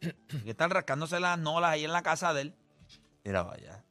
Tiene 0.01 0.45
que 0.45 0.51
estar 0.51 0.69
rascándose 0.73 1.21
las 1.21 1.39
nolas 1.39 1.71
ahí 1.71 1.85
en 1.85 1.93
la 1.93 2.03
casa 2.03 2.35
de 2.35 2.41
él. 2.43 2.55
Mira, 3.23 3.45
vaya. 3.45 3.85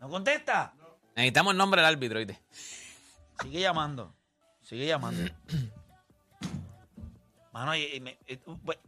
¿No 0.00 0.08
contesta? 0.08 0.74
Necesitamos 1.18 1.50
el 1.50 1.58
nombre 1.58 1.80
del 1.82 1.92
árbitro, 1.92 2.18
¿viste? 2.20 2.40
Sigue 3.42 3.60
llamando. 3.60 4.14
Sigue 4.62 4.86
llamando. 4.86 5.28
Mano, 7.52 7.74
y- 7.74 7.96
y 7.96 8.00
me- 8.00 8.16
y- 8.28 8.38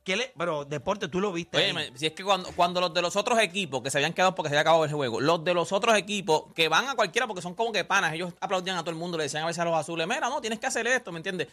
¿qué 0.05 0.17
le- 0.17 0.33
pero 0.39 0.65
deporte, 0.65 1.09
tú 1.09 1.19
lo 1.21 1.33
viste. 1.33 1.57
Oye, 1.59 1.73
me- 1.73 1.99
si 1.99 2.07
es 2.07 2.13
que 2.13 2.23
cuando, 2.23 2.53
cuando 2.53 2.81
los 2.81 2.95
de 2.95 3.03
los 3.03 3.17
otros 3.17 3.37
equipos 3.41 3.83
que 3.83 3.91
se 3.91 3.99
habían 3.99 4.13
quedado 4.13 4.35
porque 4.37 4.49
se 4.49 4.55
había 4.55 4.61
acabado 4.61 4.85
el 4.85 4.93
juego, 4.93 5.21
los 5.21 5.43
de 5.43 5.55
los 5.55 5.73
otros 5.73 5.97
equipos 5.97 6.45
que 6.55 6.69
van 6.69 6.89
a 6.89 6.95
cualquiera 6.95 7.27
porque 7.27 7.43
son 7.43 7.55
como 7.55 7.73
que 7.73 7.85
panas, 7.85 8.13
ellos 8.15 8.33
aplaudían 8.41 8.77
a 8.77 8.81
todo 8.83 8.91
el 8.91 8.97
mundo, 8.97 9.17
le 9.19 9.25
decían 9.25 9.43
a 9.43 9.47
veces 9.47 9.59
a 9.59 9.65
los 9.65 9.75
azules, 9.75 10.07
mira, 10.07 10.29
no, 10.29 10.41
tienes 10.41 10.61
que 10.61 10.67
hacer 10.69 10.87
esto, 10.87 11.11
¿me 11.11 11.19
entiendes? 11.19 11.49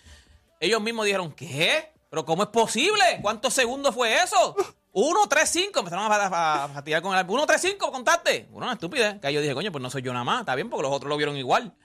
Ellos 0.60 0.80
mismos 0.80 1.06
dijeron, 1.06 1.32
¿qué? 1.32 1.92
¿Pero 2.10 2.24
cómo 2.24 2.44
es 2.44 2.50
posible? 2.50 3.02
¿Cuántos 3.24 3.52
segundos 3.52 3.96
fue 3.96 4.14
eso? 4.22 4.56
Uno, 5.00 5.28
tres, 5.30 5.50
cinco. 5.52 5.82
Empezaron 5.82 6.12
a, 6.12 6.70
fatigar 6.70 7.04
con 7.04 7.12
el 7.12 7.20
árbitro. 7.20 7.36
Uno, 7.36 7.46
tres, 7.46 7.62
cinco, 7.62 7.92
contaste. 7.92 8.48
Una 8.52 8.74
estupidez. 8.74 9.20
Que 9.20 9.32
yo 9.32 9.42
dije, 9.42 9.54
coño, 9.54 9.72
pues 9.72 9.80
no 9.80 9.92
soy 9.92 10.02
yo 10.02 10.12
nada 10.12 10.26
más. 10.26 10.40
Está 10.40 10.56
bien, 10.56 10.72
porque 10.72 10.82
los 10.82 10.92
otros 10.92 11.08
lo 11.08 11.18
vieron 11.18 11.38
igual. 11.38 11.76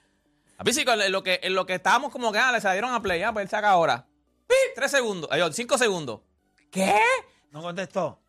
A 0.57 0.63
mí 0.63 0.73
sí, 0.73 0.83
en 0.87 1.11
lo 1.11 1.21
que, 1.21 1.39
en 1.43 1.53
lo 1.53 1.67
que 1.67 1.75
estábamos 1.75 2.11
como 2.11 2.31
que, 2.31 2.39
ah, 2.39 2.51
le 2.51 2.59
salieron 2.59 2.91
a 2.91 3.03
play, 3.03 3.21
ah, 3.21 3.31
pues 3.31 3.43
él 3.43 3.49
saca 3.51 3.69
ahora. 3.69 4.07
¡Pi! 4.47 4.55
Tres 4.73 4.89
segundos. 4.89 5.29
Ay, 5.31 5.43
cinco 5.51 5.77
segundos. 5.77 6.21
¿Qué? 6.71 6.99
¿No 7.51 7.61
contestó? 7.61 8.19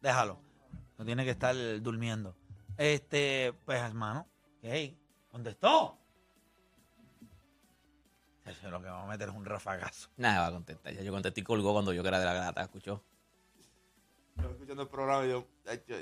Déjalo. 0.00 0.40
No 0.96 1.04
tiene 1.04 1.22
que 1.24 1.30
estar 1.30 1.54
durmiendo. 1.82 2.34
Este, 2.78 3.52
pues, 3.66 3.82
hermano. 3.82 4.26
¿Qué? 4.62 4.96
¿Contestó? 5.30 5.98
Eso 8.46 8.66
es 8.66 8.72
lo 8.72 8.80
que 8.80 8.88
vamos 8.88 9.04
a 9.04 9.10
meter 9.10 9.28
es 9.28 9.34
un 9.34 9.44
rafagazo. 9.44 10.08
Nada, 10.16 10.40
va 10.40 10.46
a 10.46 10.52
contestar. 10.52 10.94
Ya 10.94 11.02
yo 11.02 11.12
contesté 11.12 11.42
y 11.42 11.44
colgó 11.44 11.74
cuando 11.74 11.92
yo 11.92 12.00
que 12.00 12.08
era 12.08 12.20
de 12.20 12.24
la 12.24 12.32
gata, 12.32 12.62
escuchó. 12.62 13.04
Yo 14.36 14.50
escuchando 14.50 14.82
el 14.82 14.88
programa 14.88 15.24
y 15.26 15.30
yo, 15.30 15.46
yo, 15.66 15.72
yo, 15.86 15.96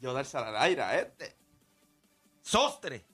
yo 0.00 0.12
dársela 0.12 0.48
al 0.48 0.56
aire 0.56 0.82
a 0.82 0.98
este. 0.98 1.36
¡Sostre! 2.42 3.04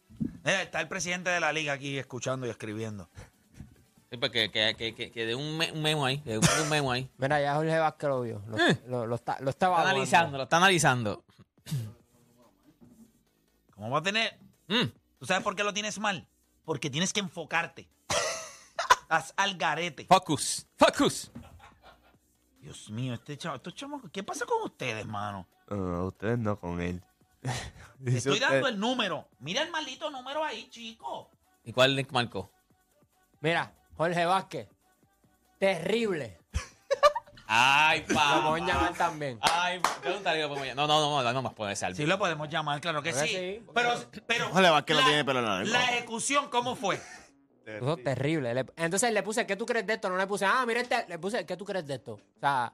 Eh, 0.45 0.61
está 0.63 0.81
el 0.81 0.89
presidente 0.89 1.31
de 1.31 1.41
la 1.41 1.53
liga 1.53 1.73
aquí 1.73 1.99
escuchando 1.99 2.47
y 2.47 2.51
escribiendo. 2.51 3.09
Sí, 4.11 4.19
pues 4.19 4.31
que, 4.31 4.51
que, 4.51 4.75
que, 4.77 4.95
que, 4.95 5.11
que 5.11 5.27
de 5.27 5.35
un, 5.35 5.57
me- 5.57 5.73
un 5.73 5.81
memo 5.83 6.05
ahí, 6.05 6.19
que 6.21 6.33
de 6.33 6.39
un 6.39 6.69
memo 6.69 6.93
ahí. 6.93 7.11
Mira, 7.19 7.41
ya 7.41 7.55
Jorge 7.55 7.79
Vázquez 7.79 8.09
lo 8.11 8.21
vio. 8.21 8.43
Lo, 8.47 8.59
Eh. 8.59 8.83
lo, 8.87 9.07
lo 9.07 9.15
está, 9.15 9.39
lo 9.41 9.49
está 9.51 9.51
Está 9.51 9.67
evaluando. 9.67 9.91
analizando, 9.91 10.37
lo 10.37 10.43
está 10.45 10.57
analizando. 10.59 11.25
¿Cómo 13.75 13.91
va 13.91 13.99
a 13.99 14.03
tener? 14.03 14.39
Mm. 14.69 14.85
¿Tú 15.19 15.27
sabes 15.27 15.43
por 15.43 15.57
qué 15.57 15.65
lo 15.65 15.73
tienes 15.73 15.99
mal? 15.99 16.27
Porque 16.65 16.91
tienes 16.91 17.13
que 17.13 17.21
enfocarte. 17.21 17.89
Haz 19.09 19.33
al 19.37 19.57
garete. 19.57 20.05
Focus, 20.07 20.67
focus. 20.77 21.31
Dios 22.63 22.91
mío, 22.91 23.15
este 23.15 23.37
chavo, 23.37 23.57
estos 23.57 23.75
chamacos, 23.75 24.11
¿qué 24.13 24.23
pasa 24.23 24.47
con 24.47 24.63
ustedes, 24.63 25.05
mano? 25.05 25.47
No, 25.69 25.77
no, 25.77 26.05
ustedes 26.07 26.39
no 26.39 26.59
con 26.59 26.81
él. 26.81 27.03
Te 27.43 28.17
estoy 28.17 28.35
usted- 28.35 28.49
dando 28.49 28.69
el 28.69 28.79
número. 28.79 29.29
Mira 29.41 29.63
el 29.63 29.71
maldito 29.71 30.09
número 30.11 30.45
ahí, 30.45 30.69
chico. 30.71 31.29
¿Y 31.65 31.73
cuál 31.73 31.97
le 31.97 32.07
marcó? 32.11 32.51
Mira, 33.41 33.73
Jorge 33.97 34.25
Vázquez. 34.25 34.69
Terrible. 35.59 36.39
Ay, 37.47 38.05
Lo 38.09 38.49
pueden 38.49 38.67
llamar 38.67 38.95
también. 38.95 39.39
Ay, 39.43 39.81
pregúntale, 40.01 40.41
lo 40.43 40.49
podemos 40.49 40.69
llamar. 40.69 40.89
No, 40.89 41.01
no, 41.01 41.23
no, 41.23 41.33
no 41.33 41.43
más 41.43 41.55
puede 41.55 41.75
ser. 41.77 41.95
Sí 41.97 42.07
lo 42.07 42.19
podemos 42.19 42.49
llamar, 42.49 42.81
claro 42.81 43.03
que 43.03 43.13
que 43.13 43.27
sí. 43.27 43.67
Pero, 43.75 43.91
pero 44.27 44.49
Ojalá 44.51 44.71
Vázquez 44.71 44.97
lo 44.97 45.03
la- 45.03 45.09
tiene 45.09 45.25
pelo 45.25 45.41
en 45.41 45.45
la 45.47 45.59
lengua. 45.61 45.79
La 45.81 45.85
ejecución, 45.91 46.49
¿cómo 46.49 46.77
fue? 46.77 47.01
Puso 47.81 47.97
terrible. 47.99 48.55
Le- 48.55 48.67
entonces 48.77 49.13
le 49.13 49.23
puse, 49.23 49.47
¿qué 49.47 49.57
tú 49.57 49.65
crees 49.67 49.87
de 49.87 49.95
esto? 49.95 50.09
No 50.11 50.17
le 50.17 50.27
puse, 50.27 50.45
ah, 50.45 50.65
mira 50.67 50.81
este. 50.81 51.07
Le 51.09 51.19
puse, 51.19 51.45
¿qué 51.47 51.57
tú 51.57 51.65
crees 51.65 51.87
de 51.87 51.95
esto? 51.95 52.13
O 52.15 52.21
sea. 52.41 52.73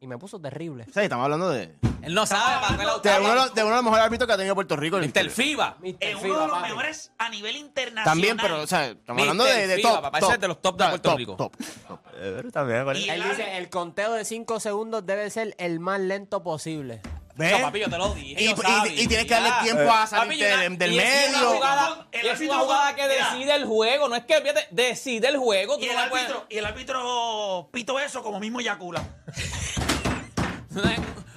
Y 0.00 0.06
me 0.08 0.18
puso 0.18 0.40
terrible. 0.40 0.84
Sí, 0.92 0.98
estamos 1.00 1.22
hablando 1.22 1.48
de, 1.50 1.76
Él 2.02 2.12
no 2.12 2.26
sabe 2.26 2.56
lo 2.84 2.98
de, 2.98 3.18
uno, 3.20 3.28
de 3.28 3.34
los- 3.36 3.54
de 3.54 3.60
uno 3.62 3.70
de 3.70 3.76
los 3.76 3.84
mejores 3.84 4.04
árbitros 4.04 4.26
que 4.26 4.32
ha 4.32 4.36
tenido 4.36 4.56
Puerto 4.56 4.74
Rico. 4.74 4.98
el- 4.98 5.06
Mr. 5.08 5.30
FIBA. 5.30 5.76
Mr. 5.80 5.96
Es 6.00 6.18
FIBA, 6.18 6.34
uno 6.34 6.40
de 6.40 6.46
los 6.48 6.56
papi. 6.58 6.68
mejores 6.70 7.12
a 7.18 7.28
nivel 7.28 7.54
internacional. 7.56 8.04
También, 8.04 8.36
pero, 8.36 8.62
o 8.62 8.66
sea, 8.66 8.86
estamos 8.88 9.22
Mr. 9.22 9.30
hablando 9.30 9.44
de, 9.44 9.66
de 9.68 9.76
FIBA, 9.76 9.90
top. 9.92 10.02
papá, 10.02 10.18
top, 10.18 10.26
ese 10.28 10.34
es 10.34 10.40
de 10.40 10.48
los 10.48 10.60
top 10.60 10.76
de 10.76 10.88
Puerto 10.88 11.08
top, 11.10 11.18
Rico. 11.18 11.36
top, 11.36 11.56
top. 11.86 12.00
Eh, 12.16 12.32
pero 12.36 12.50
también, 12.50 12.82
¿cuál 12.82 12.96
es? 12.96 13.06
Y- 13.06 13.10
Él 13.10 13.22
dice, 13.22 13.56
el 13.58 13.70
conteo 13.70 14.12
de 14.14 14.24
5 14.24 14.58
segundos 14.58 15.06
debe 15.06 15.30
ser 15.30 15.54
el 15.58 15.78
más 15.78 16.00
lento 16.00 16.42
posible. 16.42 17.00
¿Ves? 17.34 17.52
No, 17.52 17.60
papi, 17.62 17.80
yo 17.80 17.88
te 17.88 17.96
lo 17.98 18.14
dije. 18.14 18.42
Y- 18.42 18.44
yo 18.46 18.52
y- 18.52 18.56
sabía. 18.56 18.92
y 19.02 19.06
tienes 19.06 19.26
que 19.26 19.32
darle 19.34 19.50
tiempo 19.62 19.90
a 19.90 20.06
salir 20.06 20.38
del- 20.44 20.76
del 20.78 20.92
y 20.92 20.98
es 20.98 21.28
una 21.30 21.38
medio. 21.38 21.50
jugada- 21.54 22.06
El 22.12 22.26
es 22.26 22.32
árbitro- 22.34 22.54
una 22.54 22.58
jugada 22.64 22.94
que 22.94 23.02
mira. 23.08 23.30
decide 23.30 23.54
el 23.54 23.64
juego. 23.64 24.08
No 24.08 24.16
es 24.16 24.24
que 24.24 24.66
decide 24.70 25.28
el 25.28 25.36
juego. 25.38 25.76
Tú 25.78 25.82
Y 25.84 25.88
el, 25.88 25.96
no 25.96 26.02
me 26.02 26.08
puedes- 26.10 26.26
árbitro, 26.26 26.46
y 26.50 26.58
el 26.58 26.66
árbitro 26.66 27.68
pito 27.72 27.98
eso 27.98 28.22
como 28.22 28.38
mismo 28.38 28.60
Yacula. 28.60 29.02
Una, 30.74 30.96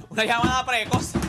una 0.09 0.23
llamada 0.25 0.65
precoz. 0.65 1.11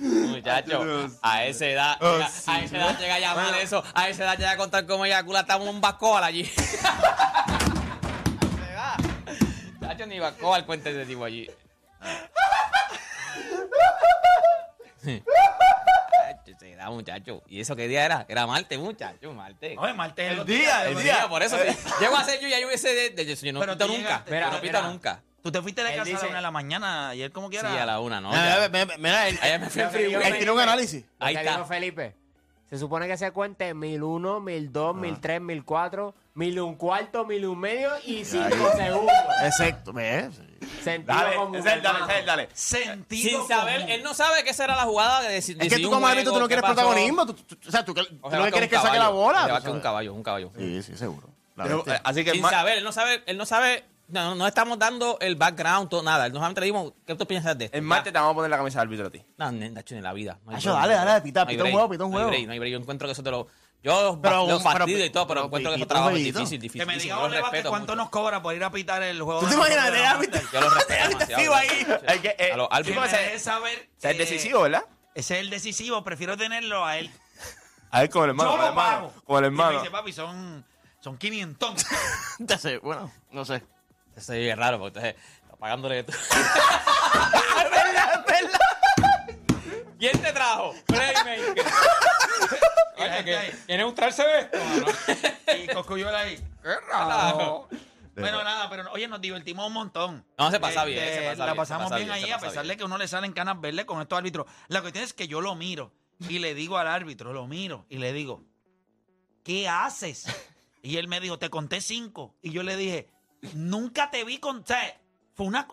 Muchacho, 0.00 1.10
a 1.22 1.44
esa 1.44 1.66
edad, 1.66 1.96
Oh, 2.00 2.14
llega- 2.16 2.28
sí. 2.30 2.50
a 2.50 2.60
esa 2.64 2.76
edad 2.76 2.98
llega 2.98 3.14
a 3.16 3.18
llamar 3.20 3.54
eso, 3.60 3.82
a 3.94 4.08
esa 4.08 4.24
edad 4.24 4.36
llega 4.38 4.50
a 4.52 4.56
contar 4.56 4.86
cómo 4.86 5.04
eyacula 5.04 5.40
estamos 5.40 5.68
un 5.68 5.80
bascoal 5.80 6.24
allí. 6.24 6.50
Ni 10.06 10.18
cuenta 10.64 10.90
ese 10.90 11.06
tipo 11.06 11.24
allí. 11.24 11.48
Chacho, 15.02 16.52
esa 16.52 16.66
edad, 16.66 16.88
muchacho. 16.90 17.42
¿Y 17.48 17.60
eso 17.60 17.74
qué 17.76 17.88
día 17.88 18.04
era? 18.04 18.24
Era 18.28 18.46
martes, 18.46 18.78
muchacho, 18.78 19.32
martes. 19.32 19.74
No, 19.76 19.86
es 19.86 19.94
martes. 19.94 20.30
El 20.38 20.44
día, 20.46 20.86
el 20.88 21.02
día. 21.02 21.28
por 21.28 21.42
eso 21.42 21.56
sí. 21.58 21.76
Llego 22.00 22.16
a 22.16 22.24
ser 22.24 22.40
yo 22.40 22.48
y 22.48 22.50
ya 22.50 22.60
yo 22.60 22.66
hubiese 22.66 22.94
de, 22.94 23.10
de- 23.10 23.34
yo 23.36 23.52
no 23.52 23.60
Pero 23.60 23.72
pito 23.72 23.88
nunca. 23.88 24.24
Mira, 24.28 24.50
no 24.50 24.60
pito 24.60 24.82
nunca. 24.82 25.22
Tú 25.42 25.50
te 25.50 25.60
fuiste 25.60 25.82
de 25.82 25.90
Él 25.90 25.96
casa 25.96 26.10
a 26.10 26.20
la 26.20 26.26
una 26.28 26.36
de 26.36 26.42
la 26.42 26.50
mañana, 26.52 27.08
ayer 27.08 27.32
como 27.32 27.48
Sí, 27.48 27.52
quiera. 27.56 27.82
a 27.82 27.86
la 27.86 27.98
una, 27.98 28.20
¿no? 28.20 28.30
Mira, 28.30 28.68
mira, 28.68 28.96
mira, 28.98 29.28
él, 29.28 29.38
me 29.60 29.68
fui 29.70 29.82
al 29.82 29.90
tiene 30.36 30.50
un 30.52 30.60
análisis. 30.60 31.04
Ahí 31.18 31.34
está. 31.34 31.64
Felipe. 31.64 32.14
Se 32.72 32.78
supone 32.78 33.06
que 33.06 33.18
se 33.18 33.30
cuente 33.32 33.74
1001, 33.74 34.40
1002, 34.40 34.96
1003, 34.96 35.40
1004, 35.42 36.14
1001 36.36 36.78
cuarto, 36.78 37.26
1001 37.26 37.54
medio 37.54 37.90
y 38.06 38.24
5 38.24 38.48
segundos. 38.74 39.12
Exacto, 39.44 39.92
¿ves? 39.92 40.30
Sentido 40.82 41.14
Dale, 41.18 41.36
común, 41.36 41.56
es 41.56 41.66
el 41.66 41.82
dale, 41.82 41.96
hermano. 41.98 42.12
es 42.14 42.18
el 42.20 42.24
dale. 42.26 42.48
Sentido 42.54 43.40
Sin 43.40 43.46
saber, 43.48 43.80
común. 43.80 43.90
él 43.90 44.02
no 44.02 44.14
sabe 44.14 44.42
que 44.42 44.48
esa 44.48 44.64
era 44.64 44.74
la 44.76 44.84
jugada 44.84 45.20
de 45.20 45.34
decir. 45.34 45.58
Es 45.60 45.68
que 45.68 45.80
tú 45.82 45.90
como 45.90 46.06
árbitro 46.06 46.32
tú 46.32 46.40
no 46.40 46.46
quieres 46.46 46.64
protagonismo. 46.64 47.26
tú- 47.26 47.34
tú- 47.34 47.58
o 47.68 47.70
sea, 47.70 47.84
tú, 47.84 47.92
que- 47.92 48.04
tú 48.04 48.16
lo 48.22 48.30
que 48.46 48.50
quieres 48.52 48.62
es 48.62 48.68
que 48.70 48.86
saque 48.86 48.98
la 48.98 49.10
bola. 49.10 49.60
Tú 49.62 49.70
un 49.70 49.80
caballo, 49.80 50.14
un 50.14 50.22
caballo. 50.22 50.50
Sí, 50.56 50.82
sí, 50.82 50.96
seguro. 50.96 51.28
La 51.56 51.64
Pero, 51.64 51.76
bestia. 51.76 51.96
eh, 51.96 52.00
así 52.04 52.24
que 52.24 52.30
Sin 52.30 52.40
ma- 52.40 52.48
saber, 52.48 52.78
él 52.78 52.84
no 52.84 52.92
sabe, 52.92 53.22
él 53.26 53.36
no 53.36 53.44
sabe. 53.44 53.84
No, 54.08 54.24
no, 54.30 54.34
no 54.34 54.46
estamos 54.46 54.78
dando 54.78 55.16
el 55.20 55.36
background, 55.36 55.88
todo, 55.88 56.02
nada. 56.02 56.26
Él 56.26 56.32
le 56.34 56.64
dimos, 56.66 56.92
¿qué 57.06 57.14
tú 57.14 57.26
piensas 57.26 57.56
de 57.56 57.66
esto? 57.66 57.76
el 57.76 57.82
martes 57.82 58.12
te 58.12 58.18
vamos 58.18 58.32
a 58.32 58.34
poner 58.34 58.50
la 58.50 58.58
camisa 58.58 58.78
de 58.78 58.82
árbitro 58.82 59.06
a 59.06 59.10
ti. 59.10 59.24
No, 59.38 59.50
Nacho, 59.52 59.94
ni 59.94 59.98
en 59.98 60.04
la 60.04 60.12
vida. 60.12 60.38
No 60.44 60.50
hay 60.50 60.56
Nacho, 60.56 60.70
break. 60.74 60.82
dale, 60.88 60.94
dale, 60.94 61.20
pita, 61.22 61.44
No 61.44 61.50
hay 61.50 61.56
pita 61.56 61.64
un 61.64 61.72
juego, 61.72 61.88
pita 61.88 62.04
un 62.04 62.10
no 62.10 62.16
hay 62.18 62.22
juego. 62.22 62.30
break, 62.30 62.46
No 62.46 62.52
hay 62.52 62.58
break. 62.58 62.72
Yo 62.72 62.78
encuentro 62.78 63.08
que 63.08 63.12
eso 63.12 63.22
te 63.22 63.30
lo. 63.30 63.46
Yo 63.82 64.00
los, 64.02 64.18
Pero 64.22 64.46
los 64.46 64.58
un- 64.58 64.62
pero- 64.62 64.78
fastidio 64.78 65.04
y 65.06 65.10
todo, 65.10 65.26
pero 65.26 65.34
pero 65.40 65.46
encuentro 65.46 65.70
que 65.72 65.76
eso 65.76 65.84
un 65.84 65.88
trabajo 65.88 66.10
es 66.10 66.16
difícil, 66.24 66.60
difícil. 66.60 66.80
Que 66.82 66.86
me 66.86 66.98
diga 66.98 67.28
respeto 67.28 67.70
cuánto 67.70 67.92
mucho. 67.92 67.96
nos 67.96 68.10
cobra 68.10 68.40
por 68.42 68.54
ir 68.54 68.62
a 68.62 68.70
pitar 68.70 69.02
el 69.02 69.20
juego. 69.22 69.40
¿Tú 69.40 69.46
de 69.46 69.52
te 69.52 69.56
nosotros 69.56 69.76
imaginas 69.80 69.92
de 70.22 70.38
la? 70.38 70.42
Yo 70.52 70.60
los 70.60 70.74
respeto 70.74 71.54
ahí. 71.54 71.86
Hay 72.06 72.18
que, 72.20 72.36
eh, 72.38 72.52
A 72.52 72.56
los 72.58 72.68
Que 72.68 72.74
árbitros. 72.76 73.00
me 73.00 73.06
ese- 73.08 73.16
deje 73.16 73.38
saber. 73.40 73.88
es 73.98 74.04
el 74.04 74.10
eh, 74.16 74.18
decisivo, 74.18 74.62
¿verdad? 74.62 74.84
Ese 75.14 75.34
es 75.34 75.40
el 75.40 75.50
decisivo. 75.50 76.04
Prefiero 76.04 76.36
tenerlo 76.36 76.84
a 76.84 76.98
él. 76.98 77.10
A 77.90 78.00
ver, 78.00 78.10
con 78.10 78.24
el 78.24 78.30
hermano, 78.30 78.50
Yo 78.50 78.56
con 78.56 78.60
el 78.68 78.74
lo 78.74 78.80
hermano. 78.82 79.08
pago. 79.08 79.22
Con 79.24 79.44
el 79.44 79.52
Y 79.52 79.54
me 79.56 79.62
hermano. 79.62 79.78
dice, 79.80 79.90
papi, 79.90 80.12
son, 80.12 80.64
son 81.00 81.16
500. 81.18 81.86
Ya 82.38 82.58
sé, 82.58 82.78
bueno, 82.78 83.10
no 83.32 83.44
sé. 83.44 83.62
Eso 84.16 84.32
es 84.34 84.56
raro, 84.56 84.78
porque 84.78 84.98
entonces 84.98 85.22
está 85.42 85.56
pagándole 85.56 86.04
tú. 86.04 86.12
Es 86.12 87.70
verdad, 87.70 88.24
es 88.26 88.26
verdad. 88.26 88.60
¿Quién 89.98 90.20
te 90.20 90.32
trajo? 90.32 90.74
Playmaker. 90.86 91.64
Oye, 92.98 93.24
que 93.24 93.54
¿Quiere 93.66 93.84
gustarse 93.84 94.22
esto? 94.40 94.58
mano? 94.58 94.86
y 95.64 95.66
Coscuyola 95.68 96.18
ahí. 96.20 96.36
¡Qué 96.62 96.74
raro! 96.90 97.68
Bueno, 98.14 98.44
nada, 98.44 98.68
pero 98.68 98.92
oye, 98.92 99.08
nos 99.08 99.20
divertimos 99.22 99.66
un 99.66 99.72
montón. 99.72 100.24
No, 100.36 100.50
se 100.50 100.60
pasa 100.60 100.82
Eh, 100.84 100.86
bien, 100.90 101.02
eh, 101.04 101.14
se 101.14 101.30
pasa 101.30 101.46
la 101.46 101.54
pasamos 101.54 101.90
bien, 101.90 102.02
bien, 102.02 102.10
ahí, 102.12 102.30
a 102.30 102.38
pesar 102.38 102.66
de 102.66 102.76
que 102.76 102.82
a 102.82 102.86
uno 102.86 102.98
le 102.98 103.08
salen 103.08 103.32
canas 103.32 103.58
verdes 103.60 103.86
con 103.86 104.02
estos 104.02 104.18
árbitros. 104.18 104.46
La 104.68 104.82
cuestión 104.82 105.02
es 105.02 105.14
que 105.14 105.26
yo 105.28 105.40
lo 105.40 105.54
miro 105.54 105.92
y 106.28 106.38
le 106.38 106.54
digo 106.54 106.76
al 106.76 106.88
árbitro, 106.88 107.32
lo 107.32 107.46
miro 107.46 107.86
y 107.88 107.96
le 107.96 108.12
digo, 108.12 108.44
¿qué 109.44 109.66
haces? 109.66 110.26
Y 110.82 110.98
él 110.98 111.08
me 111.08 111.20
dijo, 111.20 111.38
te 111.38 111.48
conté 111.48 111.80
cinco. 111.80 112.34
Y 112.42 112.50
yo 112.50 112.62
le 112.62 112.76
dije, 112.76 113.08
nunca 113.54 114.10
te 114.10 114.24
vi 114.24 114.38
con. 114.38 114.58
O 114.60 114.66
sea, 114.66 115.00
fue 115.34 115.46
una. 115.46 115.68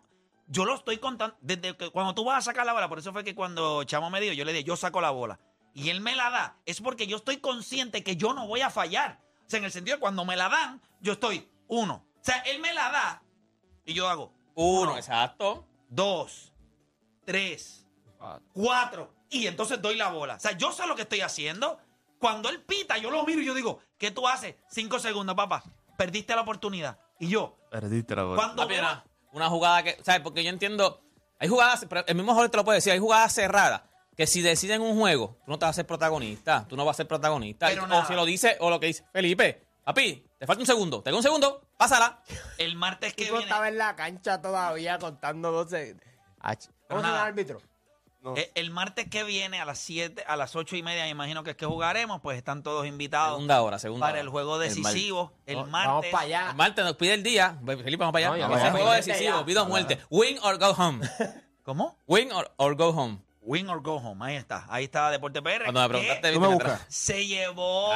Yo 0.47 0.65
lo 0.65 0.75
estoy 0.75 0.97
contando. 0.97 1.35
Desde 1.41 1.77
que 1.77 1.89
cuando 1.91 2.15
tú 2.15 2.23
vas 2.23 2.39
a 2.39 2.41
sacar 2.51 2.65
la 2.65 2.73
bola, 2.73 2.89
por 2.89 2.99
eso 2.99 3.13
fue 3.13 3.23
que 3.23 3.35
cuando 3.35 3.83
Chamo 3.83 4.09
me 4.09 4.19
dijo, 4.19 4.33
yo 4.33 4.45
le 4.45 4.53
dije, 4.53 4.63
yo 4.63 4.75
saco 4.75 4.99
la 5.01 5.11
bola. 5.11 5.39
Y 5.73 5.89
él 5.89 6.01
me 6.01 6.15
la 6.15 6.29
da. 6.31 6.57
Es 6.65 6.81
porque 6.81 7.05
yo 7.07 7.17
estoy 7.17 7.37
consciente 7.37 8.03
que 8.03 8.15
yo 8.15 8.33
no 8.33 8.47
voy 8.47 8.61
a 8.61 8.69
fallar. 8.69 9.21
O 9.45 9.49
sea, 9.49 9.59
en 9.59 9.65
el 9.65 9.71
sentido 9.71 9.97
de 9.97 10.01
cuando 10.01 10.25
me 10.25 10.35
la 10.35 10.49
dan, 10.49 10.81
yo 10.99 11.13
estoy 11.13 11.47
uno. 11.67 12.05
O 12.15 12.23
sea, 12.23 12.39
él 12.39 12.59
me 12.59 12.73
la 12.73 12.91
da 12.91 13.23
y 13.85 13.93
yo 13.93 14.07
hago 14.09 14.33
Uno, 14.55 14.97
exacto. 14.97 15.65
dos, 15.87 16.51
tres, 17.25 17.85
cuatro. 18.53 19.13
Y 19.29 19.47
entonces 19.47 19.81
doy 19.81 19.95
la 19.95 20.09
bola. 20.09 20.35
O 20.35 20.39
sea, 20.39 20.57
yo 20.57 20.71
sé 20.71 20.85
lo 20.87 20.95
que 20.95 21.03
estoy 21.03 21.21
haciendo. 21.21 21.79
Cuando 22.17 22.49
él 22.49 22.61
pita, 22.61 22.97
yo 22.97 23.11
lo 23.11 23.23
miro 23.23 23.41
y 23.41 23.45
yo 23.45 23.53
digo, 23.53 23.79
¿qué 23.97 24.11
tú 24.11 24.27
haces? 24.27 24.55
Cinco 24.69 24.99
segundos, 24.99 25.35
papá. 25.35 25.63
Perdiste 25.97 26.35
la 26.35 26.41
oportunidad. 26.41 26.99
Y 27.19 27.27
yo, 27.29 27.57
Perdiste 27.69 28.15
la 28.15 28.23
bola. 28.23 28.35
cuando 28.37 28.67
veo- 28.67 28.79
una, 28.79 29.05
una 29.33 29.49
jugada 29.49 29.83
que, 29.83 29.97
¿sabes? 30.03 30.21
Porque 30.21 30.43
yo 30.43 30.49
entiendo, 30.49 31.01
hay 31.37 31.47
jugadas, 31.47 31.85
pero 31.89 32.03
el 32.07 32.15
mismo 32.15 32.31
jugador 32.31 32.49
te 32.49 32.57
lo 32.57 32.63
puede 32.65 32.77
decir, 32.77 32.93
hay 32.93 32.99
jugadas 32.99 33.33
cerradas 33.33 33.81
que 34.15 34.25
si 34.27 34.41
deciden 34.41 34.81
un 34.81 34.97
juego, 34.97 35.37
tú 35.45 35.51
no 35.51 35.59
te 35.59 35.65
vas 35.65 35.75
a 35.75 35.77
ser 35.77 35.85
protagonista, 35.87 36.65
tú 36.67 36.75
no 36.75 36.83
vas 36.85 36.95
a 36.95 36.97
ser 36.97 37.07
protagonista. 37.07 37.67
Pero 37.67 37.83
o 37.83 37.87
nada. 37.87 38.05
si 38.05 38.13
lo 38.13 38.25
dice, 38.25 38.57
o 38.59 38.69
lo 38.69 38.79
que 38.79 38.87
dice 38.87 39.05
Felipe, 39.13 39.65
papi, 39.83 40.25
te 40.37 40.45
falta 40.45 40.61
un 40.61 40.65
segundo, 40.67 41.01
tengo 41.01 41.17
un 41.17 41.23
segundo, 41.23 41.61
pásala. 41.77 42.21
el 42.57 42.75
martes 42.75 43.13
que 43.13 43.23
tipo 43.25 43.35
viene, 43.37 43.45
estaba 43.49 43.67
en 43.69 43.77
la 43.77 43.95
cancha 43.95 44.41
todavía 44.41 44.97
contando 44.99 45.51
12. 45.51 45.95
Ach, 46.41 46.65
¿Cómo 46.89 47.01
nada. 47.01 47.21
el 47.21 47.27
árbitro? 47.27 47.61
Eh, 48.35 48.51
el 48.55 48.71
martes 48.71 49.07
que 49.09 49.23
viene 49.23 49.59
a 49.59 49.65
las 49.65 49.79
7, 49.79 50.23
a 50.27 50.35
las 50.35 50.55
ocho 50.55 50.75
y 50.75 50.83
media, 50.83 51.03
me 51.03 51.09
imagino 51.09 51.43
que 51.43 51.51
es 51.51 51.55
que 51.55 51.65
jugaremos, 51.65 52.19
pues 52.21 52.37
están 52.37 52.63
todos 52.63 52.85
invitados 52.85 53.35
Segunda 53.35 53.61
hora, 53.61 53.79
segunda 53.79 54.05
para 54.07 54.13
hora. 54.13 54.21
el 54.21 54.29
juego 54.29 54.59
decisivo. 54.59 55.33
El, 55.45 55.55
Vamos 55.55 55.71
martes. 55.71 56.11
para 56.11 56.23
allá. 56.25 56.49
El 56.51 56.55
martes 56.57 56.83
nos 56.85 56.95
pide 56.95 57.13
el 57.13 57.23
día, 57.23 57.57
Felipe, 57.65 57.97
vamos 57.97 58.13
para 58.13 58.27
allá. 58.33 58.37
No, 58.37 58.41
Vamos 58.43 58.57
vamos 58.57 58.67
a 58.67 58.71
juego 58.71 58.91
decisivo, 58.91 59.37
Ya. 59.37 59.43
vida 59.43 59.63
o 59.63 59.65
muerte. 59.67 59.99
Win 60.09 60.37
or 60.43 60.57
go 60.57 60.71
home. 60.71 61.07
¿Cómo? 61.63 61.97
Win 62.07 62.31
or, 62.31 62.51
or 62.57 62.75
go 62.75 62.89
home. 62.89 63.19
Win 63.41 63.69
or 63.69 63.81
go 63.81 63.95
home. 63.99 64.23
Ahí 64.25 64.35
está. 64.35 64.65
Ahí 64.69 64.83
está 64.83 65.09
Deporte 65.09 65.41
PR. 65.41 65.63
Cuando 65.63 65.81
me 65.81 65.89
preguntaste, 65.89 66.33
Tú 66.33 66.39
me 66.39 66.47
atrás. 66.53 66.69
buscas. 66.79 66.85
Se 66.95 67.25
llevó. 67.25 67.89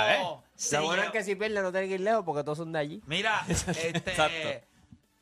Se 0.55 0.77
Lo 0.77 0.83
bueno 0.83 1.01
llevó- 1.03 1.05
es 1.07 1.11
que 1.11 1.23
si 1.23 1.35
pierde 1.35 1.61
no 1.61 1.71
tiene 1.71 1.87
que 1.87 1.95
ir 1.95 2.01
lejos 2.01 2.23
porque 2.25 2.43
todos 2.43 2.57
son 2.59 2.71
de 2.71 2.79
allí. 2.79 3.01
Mira, 3.05 3.43
Exacto. 3.49 4.67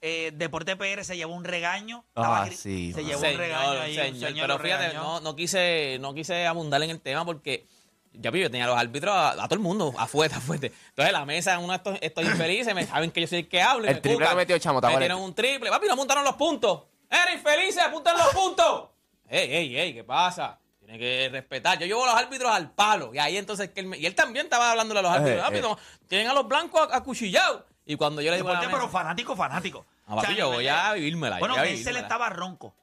Eh, 0.01 0.31
Deporte 0.33 0.75
PR 0.75 1.03
se 1.03 1.15
llevó 1.15 1.33
un 1.35 1.43
regaño. 1.43 2.03
Ah, 2.15 2.21
Estaba 2.21 2.47
gri- 2.47 2.55
sí, 2.55 2.93
Se 2.93 3.03
llevó 3.03 3.19
un 3.21 3.37
regaño 3.37 3.81
ahí. 3.81 3.97
un 3.97 4.03
señor, 4.03 4.29
señor 4.29 4.47
pero 4.47 4.59
fíjate, 4.59 4.93
no, 4.95 5.19
no 5.21 5.35
quise, 5.35 5.97
no 6.01 6.13
quise 6.13 6.47
abundar 6.47 6.81
en 6.83 6.89
el 6.89 6.99
tema 7.01 7.23
porque 7.25 7.65
ya 8.13 8.29
yo 8.31 8.49
tenía 8.51 8.65
a 8.65 8.67
los 8.67 8.77
árbitros 8.77 9.13
a, 9.15 9.31
a 9.31 9.35
todo 9.47 9.53
el 9.55 9.59
mundo, 9.61 9.93
afuera, 9.97 10.37
afuera. 10.37 10.67
Entonces 10.89 11.13
la 11.13 11.25
mesa, 11.25 11.59
uno 11.59 11.69
de 11.73 11.77
estos, 11.77 11.97
estos 12.01 12.25
infelices, 12.25 12.73
me 12.75 12.85
saben 12.85 13.11
que 13.11 13.21
yo 13.21 13.27
soy 13.27 13.39
el 13.39 13.47
que 13.47 13.61
hablo. 13.61 13.85
y 13.85 13.89
El 13.89 13.95
me 13.95 14.01
triple 14.01 14.17
cucan. 14.17 14.29
que 14.29 14.35
metió 14.35 14.57
Chamo, 14.59 14.81
¿te 14.81 14.87
Me 14.87 14.97
dieron 14.97 15.21
un 15.21 15.33
triple. 15.33 15.69
Papi, 15.69 15.87
no 15.87 15.93
apuntaron 15.93 16.23
los 16.23 16.35
puntos. 16.35 16.81
¡Eres 17.09 17.35
infelices! 17.35 17.83
¡Apuntan 17.83 18.17
los 18.17 18.27
puntos! 18.29 18.89
¡Ey, 19.29 19.53
ey, 19.53 19.77
ey! 19.77 19.93
¿Qué 19.93 20.03
pasa? 20.03 20.57
Tiene 20.79 20.97
que 20.97 21.29
respetar. 21.31 21.77
Yo 21.79 21.85
llevo 21.85 22.03
a 22.05 22.07
los 22.07 22.15
árbitros 22.15 22.51
al 22.51 22.71
palo. 22.71 23.13
Y 23.13 23.17
ahí 23.19 23.37
entonces 23.37 23.69
que 23.69 23.79
él 23.81 23.85
me- 23.87 23.97
Y 23.97 24.05
él 24.05 24.15
también 24.15 24.45
estaba 24.47 24.71
hablándole 24.71 24.99
a 24.99 25.03
los 25.03 25.11
árbitros. 25.11 25.37
Eh, 25.39 25.41
Papi, 25.41 25.57
eh. 25.57 25.83
tienen 26.07 26.27
a 26.27 26.33
los 26.33 26.47
blancos 26.47 26.89
acuchillados. 26.91 27.63
Y 27.85 27.95
cuando 27.95 28.21
yo 28.21 28.29
le 28.31 28.37
digo 28.37 28.49
Deporte, 28.49 28.69
pero 28.71 28.87
fanático, 28.89 29.35
fanático. 29.35 29.85
Ah, 30.11 30.15
papi, 30.21 30.35
yo 30.35 30.49
voy 30.51 30.67
a 30.67 30.93
vivírmela, 30.93 31.39
Bueno, 31.39 31.55
yo 31.55 31.61
voy 31.61 31.69
a 31.69 31.71
ese 31.71 31.79
vivírmela. 31.79 31.99
estaba 32.01 32.29
ronco. 32.29 32.75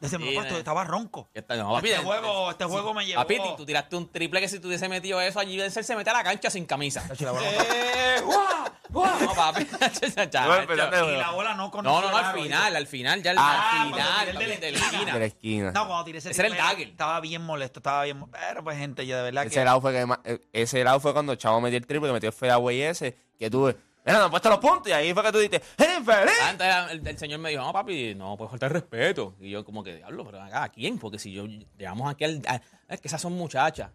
Ese 0.00 0.16
Sí, 0.16 0.24
ne- 0.24 0.58
estaba 0.58 0.82
ronco. 0.82 1.28
no, 1.32 1.72
papi, 1.74 1.88
Este 1.90 1.98
de- 2.00 2.04
juego, 2.04 2.50
este 2.50 2.64
juego 2.64 2.92
me 2.94 3.06
llevó. 3.06 3.20
Papi, 3.20 3.38
tú 3.56 3.64
tiraste 3.64 3.94
un 3.94 4.10
triple 4.10 4.40
que 4.40 4.48
si 4.48 4.58
tú 4.58 4.66
hubiese 4.66 4.88
metido 4.88 5.20
eso 5.20 5.38
allí, 5.38 5.56
Denzel 5.56 5.84
se 5.84 5.94
mete 5.94 6.10
a 6.10 6.14
la 6.14 6.24
cancha 6.24 6.50
sin 6.50 6.64
camisa. 6.66 7.04
la 7.20 7.30
bola 7.30 7.46
Eh, 7.52 8.20
guau, 8.24 8.64
guau. 8.88 9.20
No, 9.20 9.32
papi. 9.34 9.64
Chacho. 10.30 10.38
Y 10.72 11.16
la 11.18 11.30
bola 11.30 11.54
no 11.54 11.70
con 11.70 11.84
No, 11.84 12.00
no, 12.00 12.10
no, 12.10 12.16
al 12.16 12.34
final, 12.34 12.74
al 12.74 12.86
final, 12.88 13.22
ya 13.22 13.30
al, 13.30 13.38
Ah, 13.38 13.82
al 13.82 13.90
cuando 13.90 13.96
final, 13.96 14.18
tiré 14.18 14.30
el 14.30 14.38
de 14.38 14.46
la 14.48 14.50
papi, 14.50 14.60
de 14.60 14.70
la 14.72 14.78
esquina. 14.78 14.88
esquina. 14.98 15.12
De 15.14 15.18
la 15.20 15.26
esquina. 15.26 15.70
No, 15.72 15.86
cuando 15.86 16.04
tiré 16.04 16.18
ese 16.18 16.30
Ese 16.30 16.40
era 16.40 16.48
el 16.48 16.54
triple, 16.54 16.68
dagger. 16.72 16.88
Estaba 16.88 17.20
bien 17.20 17.42
molesto, 17.42 17.78
estaba 17.78 18.02
bien 18.04 18.18
molesto. 18.18 18.38
Pero 18.48 18.64
pues, 18.64 18.76
gente, 18.78 19.06
yo 19.06 19.16
de 19.18 19.22
verdad 19.22 19.44
Ese 19.46 19.54
que. 19.54 19.64
lado 19.64 19.80
fue 19.80 19.92
que 19.92 20.06
ma- 20.06 20.20
eh, 20.24 20.40
ese 20.52 20.82
lado 20.82 20.98
fue 20.98 21.12
cuando 21.12 21.34
Chavo 21.36 21.60
metió 21.60 21.78
el 21.78 21.86
triple, 21.86 22.08
que 22.08 22.12
metió 22.14 22.28
el 22.30 22.34
fadeaway 22.34 22.82
ese, 22.82 23.16
que 23.38 23.48
tuve. 23.50 23.76
Mira, 24.04 24.18
no 24.18 24.24
han 24.26 24.30
puesto 24.30 24.48
los 24.48 24.58
puntos. 24.58 24.88
Y 24.88 24.92
ahí 24.92 25.12
fue 25.12 25.22
que 25.22 25.32
tú 25.32 25.38
dijiste, 25.38 25.62
¡Eres 25.78 25.98
infeliz! 25.98 26.32
Entonces 26.50 26.76
el, 26.92 27.06
el 27.06 27.18
señor 27.18 27.38
me 27.40 27.50
dijo, 27.50 27.62
no, 27.62 27.72
papi, 27.72 28.14
no, 28.14 28.36
puede 28.36 28.50
faltar 28.50 28.72
respeto. 28.72 29.34
Y 29.40 29.50
yo 29.50 29.64
como 29.64 29.82
que, 29.84 29.96
diablo, 29.96 30.24
pero 30.24 30.42
acá, 30.42 30.64
¿a 30.64 30.68
quién? 30.70 30.98
Porque 30.98 31.18
si 31.18 31.32
yo 31.32 31.44
llevamos 31.76 32.10
aquí 32.10 32.24
al... 32.24 32.42
a- 32.48 32.60
es 32.88 33.00
que 33.00 33.08
esas 33.08 33.20
son 33.20 33.32
muchachas. 33.34 33.90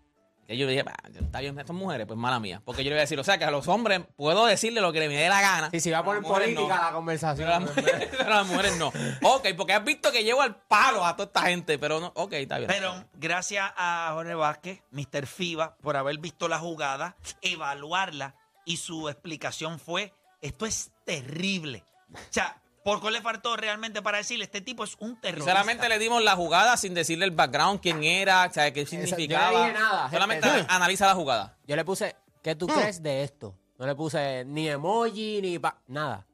Y 0.48 0.58
yo 0.58 0.68
le 0.68 0.74
dije, 0.74 0.86
"Ah, 0.88 1.10
está 1.20 1.40
bien, 1.40 1.60
son 1.66 1.76
mujeres, 1.76 2.06
pues 2.06 2.20
mala 2.20 2.40
mía. 2.40 2.62
Porque 2.64 2.84
yo 2.84 2.90
le 2.92 2.98
voy 2.98 3.00
a 3.00 3.02
decir, 3.02 3.20
o 3.20 3.24
sea, 3.24 3.40
que 3.40 3.46
a 3.46 3.50
los 3.50 3.68
hombres 3.68 4.02
puedo 4.16 4.46
decirle 4.46 4.80
lo 4.80 4.94
que 4.94 5.00
le 5.00 5.08
me 5.08 5.16
dé 5.16 5.28
la 5.28 5.42
gana. 5.42 5.72
Si 5.72 5.80
se 5.80 5.90
va 5.90 5.98
a 5.98 6.04
poner 6.04 6.22
Las 6.22 6.30
mujeres 6.30 6.54
política 6.56 6.78
no. 6.78 6.84
la 6.84 6.92
conversación. 6.92 7.48
Pero 7.48 7.60
las, 7.60 7.76
mujeres, 7.76 8.10
pero 8.20 8.30
las 8.30 8.48
mujeres 8.48 8.78
no. 8.78 8.88
Ok, 9.24 9.48
porque 9.58 9.74
has 9.74 9.84
visto 9.84 10.12
que 10.12 10.24
llevo 10.24 10.44
al 10.44 10.56
palo 10.56 11.04
a 11.04 11.16
toda 11.16 11.26
esta 11.26 11.42
gente, 11.48 11.80
pero 11.80 12.00
no. 12.00 12.12
Ok, 12.16 12.34
está 12.34 12.60
bien. 12.60 12.68
Pero 12.72 12.94
gracias 13.16 13.72
a 13.76 14.12
Jorge 14.14 14.36
Vázquez, 14.36 14.84
Mr. 14.92 15.26
FIBA, 15.26 15.78
por 15.78 15.98
haber 15.98 16.20
visto 16.20 16.48
la 16.48 16.60
jugada, 16.60 17.16
evaluarla 17.42 18.36
y 18.66 18.78
su 18.78 19.08
explicación 19.10 19.80
fue, 19.80 20.14
esto 20.42 20.66
es 20.66 20.92
terrible. 21.06 21.84
O 22.14 22.18
sea, 22.30 22.62
¿por 22.84 23.02
qué 23.02 23.12
le 23.12 23.22
faltó 23.22 23.56
realmente 23.56 24.02
para 24.02 24.18
decirle, 24.18 24.46
este 24.46 24.62
tipo 24.62 24.84
es 24.84 24.96
un 25.00 25.20
terrorista? 25.20 25.52
Sinceramente 25.52 25.90
le 25.90 26.00
dimos 26.00 26.24
la 26.24 26.36
jugada 26.36 26.78
sin 26.78 26.94
decirle 26.94 27.26
el 27.26 27.32
background, 27.32 27.80
quién 27.82 28.04
era, 28.04 28.46
o 28.50 28.54
sea, 28.54 28.72
qué 28.74 28.86
significaba. 28.86 29.52
yo 29.52 29.58
no 29.60 29.64
dije 29.66 29.74
nada, 29.80 30.10
Solamente 30.12 30.50
gente. 30.50 30.66
analiza 30.74 31.06
la 31.08 31.16
jugada. 31.16 31.58
Yo 31.68 31.76
le 31.76 31.86
puse, 31.86 32.16
¿qué 32.44 32.56
tú 32.56 32.68
crees 32.68 33.02
de 33.02 33.24
esto? 33.24 33.56
No 33.78 33.86
le 33.86 33.96
puse 33.96 34.44
ni 34.46 34.70
emoji, 34.70 35.42
ni 35.42 35.60
pa- 35.60 35.80
nada. 35.88 36.26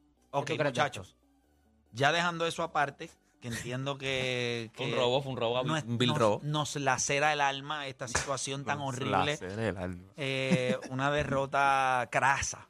¿Qué 0.46 0.54
Ok, 0.54 0.64
muchachos, 0.64 1.16
ya 1.92 2.12
dejando 2.12 2.46
eso 2.46 2.62
aparte, 2.62 3.10
que 3.42 3.48
entiendo 3.48 3.98
que... 3.98 4.70
Fue 4.74 4.86
un 4.86 4.92
que 4.92 4.96
robo, 4.96 5.20
fue 5.22 5.32
un 5.32 5.36
robo, 5.38 5.62
no 5.64 5.76
es- 5.76 5.84
un 5.84 5.98
vil 5.98 6.08
nos, 6.10 6.18
robo. 6.18 6.40
nos 6.44 6.76
lacera 6.76 7.32
el 7.34 7.40
alma 7.42 7.86
esta 7.88 8.08
situación 8.08 8.64
tan 8.64 8.78
horrible. 8.80 9.36
Placer 9.36 9.56
del 9.56 9.76
alma. 9.76 10.08
eh, 10.16 10.78
una 10.88 11.10
derrota 11.10 12.08
crasa 12.10 12.68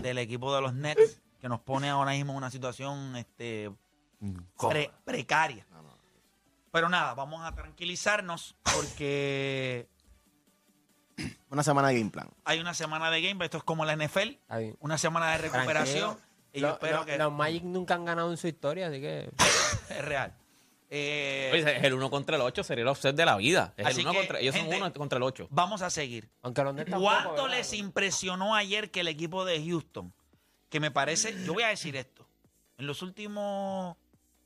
del 0.00 0.16
equipo 0.18 0.54
de 0.54 0.62
los 0.62 0.72
Nets 0.74 1.20
que 1.40 1.48
nos 1.50 1.60
pone 1.60 1.90
ahora 1.90 2.12
mismo 2.12 2.32
en 2.32 2.38
una 2.38 2.50
situación 2.50 3.16
este, 3.16 3.70
pre- 4.70 4.90
precaria. 5.04 5.66
Pero 6.72 6.88
nada, 6.88 7.14
vamos 7.14 7.42
a 7.44 7.52
tranquilizarnos 7.54 8.54
porque 8.62 9.88
Una 11.50 11.62
semana 11.62 11.88
de 11.88 11.98
game 11.98 12.10
plan. 12.10 12.28
hay 12.44 12.60
una 12.60 12.74
semana 12.74 13.10
de 13.10 13.22
game, 13.22 13.44
esto 13.44 13.58
es 13.58 13.64
como 13.64 13.84
la 13.84 13.96
NFL, 13.96 14.38
una 14.80 14.98
semana 14.98 15.30
de 15.32 15.38
recuperación 15.38 16.14
Tranquilo. 16.16 16.25
Y 16.56 16.60
yo 16.60 16.68
Lo- 16.68 16.72
espero 16.74 16.98
lo- 16.98 17.06
que 17.06 17.18
Los 17.18 17.32
Magic 17.32 17.62
nunca 17.64 17.94
han 17.94 18.04
ganado 18.04 18.30
en 18.30 18.36
su 18.36 18.48
historia, 18.48 18.88
así 18.88 19.00
que... 19.00 19.30
es 19.90 20.04
real. 20.04 20.34
Eh, 20.88 21.50
Oye, 21.52 21.86
el 21.86 21.94
uno 21.94 22.08
contra 22.10 22.36
el 22.36 22.42
8 22.42 22.62
sería 22.62 22.82
el 22.82 22.88
offset 22.88 23.14
de 23.16 23.24
la 23.24 23.36
vida. 23.36 23.74
Es 23.76 23.86
Así 23.88 24.00
el 24.00 24.06
uno 24.06 24.12
que, 24.12 24.18
contra, 24.18 24.38
ellos 24.40 24.54
gente, 24.54 24.70
son 24.76 24.82
uno 24.82 24.92
contra 24.94 25.16
el 25.16 25.22
8. 25.24 25.48
vamos 25.50 25.82
a 25.82 25.90
seguir. 25.90 26.28
Aunque 26.42 26.62
los 26.62 26.76
tampoco, 26.76 27.00
¿Cuánto 27.02 27.42
¿verdad? 27.44 27.48
les 27.58 27.72
impresionó 27.72 28.54
ayer 28.54 28.90
que 28.92 29.00
el 29.00 29.08
equipo 29.08 29.44
de 29.44 29.64
Houston, 29.66 30.12
que 30.68 30.78
me 30.80 30.90
parece, 30.92 31.34
yo 31.44 31.54
voy 31.54 31.64
a 31.64 31.68
decir 31.68 31.96
esto, 31.96 32.28
en 32.78 32.86
los 32.86 33.02
últimos 33.02 33.96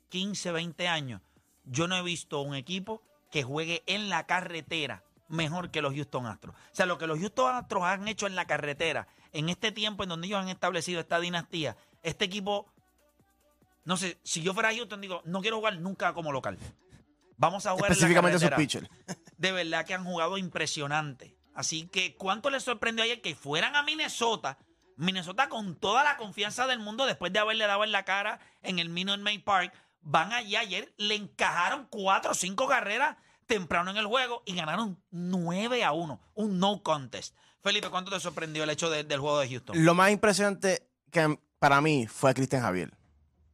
15, 0.09 0.53
20 0.53 0.88
años, 0.88 1.20
yo 1.64 1.87
no 1.88 1.96
he 1.96 2.03
visto 2.03 2.40
un 2.40 2.55
equipo 2.55 3.03
que 3.31 3.42
juegue 3.42 3.83
en 3.87 4.09
la 4.09 4.27
carretera 4.27 5.05
mejor 5.29 5.70
que 5.70 5.83
los 5.83 5.94
Houston 5.94 6.27
Astros. 6.27 6.55
O 6.57 6.59
sea, 6.75 6.87
lo 6.87 6.96
que 6.99 7.07
los 7.07 7.18
Houston 7.18 7.55
Astros 7.55 7.83
han 7.85 8.09
hecho 8.09 8.27
en 8.27 8.35
la 8.35 8.46
carretera, 8.46 9.07
en 9.33 9.49
este 9.51 9.73
tiempo 9.73 10.03
en 10.05 10.09
donde 10.09 10.27
ellos 10.27 10.40
han 10.40 10.49
establecido 10.49 11.01
esta 11.01 11.20
dinastía, 11.20 11.77
este 12.02 12.24
equipo, 12.24 12.72
no 13.84 13.96
sé, 13.96 14.18
si 14.22 14.42
yo 14.42 14.54
fuera 14.54 14.72
Houston, 14.74 15.00
digo, 15.00 15.22
no 15.24 15.40
quiero 15.40 15.56
jugar 15.58 15.78
nunca 15.78 16.12
como 16.12 16.32
local. 16.32 16.58
Vamos 17.36 17.64
a 17.66 17.72
jugar 17.72 17.90
Específicamente 17.90 18.34
en 18.34 18.40
sus 18.40 18.50
la 18.50 18.56
carretera 18.56 18.88
pitchers. 18.88 19.26
de 19.38 19.52
verdad 19.52 19.86
que 19.86 19.94
han 19.94 20.04
jugado 20.04 20.36
impresionante. 20.38 21.36
Así 21.54 21.88
que, 21.88 22.14
¿cuánto 22.16 22.50
les 22.50 22.62
sorprendió 22.62 23.02
ayer 23.04 23.20
que 23.22 23.34
fueran 23.34 23.76
a 23.76 23.82
Minnesota? 23.82 24.58
Minnesota 24.96 25.48
con 25.48 25.76
toda 25.76 26.04
la 26.04 26.16
confianza 26.18 26.66
del 26.66 26.78
mundo 26.78 27.06
después 27.06 27.32
de 27.32 27.38
haberle 27.38 27.66
dado 27.66 27.82
en 27.84 27.92
la 27.92 28.04
cara 28.04 28.40
en 28.62 28.78
el 28.78 28.90
Minute 28.90 29.22
Maid 29.22 29.42
Park. 29.42 29.72
Van 30.02 30.32
allí 30.32 30.56
ayer, 30.56 30.92
le 30.98 31.14
encajaron 31.14 31.86
cuatro 31.90 32.32
o 32.32 32.34
cinco 32.34 32.66
carreras 32.68 33.16
temprano 33.46 33.90
en 33.90 33.96
el 33.96 34.06
juego 34.06 34.42
y 34.46 34.54
ganaron 34.54 35.02
9 35.10 35.82
a 35.84 35.92
1. 35.92 36.20
Un 36.34 36.58
no 36.58 36.82
contest. 36.82 37.34
Felipe, 37.62 37.88
¿cuánto 37.90 38.10
te 38.10 38.20
sorprendió 38.20 38.62
el 38.64 38.70
hecho 38.70 38.88
de- 38.88 39.04
del 39.04 39.20
juego 39.20 39.40
de 39.40 39.48
Houston? 39.48 39.84
Lo 39.84 39.92
más 39.94 40.10
impresionante 40.10 40.86
que 41.10 41.38
para 41.61 41.81
mí 41.81 42.09
fue 42.09 42.31
a 42.31 42.35
Cristian 42.35 42.62
Javier. 42.62 42.92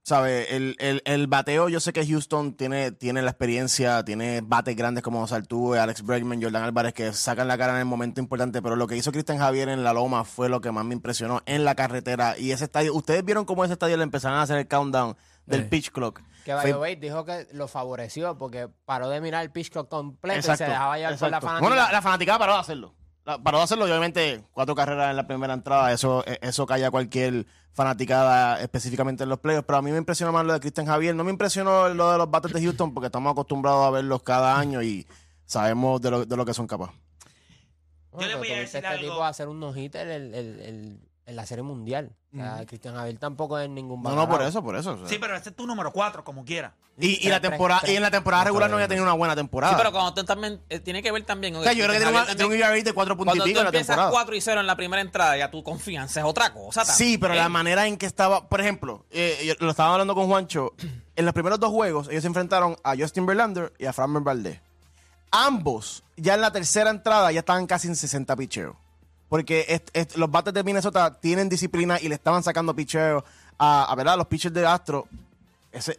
¿Sabe? 0.02 0.54
El, 0.54 0.76
el, 0.78 1.02
el 1.04 1.26
bateo, 1.26 1.68
yo 1.68 1.80
sé 1.80 1.92
que 1.92 2.06
Houston 2.06 2.54
tiene, 2.54 2.92
tiene 2.92 3.22
la 3.22 3.32
experiencia, 3.32 4.04
tiene 4.04 4.40
bates 4.40 4.76
grandes 4.76 5.02
como 5.02 5.26
Altuve, 5.26 5.80
Alex 5.80 6.02
Bregman, 6.02 6.40
Jordan 6.40 6.62
Álvarez, 6.62 6.94
que 6.94 7.12
sacan 7.12 7.48
la 7.48 7.58
cara 7.58 7.72
en 7.72 7.80
el 7.80 7.86
momento 7.86 8.20
importante, 8.20 8.62
pero 8.62 8.76
lo 8.76 8.86
que 8.86 8.96
hizo 8.96 9.10
Cristian 9.10 9.38
Javier 9.38 9.68
en 9.68 9.82
la 9.82 9.92
loma 9.92 10.22
fue 10.22 10.48
lo 10.48 10.60
que 10.60 10.70
más 10.70 10.84
me 10.84 10.94
impresionó 10.94 11.42
en 11.44 11.64
la 11.64 11.74
carretera. 11.74 12.38
Y 12.38 12.52
ese 12.52 12.66
estadio, 12.66 12.94
ustedes 12.94 13.24
vieron 13.24 13.44
cómo 13.44 13.64
ese 13.64 13.72
estadio 13.72 13.96
le 13.96 14.04
empezaron 14.04 14.38
a 14.38 14.42
hacer 14.42 14.58
el 14.58 14.68
countdown 14.68 15.16
del 15.46 15.68
pitch 15.68 15.90
clock. 15.90 16.22
Que 16.44 16.54
way, 16.54 16.94
dijo 16.94 17.24
que 17.24 17.48
lo 17.50 17.66
favoreció 17.66 18.38
porque 18.38 18.68
paró 18.84 19.08
de 19.08 19.20
mirar 19.20 19.42
el 19.42 19.50
pitch 19.50 19.70
clock 19.70 19.88
completo 19.88 20.36
y 20.36 20.38
Exacto, 20.38 20.64
se 20.66 20.70
dejaba 20.70 20.96
llevar 20.98 21.18
por 21.18 21.30
la 21.30 21.38
exacto. 21.38 21.46
fanática. 21.48 21.68
Bueno, 21.68 21.82
la, 21.82 21.92
la 21.92 22.02
fanaticada 22.02 22.38
paró 22.38 22.52
de 22.52 22.60
hacerlo. 22.60 22.94
Para 23.26 23.58
no 23.58 23.62
hacerlo, 23.62 23.84
obviamente, 23.84 24.42
cuatro 24.52 24.74
carreras 24.74 25.10
en 25.10 25.16
la 25.16 25.26
primera 25.26 25.52
entrada, 25.52 25.92
eso, 25.92 26.24
eh, 26.26 26.38
eso 26.42 26.64
calla 26.64 26.90
cualquier 26.90 27.44
fanaticada 27.72 28.60
específicamente 28.62 29.24
en 29.24 29.28
los 29.28 29.40
playoffs. 29.40 29.66
Pero 29.66 29.78
a 29.78 29.82
mí 29.82 29.90
me 29.90 29.98
impresionó 29.98 30.32
más 30.32 30.46
lo 30.46 30.52
de 30.52 30.60
Cristian 30.60 30.86
Javier. 30.86 31.14
No 31.14 31.24
me 31.24 31.30
impresionó 31.32 31.88
lo 31.90 32.12
de 32.12 32.18
los 32.18 32.30
bates 32.30 32.52
de 32.52 32.62
Houston 32.62 32.94
porque 32.94 33.06
estamos 33.06 33.30
acostumbrados 33.32 33.84
a 33.86 33.90
verlos 33.90 34.22
cada 34.22 34.58
año 34.58 34.82
y 34.82 35.06
sabemos 35.44 36.00
de 36.00 36.10
lo, 36.10 36.24
de 36.24 36.36
lo 36.36 36.44
que 36.46 36.54
son 36.54 36.66
capaces. 36.66 36.94
Yo 38.18 38.26
le 38.26 38.34
voy 38.36 38.48
a 38.48 38.60
decir 38.60 38.76
este 38.76 38.86
algo. 38.86 39.02
tipo 39.10 39.22
a 39.24 39.28
hacer 39.28 39.48
un 39.48 39.60
no-hitter 39.60 40.08
el- 40.08 40.34
el- 40.34 40.60
el- 40.60 41.00
en 41.26 41.36
la 41.36 41.44
Serie 41.44 41.62
Mundial. 41.62 42.12
O 42.32 42.38
sea, 42.38 42.64
Cristian 42.66 42.94
Javier 42.94 43.18
tampoco 43.18 43.58
es 43.58 43.68
ningún 43.68 44.02
No, 44.02 44.14
no, 44.14 44.28
por 44.28 44.42
eso, 44.42 44.62
por 44.62 44.76
eso. 44.76 44.92
o 44.92 44.98
sea. 44.98 45.08
Sí, 45.08 45.16
pero 45.18 45.34
ese 45.36 45.48
es 45.50 45.56
tu 45.56 45.66
número 45.66 45.90
4, 45.90 46.22
como 46.22 46.44
quiera. 46.44 46.74
y, 46.98 47.26
y 47.26 47.28
la 47.30 47.40
Tres, 47.40 47.50
temporada, 47.50 47.80
tres, 47.80 47.92
y 47.92 47.96
en 47.96 48.02
la 48.02 48.10
temporada 48.10 48.44
regular 48.44 48.68
no 48.70 48.76
había 48.76 48.88
tenido 48.88 49.04
una 49.04 49.14
buena 49.14 49.32
Sí, 49.34 49.38
temporada. 49.38 49.76
pero 49.76 49.90
cuando 49.90 50.14
tú 50.14 50.24
también 50.24 50.60
eh, 50.68 50.78
tiene 50.80 51.02
que 51.02 51.10
ver 51.12 51.24
también. 51.24 51.56
o 51.56 51.62
sea, 51.62 51.72
yo 51.72 51.84
creo 51.86 51.98
que 51.98 52.04
tiene, 52.04 52.26
tiene 52.36 52.44
un 52.46 52.52
ERA 52.52 52.70
de 52.70 52.92
4 52.92 53.16
puntos 53.16 53.34
y 53.34 53.38
Cuando 53.38 53.44
pico 53.44 53.54
tú 53.54 53.60
en 53.60 53.64
la 53.64 53.68
empiezas 53.70 53.86
temporada. 53.96 54.10
4 54.12 54.36
y 54.36 54.40
0 54.40 54.60
en 54.60 54.66
la 54.66 54.76
primera 54.76 55.02
entrada, 55.02 55.36
ya 55.38 55.50
tu 55.50 55.62
confianza 55.62 56.20
es 56.20 56.26
otra 56.26 56.52
cosa. 56.52 56.84
Sí, 56.84 57.16
pero 57.18 57.34
la 57.34 57.42
también. 57.44 57.52
manera 57.52 57.86
en 57.86 57.96
que 57.96 58.06
estaba, 58.06 58.48
por 58.48 58.60
ejemplo, 58.60 59.06
eh, 59.10 59.42
yo 59.46 59.54
lo 59.58 59.70
estaba 59.70 59.92
hablando 59.94 60.14
con 60.14 60.26
Juancho, 60.26 60.74
en 61.16 61.24
los 61.24 61.32
primeros 61.34 61.58
dos 61.58 61.70
juegos 61.70 62.08
ellos 62.08 62.20
se 62.22 62.28
enfrentaron 62.28 62.76
a 62.84 62.94
Justin 62.96 63.24
Verlander 63.26 63.72
y 63.78 63.86
a 63.86 63.92
Framber 63.92 64.22
Valdez. 64.22 64.60
Ambos, 65.32 66.04
ya 66.16 66.34
en 66.34 66.40
la 66.42 66.52
tercera 66.52 66.90
entrada, 66.90 67.32
ya 67.32 67.40
estaban 67.40 67.66
casi 67.66 67.88
en 67.88 67.96
60 67.96 68.36
picheos. 68.36 68.76
Porque 69.28 69.82
los 70.14 70.30
bates 70.30 70.54
de 70.54 70.62
Minnesota 70.62 71.12
tienen 71.18 71.48
disciplina 71.48 71.98
y 72.00 72.08
le 72.08 72.14
estaban 72.14 72.42
sacando 72.42 72.74
picheos 72.74 73.24
a, 73.58 73.92
¿verdad? 73.96 74.16
los 74.16 74.26
pitchers 74.26 74.54
de 74.54 74.66
Astro. 74.66 75.08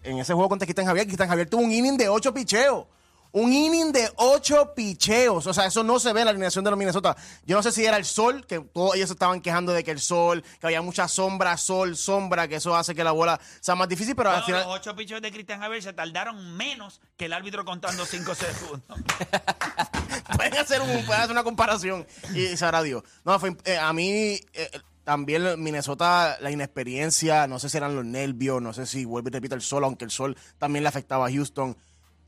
En 0.04 0.18
ese 0.18 0.34
juego 0.34 0.50
contra 0.50 0.66
Cristian 0.66 0.88
Javier, 0.88 1.06
Cristian 1.06 1.30
Javier 1.30 1.50
tuvo 1.50 1.62
un 1.62 1.72
inning 1.72 1.98
de 1.98 2.10
8 2.10 2.34
picheos. 2.34 2.86
Un 3.32 3.54
inning 3.54 3.92
de 3.92 4.10
8 4.16 4.74
picheos. 4.76 5.46
O 5.48 5.54
sea, 5.54 5.66
eso 5.66 5.84
no 5.84 6.00
se 6.00 6.14
ve 6.14 6.22
en 6.22 6.26
la 6.26 6.32
alineación 6.32 6.64
de 6.64 6.72
los 6.72 6.78
Minnesota. 6.78 7.16
Yo 7.46 7.56
no 7.56 7.64
sé 7.64 7.72
si 7.72 7.86
era 7.86 7.98
el 7.98 8.06
sol, 8.06 8.46
que 8.46 8.60
todos 8.60 8.96
ellos 8.96 9.12
estaban 9.12 9.42
quejando 9.42 9.74
de 9.74 9.84
que 9.84 9.92
el 9.92 10.00
sol, 10.00 10.44
que 10.60 10.68
había 10.68 10.82
mucha 10.82 11.08
sombra, 11.08 11.58
sol, 11.58 11.96
sombra, 11.96 12.48
que 12.48 12.56
eso 12.56 12.76
hace 12.76 12.96
que 12.96 13.04
la 13.04 13.12
bola 13.12 13.40
sea 13.60 13.76
más 13.76 13.90
difícil, 13.90 14.16
pero 14.16 14.32
al 14.32 14.44
final. 14.44 14.64
los 14.64 14.76
ocho 14.76 14.96
pichos 14.96 15.22
de 15.22 15.32
Cristian 15.32 15.60
Javier 15.60 15.84
se 15.84 15.94
tardaron 15.94 16.56
menos 16.58 17.02
que 17.16 17.26
el 17.26 17.34
árbitro 17.34 17.66
contando 17.66 18.06
5 18.06 18.36
segundos. 18.36 18.84
pueden 20.36 20.58
hacer, 20.58 20.82
un, 20.82 21.06
pueden 21.06 21.22
hacer 21.22 21.32
una 21.32 21.44
comparación 21.44 22.06
y 22.34 22.56
sabrá 22.58 22.82
Dios. 22.84 23.04
No, 23.24 23.40
fue, 23.40 23.56
eh, 23.66 23.78
a 23.78 23.94
mí 23.94 24.40
eh, 24.54 24.70
también 25.08 25.64
Minnesota, 25.64 26.38
la 26.42 26.52
inexperiencia, 26.52 27.48
no 27.48 27.60
sé 27.60 27.70
si 27.70 27.78
eran 27.78 27.96
los 27.96 28.04
nervios, 28.04 28.62
no 28.62 28.74
sé 28.74 28.86
si 28.86 29.06
vuelve 29.06 29.30
y 29.30 29.34
repite 29.34 29.56
el 29.56 29.62
sol, 29.62 29.86
aunque 29.86 30.04
el 30.04 30.12
sol 30.12 30.36
también 30.58 30.84
le 30.84 30.90
afectaba 30.90 31.28
a 31.28 31.32
Houston. 31.32 31.78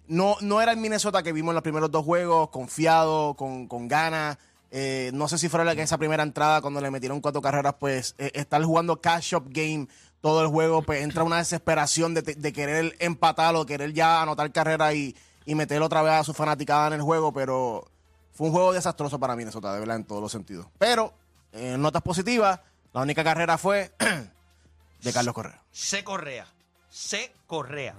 No, 0.10 0.36
no 0.42 0.62
era 0.62 0.72
el 0.72 0.78
Minnesota 0.78 1.24
que 1.24 1.32
vimos 1.32 1.52
en 1.52 1.56
los 1.56 1.64
primeros 1.64 1.90
dos 1.92 2.04
juegos, 2.04 2.50
confiado, 2.50 3.36
con, 3.36 3.68
con 3.68 3.88
ganas. 3.88 4.38
Eh, 4.72 5.12
no 5.14 5.28
sé 5.28 5.38
si 5.38 5.50
fuera 5.50 5.64
la 5.64 5.76
que 5.76 5.84
esa 5.84 5.98
primera 5.98 6.24
entrada, 6.24 6.62
cuando 6.62 6.82
le 6.82 6.92
metieron 6.92 7.22
cuatro 7.22 7.42
carreras, 7.42 7.76
pues 7.80 8.16
eh, 8.18 8.32
estar 8.34 8.62
jugando 8.64 9.00
cash 9.00 9.36
up 9.36 9.46
game 9.50 9.88
todo 10.20 10.42
el 10.42 10.48
juego, 10.48 10.82
pues 10.82 11.02
entra 11.02 11.24
una 11.24 11.38
desesperación 11.38 12.14
de, 12.14 12.22
de 12.24 12.54
querer 12.54 12.96
empatar 13.00 13.56
o 13.56 13.66
querer 13.66 13.94
ya 13.94 14.22
anotar 14.22 14.52
carrera 14.52 14.94
y, 14.94 15.16
y 15.46 15.56
meter 15.56 15.82
otra 15.82 16.02
vez 16.02 16.14
a 16.14 16.24
su 16.24 16.34
fanaticada 16.34 16.88
en 16.88 16.94
el 16.94 17.02
juego, 17.02 17.32
pero 17.34 17.88
fue 18.34 18.48
un 18.48 18.54
juego 18.54 18.74
desastroso 18.74 19.20
para 19.20 19.36
Minnesota, 19.36 19.74
de 19.74 19.80
verdad, 19.80 19.96
en 19.96 20.06
todos 20.06 20.22
los 20.22 20.32
sentidos. 20.32 20.68
Pero, 20.78 21.14
en 21.52 21.82
notas 21.82 22.02
positivas, 22.02 22.60
la 22.94 23.02
única 23.02 23.24
carrera 23.24 23.58
fue 23.58 23.92
de 25.02 25.14
Carlos 25.14 25.34
Correa. 25.34 25.62
C. 25.72 26.04
Correa. 26.04 26.48
C. 26.90 27.34
Correa. 27.48 27.96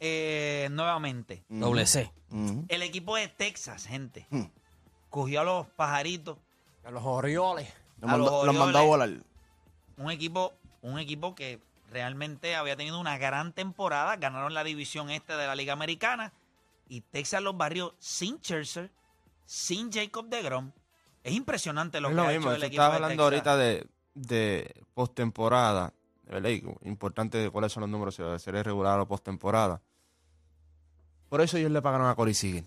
Eh, 0.00 0.68
nuevamente. 0.70 1.42
Doble 1.48 1.86
C. 1.86 2.12
Ujú. 2.30 2.64
El 2.68 2.82
equipo 2.82 3.16
de 3.16 3.28
Texas, 3.28 3.86
gente, 3.86 4.26
cogió 5.10 5.40
a 5.40 5.44
los 5.44 5.66
pajaritos. 5.68 6.36
A 6.84 6.90
los 6.90 7.02
Orioles. 7.04 7.72
Los 8.00 8.10
A 8.10 8.16
los 8.16 8.54
mandó 8.54 8.78
a 8.78 8.82
volar. 8.82 9.10
Un 9.96 10.10
equipo, 10.10 10.52
un 10.82 10.98
equipo 10.98 11.34
que 11.34 11.60
realmente 11.90 12.54
había 12.56 12.76
tenido 12.76 13.00
una 13.00 13.16
gran 13.16 13.52
temporada. 13.52 14.16
Ganaron 14.16 14.52
la 14.54 14.64
división 14.64 15.08
este 15.10 15.34
de 15.36 15.46
la 15.46 15.54
Liga 15.54 15.72
Americana. 15.72 16.32
Y 16.88 17.00
Texas 17.00 17.42
los 17.42 17.56
barrió 17.56 17.94
sin 17.98 18.36
Scherzer, 18.38 18.90
sin 19.46 19.90
Jacob 19.90 20.28
DeGrom. 20.28 20.70
Es 21.24 21.32
impresionante 21.34 22.00
lo 22.00 22.08
es 22.08 22.12
que 22.12 22.16
lo 22.16 22.22
ha 22.22 22.28
mismo. 22.28 22.42
hecho 22.52 22.54
el 22.54 22.60
tú 22.60 22.66
equipo 22.66 22.82
estabas 22.82 22.98
de 23.00 23.04
hablando 23.04 23.30
Texas. 23.30 23.46
ahorita 23.48 23.56
de, 23.56 23.86
de 24.14 24.84
postemporada. 24.94 25.92
¿Verdad? 26.26 26.50
Y 26.50 26.62
importante 26.88 27.38
de 27.38 27.50
cuáles 27.50 27.72
son 27.72 27.82
los 27.82 27.90
números, 27.90 28.14
si 28.14 28.22
va 28.22 28.34
a 28.34 28.38
ser 28.38 28.54
regular 28.54 28.98
o 29.00 29.06
postemporada. 29.06 29.80
Por 31.28 31.40
eso 31.40 31.56
ellos 31.56 31.70
le 31.70 31.82
pagaron 31.82 32.08
a 32.08 32.14
Corey 32.14 32.34
Seager. 32.34 32.64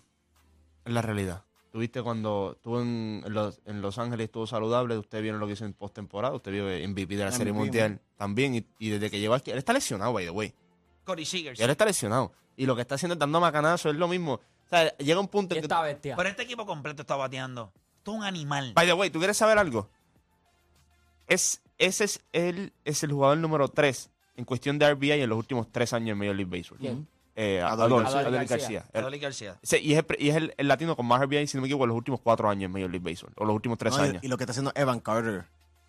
Es 0.85 0.93
la 0.93 1.01
realidad. 1.01 1.43
Tuviste 1.71 2.01
cuando 2.01 2.53
estuvo 2.55 2.81
en, 2.81 3.21
en 3.25 3.33
los, 3.33 3.61
en 3.65 3.81
Los 3.81 3.99
Ángeles, 3.99 4.25
estuvo 4.25 4.47
saludable. 4.47 4.97
Usted 4.97 5.21
vio 5.21 5.33
lo 5.33 5.45
que 5.45 5.53
hizo 5.53 5.65
en 5.65 5.73
postemporada. 5.73 6.33
Usted 6.33 6.51
vio 6.51 6.63
MVP 6.89 7.15
de 7.15 7.25
la 7.25 7.31
Serie 7.31 7.53
Mundial 7.53 8.01
también. 8.17 8.55
Y, 8.55 8.65
y 8.79 8.89
desde 8.89 9.11
que 9.11 9.19
llegó 9.19 9.35
aquí, 9.35 9.51
él 9.51 9.59
está 9.59 9.71
lesionado, 9.71 10.11
by 10.11 10.25
the 10.25 10.31
way. 10.31 10.53
Corey 11.03 11.25
Seager. 11.25 11.55
Él 11.59 11.69
está 11.69 11.85
lesionado. 11.85 12.31
Y 12.57 12.65
lo 12.65 12.75
que 12.75 12.81
está 12.81 12.95
haciendo 12.95 13.13
es 13.13 13.19
dando 13.19 13.39
macanazo, 13.39 13.89
es 13.89 13.95
lo 13.95 14.07
mismo. 14.07 14.33
O 14.33 14.69
sea, 14.69 14.95
llega 14.97 15.19
un 15.19 15.27
punto 15.27 15.55
en 15.55 15.61
que. 15.61 15.75
bestia. 15.83 16.15
Pero 16.15 16.29
este 16.29 16.43
equipo 16.43 16.65
completo 16.65 17.03
está 17.03 17.15
bateando. 17.15 17.71
Esto 17.97 18.11
es 18.11 18.17
un 18.17 18.23
animal. 18.23 18.73
By 18.73 18.87
the 18.87 18.93
way, 18.93 19.09
¿tú 19.09 19.19
quieres 19.19 19.37
saber 19.37 19.57
algo? 19.57 19.89
Es, 21.27 21.61
ese 21.79 22.03
es 22.03 22.21
él 22.33 22.73
es 22.85 23.03
el 23.03 23.11
jugador 23.11 23.37
número 23.39 23.67
3 23.69 24.09
en 24.35 24.45
cuestión 24.45 24.77
de 24.79 24.93
RBI 24.93 25.11
en 25.13 25.29
los 25.29 25.37
últimos 25.37 25.71
tres 25.71 25.91
años 25.93 26.11
en 26.11 26.17
Major 26.19 26.35
League 26.35 26.49
Baseball. 26.57 26.79
¿Quién? 26.79 27.07
Eh, 27.35 27.61
Adolis 27.61 28.07
Adolis, 28.13 28.49
García. 28.49 28.85
Adolis 28.93 29.21
García. 29.21 29.51
Adolis 29.51 29.83
y 29.83 29.93
es, 29.93 29.99
el, 29.99 30.05
y 30.19 30.29
es 30.29 30.35
el, 30.35 30.53
el 30.57 30.67
latino 30.67 30.95
con 30.95 31.05
más 31.05 31.21
RBI, 31.21 31.47
si 31.47 31.57
no 31.57 31.61
me 31.61 31.67
equivoco, 31.67 31.85
en 31.85 31.89
los 31.89 31.97
últimos 31.97 32.19
cuatro 32.21 32.49
años 32.49 32.65
en 32.65 32.71
Major 32.71 32.89
League 32.89 33.03
Baseball. 33.09 33.33
O 33.37 33.45
los 33.45 33.55
últimos 33.55 33.77
tres 33.77 33.93
No, 33.95 34.05
y- 34.05 34.09
años. 34.09 34.23
y, 34.23 34.27
lo 34.27 34.37
que 34.37 34.43
está 34.43 34.51
haciendo 34.51 34.71
Evan 34.75 34.99
Carter, 34.99 35.45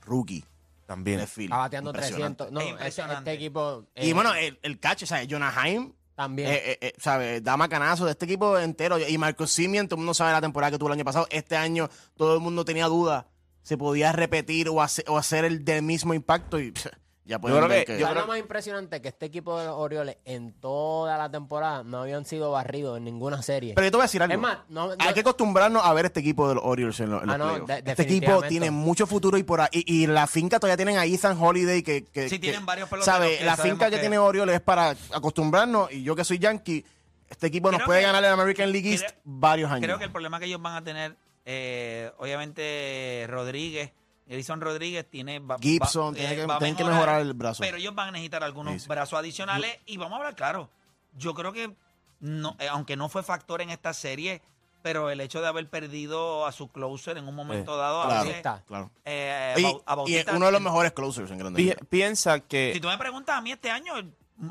rookie, 0.06 0.44
también. 0.86 1.20
Está 1.20 1.56
bateando 1.56 1.90
Impresionante. 1.90 2.44
300. 2.44 2.52
No, 2.52 2.60
Es 2.84 2.98
este, 2.98 3.12
este 3.12 3.32
equipo. 3.32 3.84
Y 3.96 4.10
eh, 4.10 4.12
bueno, 4.14 4.32
el, 4.34 4.58
el 4.62 4.78
catch, 4.78 5.02
o 5.04 5.06
sea, 5.06 5.24
Jonah 5.28 5.52
Heim, 5.64 5.92
también. 6.14 6.50
eh, 6.50 6.62
eh, 6.72 6.78
eh, 6.82 6.92
¿sabe? 6.98 7.40
Da 7.40 7.56
macanazo 7.56 8.04
de 8.04 8.12
este 8.12 8.26
equipo 8.26 8.56
entero. 8.58 8.96
Y 8.98 9.18
Marcos 9.18 9.50
Simeon, 9.50 9.88
todo 9.88 9.96
el 9.96 10.00
mundo 10.02 10.14
sabe 10.14 10.32
la 10.32 10.40
temporada 10.40 10.70
que 10.70 10.78
tuvo 10.78 10.88
el 10.90 10.94
año 10.94 11.04
pasado. 11.04 11.26
Este 11.30 11.56
año 11.56 11.88
todo 12.16 12.34
el 12.34 12.40
mundo 12.40 12.64
tenía 12.64 12.86
dudas 12.86 13.24
si 13.62 13.76
podía 13.76 14.12
repetir 14.12 14.68
o 14.68 14.80
hacer, 14.82 15.04
o 15.08 15.16
hacer 15.18 15.44
el 15.44 15.64
del 15.64 15.82
mismo 15.82 16.14
impacto. 16.14 16.58
Y 16.58 16.72
pff, 16.72 16.86
ya 17.24 17.38
pueden 17.38 17.58
creo 17.58 17.68
ver 17.68 17.84
que- 17.84 17.92
que... 17.92 17.98
yo 18.00 18.06
¿Sabes 18.06 18.12
creo- 18.14 18.22
lo 18.26 18.28
más 18.32 18.38
impresionante? 18.40 19.00
Que 19.00 19.08
este 19.08 19.26
equipo 19.26 19.56
de 19.58 19.66
los 19.66 19.74
Orioles 19.76 20.16
en 20.24 20.52
toda 20.54 21.16
la 21.16 21.30
temporada 21.30 21.84
no 21.84 21.98
habían 22.02 22.24
sido 22.24 22.50
barridos 22.50 22.96
en 22.98 23.04
ninguna 23.04 23.40
serie. 23.42 23.74
Pero 23.74 23.84
yo 23.86 23.90
te 23.92 23.96
voy 23.98 24.02
a 24.02 24.06
decir 24.06 24.22
algo. 24.22 24.34
es 24.34 24.40
más, 24.40 24.58
no, 24.68 24.90
Hay 24.98 25.14
que 25.14 25.20
acostumbrarnos 25.20 25.84
a 25.84 25.92
ver 25.92 26.06
este 26.06 26.18
equipo 26.20 26.48
de 26.48 26.56
los 26.56 26.64
Orioles 26.64 26.98
en, 26.98 27.10
los- 27.10 27.22
en 27.22 27.28
los 27.28 27.34
Ah, 27.34 27.38
no, 27.38 27.66
de- 27.66 27.82
este 27.86 28.02
equipo 28.02 28.42
tiene 28.42 28.70
mucho 28.72 29.06
futuro 29.06 29.38
y 29.38 29.44
por 29.44 29.60
ahí. 29.60 29.68
Y, 29.72 30.02
y 30.02 30.06
la 30.08 30.26
finca 30.26 30.58
todavía 30.58 30.76
tienen 30.76 30.96
a 30.98 31.04
Ethan 31.04 31.36
Holiday 31.40 31.82
que. 31.84 32.04
que 32.04 32.28
Sí, 32.28 32.36
que- 32.36 32.48
tienen 32.48 32.66
varios 32.66 32.88
¿sabe? 33.02 33.38
que 33.38 33.44
La 33.44 33.56
finca 33.56 33.84
que, 33.90 33.96
que- 33.96 34.00
tiene 34.00 34.18
Orioles 34.18 34.56
es 34.56 34.60
para 34.62 34.96
acostumbrarnos. 35.12 35.92
Y 35.92 36.02
yo 36.02 36.16
que 36.16 36.24
soy 36.24 36.38
Yankee, 36.40 36.84
este 37.28 37.46
equipo 37.46 37.70
nos 37.70 37.82
puede 37.82 38.00
que- 38.00 38.06
ganar 38.06 38.24
el 38.24 38.30
American 38.30 38.72
League 38.72 38.90
East 38.90 39.04
creo- 39.04 39.20
varios 39.24 39.70
años. 39.70 39.84
Creo 39.84 39.98
que 39.98 40.04
el 40.04 40.10
problema 40.10 40.40
que 40.40 40.46
ellos 40.46 40.60
van 40.60 40.74
a 40.74 40.82
tener, 40.82 41.14
eh, 41.44 42.12
obviamente, 42.18 43.26
Rodríguez, 43.28 43.92
Edison 44.28 44.60
Rodríguez 44.60 45.06
tiene. 45.10 45.38
va- 45.40 45.56
Gibson, 45.60 46.12
va- 46.12 46.16
tiene 46.18 46.36
que- 46.36 46.46
va 46.46 46.56
a 46.56 46.58
tienen 46.58 46.76
que 46.76 46.84
mejorar 46.84 47.20
el 47.20 47.32
brazo. 47.34 47.60
Pero 47.62 47.76
ellos 47.78 47.94
van 47.94 48.08
a 48.08 48.12
necesitar 48.12 48.44
algunos 48.44 48.74
Sí, 48.74 48.80
sí. 48.80 48.88
brazos 48.88 49.18
adicionales. 49.18 49.78
Y 49.86 49.96
vamos 49.96 50.14
a 50.14 50.16
hablar 50.18 50.36
claro. 50.36 50.70
Yo 51.16 51.34
creo 51.34 51.52
que, 51.52 51.74
no, 52.20 52.56
eh, 52.60 52.68
aunque 52.68 52.96
no 52.96 53.08
fue 53.08 53.22
factor 53.24 53.60
en 53.62 53.70
esta 53.70 53.92
serie, 53.92 54.40
pero 54.82 55.10
el 55.10 55.20
hecho 55.20 55.40
de 55.40 55.48
haber 55.48 55.68
perdido 55.68 56.46
a 56.46 56.52
su 56.52 56.68
closer 56.68 57.18
en 57.18 57.26
un 57.26 57.34
momento 57.34 57.76
dado. 57.76 58.02
a 58.02 58.06
Claro, 58.06 58.20
veces, 58.28 58.42
Bautista. 58.44 58.64
claro. 58.68 58.90
eh, 59.04 59.54
Y, 59.58 59.64
uno 60.34 60.46
de 60.46 60.52
los 60.52 60.60
mejores 60.60 60.92
closers 60.92 61.30
en 61.32 61.38
Pi- 61.54 61.62
Ligas. 61.64 61.76
piensa 61.88 62.40
que. 62.40 62.70
Si 62.74 62.80
tú 62.80 62.86
me 62.88 62.96
preguntas 62.98 63.36
a 63.36 63.40
mí 63.40 63.50
este 63.52 63.70
año, 63.70 63.94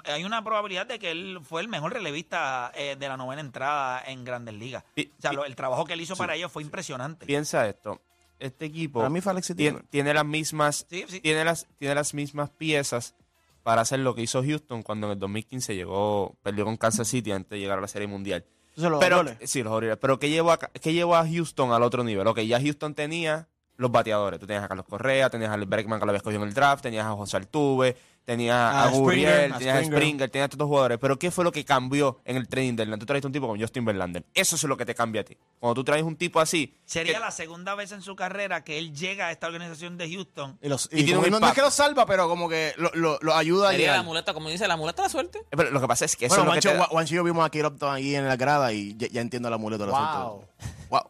hay 0.06 0.24
una 0.24 0.44
probabilidad 0.44 0.86
de 0.86 1.00
que 1.00 1.12
él 1.12 1.40
fue 1.44 1.62
el 1.62 1.68
mejor 1.68 1.94
relevista 1.94 2.72
eh, 2.76 2.96
de 3.00 3.08
la 3.08 3.18
novena 3.18 3.42
entrada 3.42 4.04
en 4.06 4.24
Grandes 4.24 4.54
Ligas. 4.56 4.84
Pi- 4.94 5.12
O 5.18 5.22
sea, 5.22 5.34
lo- 5.34 5.46
el 5.46 5.56
trabajo 5.56 5.86
que 5.86 5.94
él 5.94 6.02
hizo 6.02 6.16
para 6.16 6.36
ellos 6.36 6.52
fue 6.52 6.64
impresionante. 6.64 7.26
Piensa 7.26 7.68
esto. 7.68 8.02
Este 8.40 8.66
equipo 8.66 9.02
mí 9.10 9.20
tiene, 9.90 10.14
las 10.14 10.26
mismas 10.26 10.86
Sí, 10.90 11.04
sí. 11.10 11.20
tiene 11.20 11.44
las 11.44 11.68
tiene 11.78 11.94
las 11.96 12.14
mismas 12.14 12.50
piezas 12.50 13.14
para 13.64 13.82
hacer 13.82 14.00
lo 14.00 14.16
que 14.16 14.22
hizo 14.22 14.42
Houston 14.42 14.82
cuando 14.82 15.08
en 15.08 15.14
el 15.14 15.20
2015 15.20 15.76
llegó 15.76 16.36
perdió 16.42 16.64
con 16.64 16.78
Kansas 16.78 17.08
City 17.10 17.32
antes 17.34 17.50
de 17.50 17.60
llegar 17.60 17.78
a 17.78 17.82
la 17.82 17.88
Serie 17.90 18.08
Mundial. 18.08 18.46
Entonces, 18.70 18.92
los 18.92 19.00
pero 19.02 19.24
sí, 19.46 19.62
los 19.62 19.74
Orioles. 19.74 19.98
Pero 20.00 20.20
¿qué 20.20 20.30
llevó, 20.30 20.52
a, 20.54 20.58
qué 20.58 20.94
llevó 20.94 21.16
a 21.18 21.28
Houston 21.28 21.74
al 21.74 21.84
otro 21.84 22.04
nivel? 22.06 22.26
Ok, 22.28 22.40
ya 22.40 22.62
Houston 22.62 22.94
tenía 22.96 23.50
los 23.80 23.92
bateadores. 23.92 24.40
Tú 24.40 24.46
tenías 24.46 24.64
a 24.64 24.68
Carlos 24.68 24.86
Correa, 24.88 25.30
tenías 25.30 25.52
a 25.52 25.58
Bergman 25.58 26.00
que 26.00 26.06
lo 26.06 26.12
habías 26.12 26.22
cogido 26.24 26.42
en 26.44 26.50
el 26.50 26.54
draft, 26.54 26.84
tenías 26.84 27.06
a 27.06 27.12
José 27.14 27.38
Altuve, 27.38 27.96
tenías 28.26 28.56
a, 28.56 28.84
A 28.84 28.90
Gurriel, 28.92 29.30
Springer, 29.30 29.54
a 29.54 29.58
tenías 29.58 29.76
a 29.76 29.80
Springer. 29.80 30.00
Springer, 30.00 30.30
tenías 30.30 30.44
a 30.44 30.46
estos 30.46 30.58
dos 30.60 30.68
jugadores. 30.68 30.98
Pero 31.02 31.18
¿qué 31.18 31.32
fue 31.32 31.44
lo 31.44 31.52
que 31.52 31.66
cambió 31.66 32.20
en 32.26 32.36
el 32.38 32.48
training 32.48 32.76
deadline? 32.76 33.00
Tú 33.00 33.06
traes 33.08 33.24
un 33.26 33.32
tipo 33.32 33.48
como 33.48 33.60
Justin 33.60 33.86
Verlander. 33.86 34.26
Eso 34.36 34.56
es 34.58 34.64
lo 34.66 34.78
que 34.78 34.86
te 34.86 34.94
cambia 34.94 35.22
a 35.22 35.24
ti. 35.24 35.36
Cuando 35.60 35.74
tú 35.76 35.84
traes 35.84 36.04
un 36.04 36.16
tipo 36.16 36.40
así, 36.40 36.76
Sería 36.86 37.14
que- 37.16 37.20
la 37.20 37.32
segunda 37.32 37.74
vez 37.74 37.92
en 37.94 38.02
su 38.04 38.16
carrera 38.16 38.64
que 38.64 38.78
él 38.78 38.94
llega 38.94 39.28
a 39.28 39.32
esta 39.32 39.48
organización 39.48 39.98
de 39.98 40.12
Houston. 40.14 40.60
Y, 40.62 40.70
los, 40.70 40.90
y 40.92 41.00
y 41.00 41.04
tiene 41.06 41.20
un 41.20 41.30
no, 41.32 41.40
no 41.40 41.48
es 41.48 41.54
que 41.54 41.62
los 41.62 41.74
salva, 41.74 42.06
pero 42.06 42.28
como 42.28 42.48
que 42.50 42.74
lo, 42.78 42.92
lo, 42.94 43.18
lo 43.22 43.34
ayuda 43.34 43.70
a 43.70 43.72
Sería 43.72 43.88
la 43.88 43.94
llegar. 43.94 44.06
muleta, 44.06 44.34
como 44.34 44.50
dice 44.50 44.68
la 44.68 44.76
muleta 44.78 45.02
de 45.02 45.06
la 45.08 45.10
suerte. 45.10 45.40
eh, 45.40 45.44
pero 45.58 45.72
lo 45.72 45.80
que 45.82 45.88
pasa 45.88 46.06
es 46.06 46.16
que 46.16 46.26
eso 46.28 46.36
Bueno, 46.36 46.52
es 46.54 46.58
lo 46.58 46.62
que 46.62 46.68
Juancho, 46.68 46.70
te 46.70 46.74
da- 46.76 46.80
Juan- 46.86 46.90
Juancho 46.92 47.14
y 47.14 47.18
yo 47.18 47.24
vimos 47.24 47.46
a 47.46 47.50
Kirk 47.50 47.68
Upton 47.72 47.94
ahí 47.96 48.14
en 48.16 48.28
la 48.28 48.36
grada 48.36 48.72
y 48.74 48.96
ya, 48.98 49.08
ya 49.08 49.22
entiendo 49.22 49.50
la 49.50 49.58
muleta 49.58 49.86
de 49.86 49.92
la 49.92 49.98
Wow. 49.98 50.46
suerte. 50.60 50.86
Wow. 50.90 51.02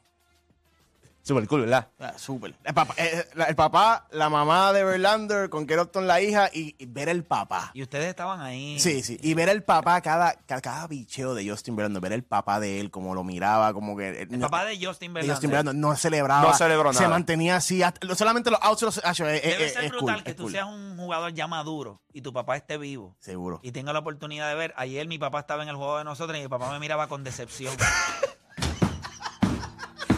Super 1.29 1.47
cool, 1.47 1.61
¿verdad? 1.61 1.87
Ah, 1.99 2.13
súper. 2.17 2.55
El 2.63 2.73
papá, 2.73 2.95
eh, 2.97 3.23
la, 3.35 3.45
el 3.45 3.55
papá, 3.55 4.07
la 4.09 4.29
mamá 4.29 4.73
de 4.73 4.83
Verlander, 4.83 5.47
con 5.51 5.67
Kerry 5.67 5.81
Upton 5.83 6.07
la 6.07 6.19
hija, 6.21 6.49
y, 6.51 6.75
y 6.79 6.87
ver 6.87 7.07
el 7.07 7.23
papá. 7.23 7.69
Y 7.75 7.83
ustedes 7.83 8.07
estaban 8.07 8.41
ahí. 8.41 8.79
Sí, 8.79 9.03
sí. 9.03 9.19
Y 9.21 9.35
ver 9.35 9.47
el 9.49 9.61
papá, 9.61 10.01
cada, 10.01 10.33
cada, 10.47 10.59
cada 10.59 10.87
bicheo 10.87 11.35
de 11.35 11.47
Justin 11.47 11.75
Verlander, 11.75 12.01
ver 12.01 12.13
el 12.13 12.23
papá 12.23 12.59
de 12.59 12.79
él, 12.79 12.89
como 12.89 13.13
lo 13.13 13.23
miraba, 13.23 13.73
como 13.73 13.95
que... 13.95 14.21
El 14.23 14.39
papá 14.39 14.65
de 14.65 14.83
Justin 14.83 15.13
de 15.13 15.19
Verlander. 15.19 15.35
Justin 15.35 15.49
Verlander 15.51 15.75
no 15.75 15.95
celebraba. 15.95 16.41
No 16.49 16.53
celebró 16.55 16.93
Se 16.93 17.01
nada. 17.03 17.13
mantenía 17.13 17.57
así. 17.57 17.83
hasta- 17.83 18.15
solamente 18.15 18.49
los 18.49 18.59
outs, 18.63 18.81
los, 18.81 19.01
ah, 19.03 19.11
eh, 19.19 19.41
eh, 19.43 19.49
Debe 19.51 19.65
eh, 19.67 19.69
ser 19.69 19.83
es 19.83 19.91
brutal 19.91 20.15
cool, 20.15 20.23
que 20.23 20.33
tú 20.33 20.43
cool. 20.43 20.51
seas 20.51 20.65
un 20.65 20.97
jugador 20.97 21.31
ya 21.35 21.45
maduro 21.45 22.01
y 22.11 22.21
tu 22.21 22.33
papá 22.33 22.57
esté 22.57 22.79
vivo. 22.79 23.15
Seguro. 23.19 23.59
Y 23.61 23.71
tenga 23.71 23.93
la 23.93 23.99
oportunidad 23.99 24.49
de 24.49 24.55
ver. 24.55 24.73
Ayer 24.77 25.07
mi 25.07 25.19
papá 25.19 25.41
estaba 25.41 25.61
en 25.61 25.69
el 25.69 25.75
juego 25.75 25.99
de 25.99 26.05
nosotros 26.05 26.35
y 26.37 26.41
mi 26.41 26.47
papá 26.47 26.71
me 26.71 26.79
miraba 26.79 27.05
con 27.07 27.23
decepción. 27.23 27.75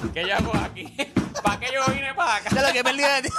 ¿Qué 0.13 0.27
yo 0.27 0.35
hago 0.35 0.55
aquí? 0.57 0.83
¿Para 1.43 1.59
qué 1.59 1.67
yo 1.73 1.81
vine 1.93 2.13
para 2.15 2.35
acá? 2.37 2.49
Ya 2.55 2.67
lo 2.67 2.73
que 2.73 2.83
perdí 2.83 3.01
de 3.03 3.21
ti. 3.23 3.29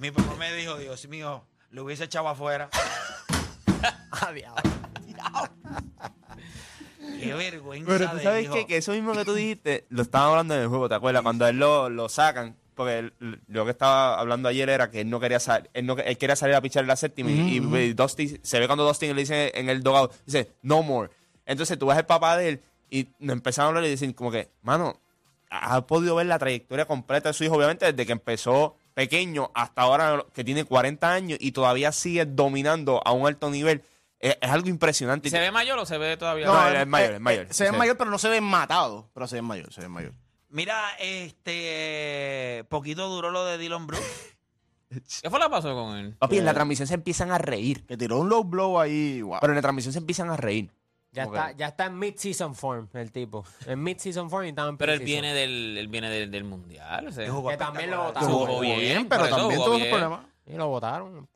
mi 0.00 0.10
papá 0.10 0.34
me 0.38 0.52
dijo, 0.54 0.76
Dios 0.76 1.06
mío, 1.08 1.44
lo 1.70 1.84
hubiese 1.84 2.04
echado 2.04 2.28
afuera. 2.28 2.68
Qué 7.20 7.34
vergüenza 7.34 7.86
Pero 7.90 8.10
tú 8.10 8.16
de 8.16 8.22
sabes 8.22 8.44
hijo. 8.44 8.54
qué? 8.54 8.66
que 8.66 8.76
eso 8.78 8.92
mismo 8.92 9.12
que 9.12 9.24
tú 9.24 9.34
dijiste, 9.34 9.86
lo 9.88 10.02
estaban 10.02 10.30
hablando 10.30 10.54
en 10.54 10.62
el 10.62 10.68
juego, 10.68 10.88
¿te 10.88 10.94
acuerdas? 10.94 11.22
Cuando 11.22 11.44
a 11.44 11.50
él 11.50 11.58
lo, 11.58 11.88
lo 11.90 12.08
sacan, 12.08 12.56
porque 12.74 12.98
él- 12.98 13.40
lo 13.48 13.64
que 13.64 13.70
estaba 13.70 14.18
hablando 14.18 14.48
ayer 14.48 14.68
era 14.68 14.90
que 14.90 15.02
él 15.02 15.10
no 15.10 15.20
quería 15.20 15.38
salir, 15.40 15.70
él, 15.74 15.86
no, 15.86 15.96
él 15.98 16.18
quería 16.18 16.36
salir 16.36 16.54
a 16.56 16.60
pichar 16.60 16.82
en 16.82 16.88
la 16.88 16.96
séptima 16.96 17.30
y, 17.30 17.56
y 17.58 17.92
Dusty, 17.92 18.40
se 18.42 18.58
ve 18.58 18.66
cuando 18.66 18.84
Dustin 18.86 19.14
le 19.14 19.20
dice 19.22 19.52
en 19.54 19.68
el 19.68 19.82
dogout, 19.82 20.12
dice, 20.26 20.52
no 20.62 20.82
more. 20.82 21.10
Entonces 21.46 21.78
tú 21.78 21.86
ves 21.86 21.98
el 21.98 22.06
papá 22.06 22.36
de 22.36 22.48
él 22.48 22.62
y 22.90 23.08
empezaron 23.20 23.66
a 23.66 23.68
hablar 23.68 23.84
y 23.84 23.90
decir 23.90 24.14
como 24.14 24.30
que, 24.30 24.50
mano, 24.62 25.00
ha 25.62 25.86
podido 25.86 26.16
ver 26.16 26.26
la 26.26 26.38
trayectoria 26.38 26.86
completa 26.86 27.28
de 27.30 27.32
su 27.34 27.44
hijo, 27.44 27.56
obviamente 27.56 27.86
desde 27.92 28.06
que 28.06 28.12
empezó 28.12 28.76
pequeño 28.94 29.50
hasta 29.54 29.82
ahora 29.82 30.24
que 30.32 30.44
tiene 30.44 30.64
40 30.64 31.12
años 31.12 31.38
y 31.40 31.52
todavía 31.52 31.90
sigue 31.92 32.24
dominando 32.26 33.00
a 33.04 33.12
un 33.12 33.26
alto 33.26 33.50
nivel. 33.50 33.82
Es, 34.20 34.36
es 34.40 34.50
algo 34.50 34.68
impresionante. 34.68 35.28
¿Se 35.30 35.38
ve 35.40 35.50
mayor 35.50 35.78
o 35.78 35.84
se 35.86 35.98
ve 35.98 36.16
todavía? 36.16 36.46
No, 36.46 36.68
eh, 36.68 36.82
es 36.82 36.86
mayor, 36.86 37.10
eh, 37.10 37.14
es 37.16 37.20
mayor. 37.20 37.44
eh, 37.46 37.48
Se 37.52 37.64
ve 37.64 37.70
Sí. 37.70 37.76
mayor, 37.76 37.96
pero 37.96 38.10
no 38.10 38.18
se 38.18 38.28
ve 38.28 38.40
matado. 38.40 39.10
Pero 39.12 39.26
se 39.26 39.36
ve 39.36 39.42
mayor, 39.42 39.72
se 39.72 39.80
ve 39.82 39.88
mayor. 39.88 40.12
Mira, 40.48 40.80
este, 40.98 42.64
poquito 42.68 43.08
duró 43.08 43.30
lo 43.30 43.44
de 43.44 43.58
Dylan 43.58 43.86
Brooks. 43.86 44.36
¿Qué 45.22 45.28
fue 45.30 45.38
lo 45.40 45.46
que 45.46 45.50
pasó 45.50 45.74
con 45.74 45.96
él? 45.96 46.14
Papi, 46.18 46.38
en 46.38 46.44
la 46.44 46.54
transmisión 46.54 46.86
se 46.86 46.94
empiezan 46.94 47.32
a 47.32 47.38
reír. 47.38 47.84
Que 47.86 47.96
tiró 47.96 48.18
un 48.18 48.28
low 48.28 48.44
blow 48.44 48.78
ahí. 48.78 49.20
Wow. 49.22 49.38
Pero 49.40 49.52
en 49.52 49.56
la 49.56 49.62
transmisión 49.62 49.92
se 49.92 49.98
empiezan 49.98 50.30
a 50.30 50.36
reír. 50.36 50.70
Ya 51.14 51.22
está, 51.24 51.52
ya 51.52 51.68
está 51.68 51.86
en 51.86 51.98
mid-season 51.98 52.56
form 52.56 52.88
el 52.92 53.12
tipo. 53.12 53.44
En 53.66 53.80
mid-season 53.82 54.28
form 54.28 54.46
y 54.46 54.48
estaba 54.48 54.68
en 54.68 54.76
Pero 54.76 54.92
él 54.92 54.98
viene 54.98 55.32
del, 55.32 55.78
él 55.78 55.86
viene 55.86 56.10
del, 56.10 56.28
del 56.30 56.42
mundial. 56.42 57.06
o 57.06 57.12
sea. 57.12 57.24
Que 57.24 57.30
jugó 57.30 57.50
Que 57.50 57.56
también 57.56 57.90
lo 57.90 58.04
votaron. 58.04 58.30
Jugó 58.30 58.60
bien, 58.60 59.08
pero 59.08 59.28
también 59.28 59.62
tuvo 59.62 59.78
sus 59.78 59.86
problemas. 59.86 60.20
Y 60.44 60.54
lo 60.54 60.68
votaron. 60.68 61.28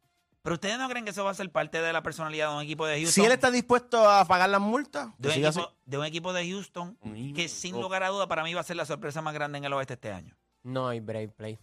Pero 0.42 0.54
ustedes 0.54 0.78
no 0.78 0.88
creen 0.88 1.04
que 1.04 1.12
eso 1.12 1.24
va 1.24 1.30
a 1.30 1.34
ser 1.34 1.50
parte 1.52 1.80
de 1.80 1.92
la 1.92 2.02
personalidad 2.02 2.50
de 2.50 2.56
un 2.56 2.62
equipo 2.62 2.86
de 2.86 2.96
Houston. 2.96 3.12
Si 3.12 3.24
él 3.24 3.32
está 3.32 3.50
dispuesto 3.50 4.08
a 4.08 4.24
pagar 4.24 4.48
las 4.48 4.60
multas, 4.60 5.10
de 5.18 5.28
un, 5.28 5.44
equipo, 5.44 5.72
de 5.84 5.98
un 5.98 6.04
equipo 6.06 6.32
de 6.32 6.50
Houston 6.50 6.96
que 7.34 7.48
sin 7.48 7.80
lugar 7.80 8.02
a 8.02 8.08
duda 8.08 8.26
para 8.26 8.42
mí 8.42 8.54
va 8.54 8.62
a 8.62 8.64
ser 8.64 8.76
la 8.76 8.86
sorpresa 8.86 9.22
más 9.22 9.34
grande 9.34 9.58
en 9.58 9.64
el 9.64 9.72
oeste 9.72 9.94
este 9.94 10.10
año. 10.10 10.36
No 10.62 10.88
hay 10.88 11.00
break 11.00 11.34
play. 11.34 11.58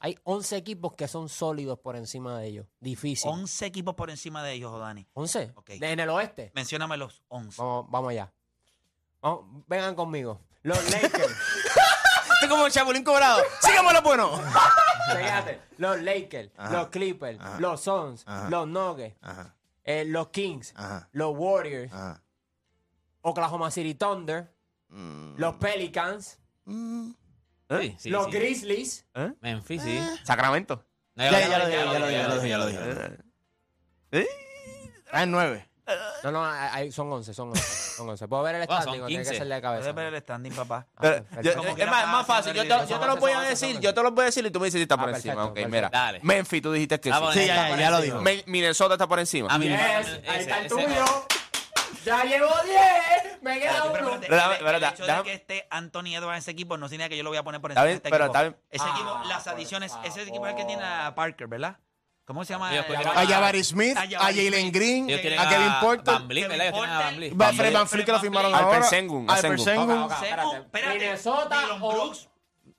Hay 0.00 0.18
11 0.24 0.56
equipos 0.56 0.94
que 0.94 1.06
son 1.08 1.28
sólidos 1.28 1.78
por 1.78 1.94
encima 1.94 2.38
de 2.38 2.46
ellos. 2.46 2.66
Difícil. 2.80 3.30
11 3.30 3.66
equipos 3.66 3.94
por 3.94 4.08
encima 4.10 4.42
de 4.42 4.54
ellos, 4.54 4.78
Dani. 4.80 5.06
¿11? 5.14 5.52
Ok. 5.56 5.68
De- 5.78 5.92
En 5.92 6.00
el 6.00 6.08
oeste. 6.08 6.50
Mencióname 6.54 6.96
los 6.96 7.22
11. 7.28 7.60
Vamos, 7.60 7.86
vamos 7.90 8.10
allá. 8.10 8.32
Vamos, 9.20 9.44
vengan 9.66 9.94
conmigo. 9.94 10.40
Los 10.62 10.82
Lakers. 10.90 11.12
Estoy 12.34 12.48
como 12.48 12.64
el 12.66 12.72
Chapulín 12.72 13.04
cobrado. 13.04 13.42
Sigamos 13.60 13.92
lo 13.94 14.02
bueno. 14.02 14.30
Fíjate, 15.16 15.60
los 15.78 16.00
Lakers, 16.00 16.50
Ajá. 16.56 16.72
los 16.72 16.88
Clippers, 16.88 17.38
Ajá. 17.40 17.60
los 17.60 17.80
Suns, 17.82 18.22
Ajá. 18.26 18.48
los 18.48 18.68
Nuggets, 18.68 19.16
Ajá, 19.20 19.56
eh, 19.82 20.04
los 20.06 20.28
Kings, 20.28 20.72
ajá, 20.76 21.08
los 21.12 21.34
Warriors, 21.36 21.92
ajá. 21.92 22.22
Oklahoma 23.22 23.70
City 23.70 23.94
Thunder, 23.94 24.54
Mm, 24.88 25.34
los 25.36 25.54
Pelicans, 25.56 26.38
mm. 26.64 27.10
Sí, 27.78 27.96
sí, 27.98 28.10
los 28.10 28.24
sí. 28.26 28.30
Grizzlies. 28.32 29.06
Memphis, 29.40 29.82
sí. 29.82 30.00
Sacramento. 30.24 30.84
No, 31.14 31.24
Ya, 31.24 31.30
ya 31.40 31.58
lo 31.58 31.66
dije, 31.66 31.78
ya 31.78 31.84
lo 31.84 31.92
dije, 32.06 32.12
ya 32.18 32.28
lo 32.28 32.34
dije, 32.36 32.48
ya 32.48 32.58
lo 32.58 32.66
dije. 32.66 33.16
¿Eh? 34.12 34.26
Ah, 35.12 35.22
en 35.22 35.30
nueve. 35.30 35.66
No, 36.22 36.30
no, 36.30 36.44
hay- 36.44 36.92
son 36.92 37.12
11, 37.12 37.34
son 37.34 37.48
11. 37.48 37.62
Son 37.96 38.08
11. 38.08 38.28
¿Puedo 38.28 38.42
ver 38.44 38.54
el 38.56 38.66
Bueno, 38.66 38.80
standing 38.82 39.06
tiene 39.06 39.24
que 39.24 39.30
15. 39.30 39.38
ser 39.38 39.48
de 39.48 39.60
Puedes 39.60 39.62
cabeza? 39.62 39.92
ver 39.92 40.14
el 40.14 40.20
standing, 40.22 40.52
papá. 40.52 40.86
Ah, 40.94 40.98
Pero, 41.00 41.14
perfecto. 41.24 41.42
yo- 41.42 41.56
Como 41.56 41.76
es 41.76 41.86
más, 41.90 42.06
más 42.08 42.26
fácil. 42.26 42.52
Yo 42.54 42.62
te, 42.62 42.68
yo 42.68 43.00
te 43.00 43.06
lo 43.06 43.16
voy 43.16 43.32
a 43.32 43.40
decir, 43.40 43.80
yo 43.80 43.92
te 43.94 44.02
lo 44.02 44.10
voy 44.12 44.22
a 44.22 44.26
decir 44.26 44.46
y 44.46 44.50
tú 44.50 44.60
me 44.60 44.66
dices 44.66 44.78
si 44.78 44.82
está 44.82 44.94
Ah, 44.94 44.98
por 44.98 45.06
perfecto, 45.06 45.28
encima. 45.30 45.44
Ok, 45.46 45.54
perfecto. 45.54 45.76
mira. 45.76 45.88
Dale. 45.90 46.20
Memphis, 46.22 46.62
tú 46.62 46.72
dijiste 46.72 47.00
que 47.00 47.10
Ah, 47.12 47.30
sí. 47.32 47.40
Sí, 47.40 47.46
ya, 47.46 47.76
ya 47.76 47.90
lo 47.90 48.00
dijo. 48.00 48.20
Minnesota 48.46 48.94
está 48.94 49.08
por 49.08 49.18
encima. 49.18 49.48
A 49.52 49.58
mí 49.58 49.66
Yes, 49.68 49.78
ahí 50.28 50.40
está 50.40 50.60
el 50.60 50.68
tuyo. 50.68 51.04
Ya 52.04 52.24
llevo 52.24 52.48
10. 52.64 53.29
Me 53.42 53.58
queda 53.58 53.84
uno. 53.84 54.14
espérate, 54.20 54.26
el- 54.26 54.84
hecho 54.84 55.02
de 55.04 55.08
déjame- 55.12 55.22
que 55.24 55.32
esté 55.34 55.66
Anthony 55.70 56.14
Edwards 56.14 56.32
en 56.36 56.38
ese 56.38 56.50
equipo 56.50 56.76
no 56.76 56.88
significa 56.88 57.08
que 57.10 57.16
yo 57.16 57.22
lo 57.22 57.30
voy 57.30 57.38
a 57.38 57.42
poner 57.42 57.60
por 57.60 57.70
encima 57.70 57.84
de 57.86 57.92
este 57.94 58.10
pero 58.10 58.24
equipo. 58.26 58.36
está 58.38 58.42
bien. 58.48 58.56
Ese 58.70 58.88
equipo, 58.88 59.10
Ah, 59.10 59.24
las 59.26 59.44
por 59.44 59.52
adiciones, 59.54 59.92
ese 60.04 60.10
favor. 60.10 60.28
equipo 60.28 60.46
es 60.46 60.50
el 60.52 60.56
que 60.58 60.64
tiene 60.64 60.82
a 60.84 61.14
Parker, 61.14 61.46
¿verdad? 61.46 61.78
¿Cómo 62.26 62.44
se 62.44 62.52
llama? 62.52 62.72
Y 62.72 62.76
después 62.76 63.00
tiene 63.00 63.18
A 63.20 63.26
Jabari 63.26 63.64
Smith, 63.64 63.96
A 63.96 64.06
Jalen. 64.08 64.70
Green, 64.72 65.08
Ellos 65.10 65.20
tienen 65.20 65.40
a 65.40 65.48
Kevin 65.48 65.72
Porter, 65.80 66.14
Van 66.14 66.28
Vliet, 66.28 66.48
¿verdad? 66.48 66.66
Ellos 66.68 66.78
tienen 66.78 66.96
a 66.96 67.00
Van 67.00 67.16
Vliet. 67.16 67.32
Va- 67.40 67.52
Fred 67.52 67.72
Van 67.72 67.88
Fleet 67.88 68.04
que 68.06 68.12
lo 68.12 68.20
firmaron 68.20 68.54
ahora. 68.54 68.78
A 68.78 68.82
Sengun. 68.84 69.28
Ok, 69.28 70.12
ok. 70.12 70.22
Espérate, 70.22 70.98
Minnesota 70.98 71.60
Dylan 71.60 71.82
o- 71.82 71.92
Brooks. 71.92 72.29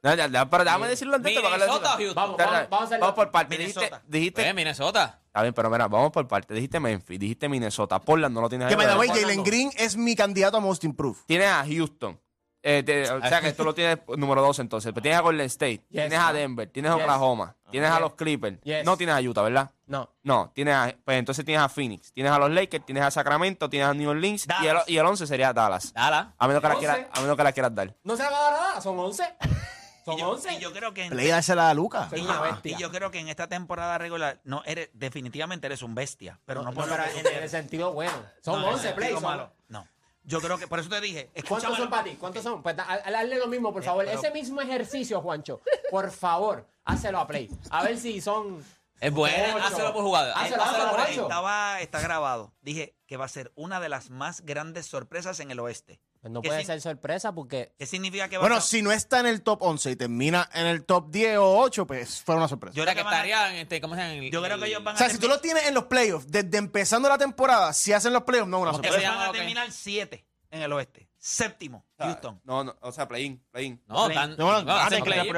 Pero 0.02 0.64
déjame 0.64 0.88
decirlo 0.88 1.16
antes 1.16 1.34
para 1.39 1.47
que 1.47 1.58
lo 1.60 1.66
Minnesota. 1.66 1.89
Houston. 1.91 2.16
Vamos, 2.16 2.38
vamos, 2.38 2.54
vamos 2.70 2.82
a 2.82 2.84
hacerlo. 2.86 3.06
Vamos 3.14 3.16
por. 3.16 3.32
Dijiste, 3.47 3.58
Minnesota. 3.58 4.02
dijiste, 4.08 4.41
Pues, 4.41 4.56
Minnesota. 4.56 5.20
Está 5.28 5.41
bien, 5.43 5.54
pero 5.54 5.70
mira, 5.70 5.88
vamos 5.88 6.12
por 6.12 6.28
partes. 6.28 6.56
Dijiste 6.56 6.80
Memphis, 6.80 7.20
dijiste 7.20 7.47
Minnesota. 7.47 7.99
Portland 8.02 8.34
no 8.34 8.41
lo 8.41 8.49
tienes. 8.49 8.68
Que 8.68 8.76
way, 8.76 8.88
¿verdad? 8.88 9.16
Jalen 9.22 9.43
Green 9.43 9.72
es 9.78 9.95
mi 9.95 10.16
candidato 10.16 10.58
a 10.58 10.60
Most 10.60 10.84
Improved. 10.84 11.20
Tienes 11.28 11.47
a 11.47 11.64
Houston. 11.66 12.20
Eh, 12.64 12.84
te- 12.84 13.10
o 13.10 13.20
sea 13.28 13.41
que 13.41 13.54
tú 13.54 13.64
lo 13.64 13.74
tienes 13.76 13.99
número 14.18 14.41
dos 14.41 14.60
entonces. 14.60 14.91
Pero 14.91 15.02
tienes 15.02 15.20
a 15.20 15.22
Golden 15.24 15.45
State, 15.47 15.86
tienes 15.89 16.20
a 16.20 16.32
Denver, 16.34 16.70
tienes 16.70 16.91
a 16.91 16.95
Yes. 16.95 17.04
Oklahoma, 17.04 17.56
tienes 17.72 17.89
a 17.89 17.99
los 17.99 18.14
Clippers. 18.14 18.60
Yes. 18.62 18.86
No 18.86 18.97
tienes 18.97 19.16
a 19.16 19.20
Utah, 19.22 19.41
¿verdad? 19.41 19.72
No. 19.88 20.10
No, 20.24 20.52
tienes 20.54 20.76
a, 20.76 20.93
pues 21.04 21.18
entonces 21.18 21.43
tienes 21.43 21.64
a 21.64 21.70
Phoenix, 21.70 22.12
tienes 22.14 22.32
a 22.32 22.38
los 22.38 22.52
Lakers, 22.52 22.86
tienes 22.86 23.04
a 23.04 23.10
Sacramento, 23.10 23.68
tienes 23.70 23.88
a 23.89 23.93
New 23.95 24.10
Orleans 24.10 24.45
y 24.47 24.52
el, 24.52 24.68
Dallas. 24.68 24.89
y 24.89 24.97
el 24.97 25.06
11 25.06 25.26
sería 25.28 25.54
Dallas. 25.54 25.91
Dala. 25.93 26.34
A 26.38 26.47
menos 26.47 26.62
que 26.62 26.68
la 26.70 26.76
quieras, 26.76 26.99
a 27.12 27.22
menos 27.22 27.36
que 27.38 27.43
la 27.43 27.52
quieras 27.52 27.74
dar. 27.74 27.95
No 28.04 28.16
se 28.16 28.24
le 28.24 28.30
va 28.30 28.38
a 28.38 28.52
dar 28.52 28.62
nada. 28.62 28.82
Son 28.82 28.99
11. 28.99 29.24
Son 30.06 30.16
Y 30.16 30.20
yo, 30.20 30.30
11. 30.32 30.54
y 30.54 30.60
yo 30.60 30.74
creo 30.74 30.93
que 30.93 31.04
en, 31.06 31.10
Play 31.12 31.28
dársela 31.28 31.70
a 31.70 31.74
Lucas. 31.74 32.10
Soy 32.10 32.20
y 32.20 32.24
una 32.24 32.36
yo- 32.36 32.41
bestia. 32.54 32.78
y 32.78 32.80
yo 32.82 32.91
creo 32.91 33.12
que 33.12 33.20
en 33.20 33.28
esta 33.30 33.47
temporada 33.47 33.97
regular 33.97 34.39
no 34.43 34.64
eres 34.66 34.89
definitivamente 34.93 35.68
eres 35.68 35.82
un 35.84 35.93
bestia, 35.95 36.39
pero 36.45 36.62
no, 36.64 36.70
No, 36.72 36.76
por 36.76 36.88
lo 36.88 36.95
pero 36.95 37.04
que 37.12 37.18
en, 37.20 37.24
tú 37.24 37.30
en 37.30 37.43
el 37.43 37.49
sentido 37.49 37.93
bueno. 37.93 38.14
Son 38.41 38.56
No, 38.56 38.62
en 38.62 38.68
el 38.70 38.74
11 38.76 38.91
plays. 38.93 38.95
sentido 39.12 39.20
son- 39.22 39.30
malo. 39.30 39.52
No. 39.68 39.88
Yo 40.24 40.39
creo 40.39 40.58
que 40.60 40.68
por 40.68 40.80
eso 40.80 40.88
te 40.89 41.02
dije, 41.02 41.30
¿Cuántos 41.47 41.76
son 41.78 41.89
para 41.89 42.04
ti? 42.04 42.12
¿Cuántos 42.20 42.43
son? 42.43 42.62
Pues 42.62 42.76
da- 42.76 42.84
ha- 42.84 42.93
hazle 43.20 43.38
lo 43.39 43.47
mismo, 43.47 43.74
por 43.74 43.82
Eh, 43.82 43.86
favor. 43.86 44.06
pero- 44.06 44.20
Ese 44.20 44.32
mismo 44.32 44.62
ejercicio, 44.62 45.20
Juancho. 45.22 45.62
Por 45.89 46.12
favor, 46.12 46.68
hácelo 46.86 47.20
a 47.20 47.28
play. 47.28 47.49
A 47.72 47.84
ver 47.84 47.97
si 47.97 48.22
son. 48.22 48.64
Es. 48.99 49.12
Ocho. 49.12 49.26
Hácelo 49.64 49.93
por 49.93 50.04
jugada. 50.04 50.32
Hácelo, 50.39 50.62
Hácelo 50.62 50.78
hácelo, 50.78 50.91
por 50.91 50.99
ahí. 50.99 51.18
Estaba, 51.20 51.82
está 51.82 52.02
grabado. 52.02 52.54
Dije 52.62 52.93
que 53.08 53.18
va 53.18 53.26
a 53.26 53.30
ser 53.30 53.52
una 53.56 53.80
de 53.80 53.89
las 53.89 54.12
más 54.12 54.41
grandes 54.41 54.86
sorpresas 54.86 55.39
en 55.39 55.49
el 55.49 55.60
oeste. 55.60 55.99
Pues 56.22 56.32
no 56.32 56.42
¿Qué 56.44 56.50
puede 56.50 56.60
sin- 56.60 56.68
ser 56.68 56.82
sorpresa 56.82 57.34
porque. 57.34 57.74
¿Qué 57.80 57.86
significa 57.88 58.30
que 58.30 58.38
va 58.38 58.42
Bueno, 58.42 58.58
a 58.58 58.62
si 58.62 58.82
no 58.84 58.92
está 58.92 59.20
en 59.22 59.26
el 59.26 59.42
top 59.42 59.64
11 59.64 59.90
y 59.92 59.96
termina 59.96 60.48
en 60.54 60.68
el 60.68 60.86
top 60.86 61.10
10 61.10 61.38
o 61.40 61.58
8, 61.60 61.88
pues 61.88 62.22
fue 62.22 62.36
una 62.36 62.48
sorpresa. 62.48 62.76
Yo 62.76 62.84
O 62.84 62.86
creo 62.86 62.94
que 62.96 63.00
que 63.00 63.04
van 63.04 63.14
a- 63.14 63.18
estaría 63.18 63.50
en 63.52 63.56
este, 63.58 63.82
¿cómo 63.82 63.96
se 63.96 64.02
llama? 64.02 64.14
Yo 64.30 64.42
creo 64.44 64.58
que 64.60 64.64
el- 64.66 64.70
ellos 64.72 64.84
van 64.84 64.94
o 64.94 64.96
a 64.96 65.00
sea, 65.00 65.10
si 65.10 65.18
tú 65.18 65.28
lo 65.28 65.40
tienes 65.40 65.66
en 65.66 65.74
los 65.74 65.86
playoffs, 65.86 66.28
desde 66.30 66.58
empezando 66.60 67.10
la 67.10 67.18
temporada, 67.18 67.74
si 67.74 67.92
hacen 67.92 68.14
los 68.14 68.22
playoffs, 68.24 68.50
no 68.50 68.58
es 68.58 68.62
una 68.62 68.72
¿Cómo 68.72 68.82
que 68.84 68.90
sorpresa. 68.90 69.10
ellos 69.10 69.20
van 69.20 69.30
a 69.30 69.32
terminar 69.34 69.72
siete 69.72 70.24
en 70.52 70.62
el 70.62 70.72
oeste. 70.74 71.08
Séptimo, 71.18 71.86
Houston. 71.98 72.40
No, 72.44 72.64
no, 72.64 72.76
o 72.82 72.92
sea, 72.92 73.08
play-in, 73.08 73.44
play-in. 73.52 73.82
No, 73.88 74.06
Play- 74.06 74.16
tan. 74.16 74.38
No, 74.38 74.52
hacen 74.52 75.04
play-in. 75.04 75.36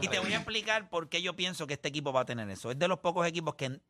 Y 0.00 0.08
te 0.08 0.18
voy 0.18 0.32
a 0.32 0.36
explicar 0.36 0.88
por 0.88 1.08
qué 1.08 1.22
yo 1.22 1.34
pienso 1.36 1.66
que 1.66 1.74
este 1.74 1.88
equipo 1.88 2.12
va 2.12 2.22
a 2.22 2.24
tener 2.24 2.48
eso. 2.50 2.70
Es 2.70 2.78
de 2.78 2.88
los 2.88 2.98
pocos 3.00 3.26
equipos 3.26 3.54
que 3.54 3.80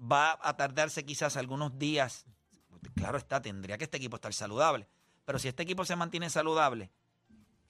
va 0.00 0.38
a 0.42 0.56
tardarse 0.56 1.04
quizás 1.04 1.36
algunos 1.36 1.78
días. 1.78 2.24
Claro 2.94 3.18
está, 3.18 3.42
tendría 3.42 3.78
que 3.78 3.84
este 3.84 3.96
equipo 3.96 4.16
estar 4.16 4.32
saludable. 4.32 4.88
Pero 5.24 5.38
si 5.38 5.48
este 5.48 5.62
equipo 5.62 5.84
se 5.84 5.96
mantiene 5.96 6.30
saludable, 6.30 6.90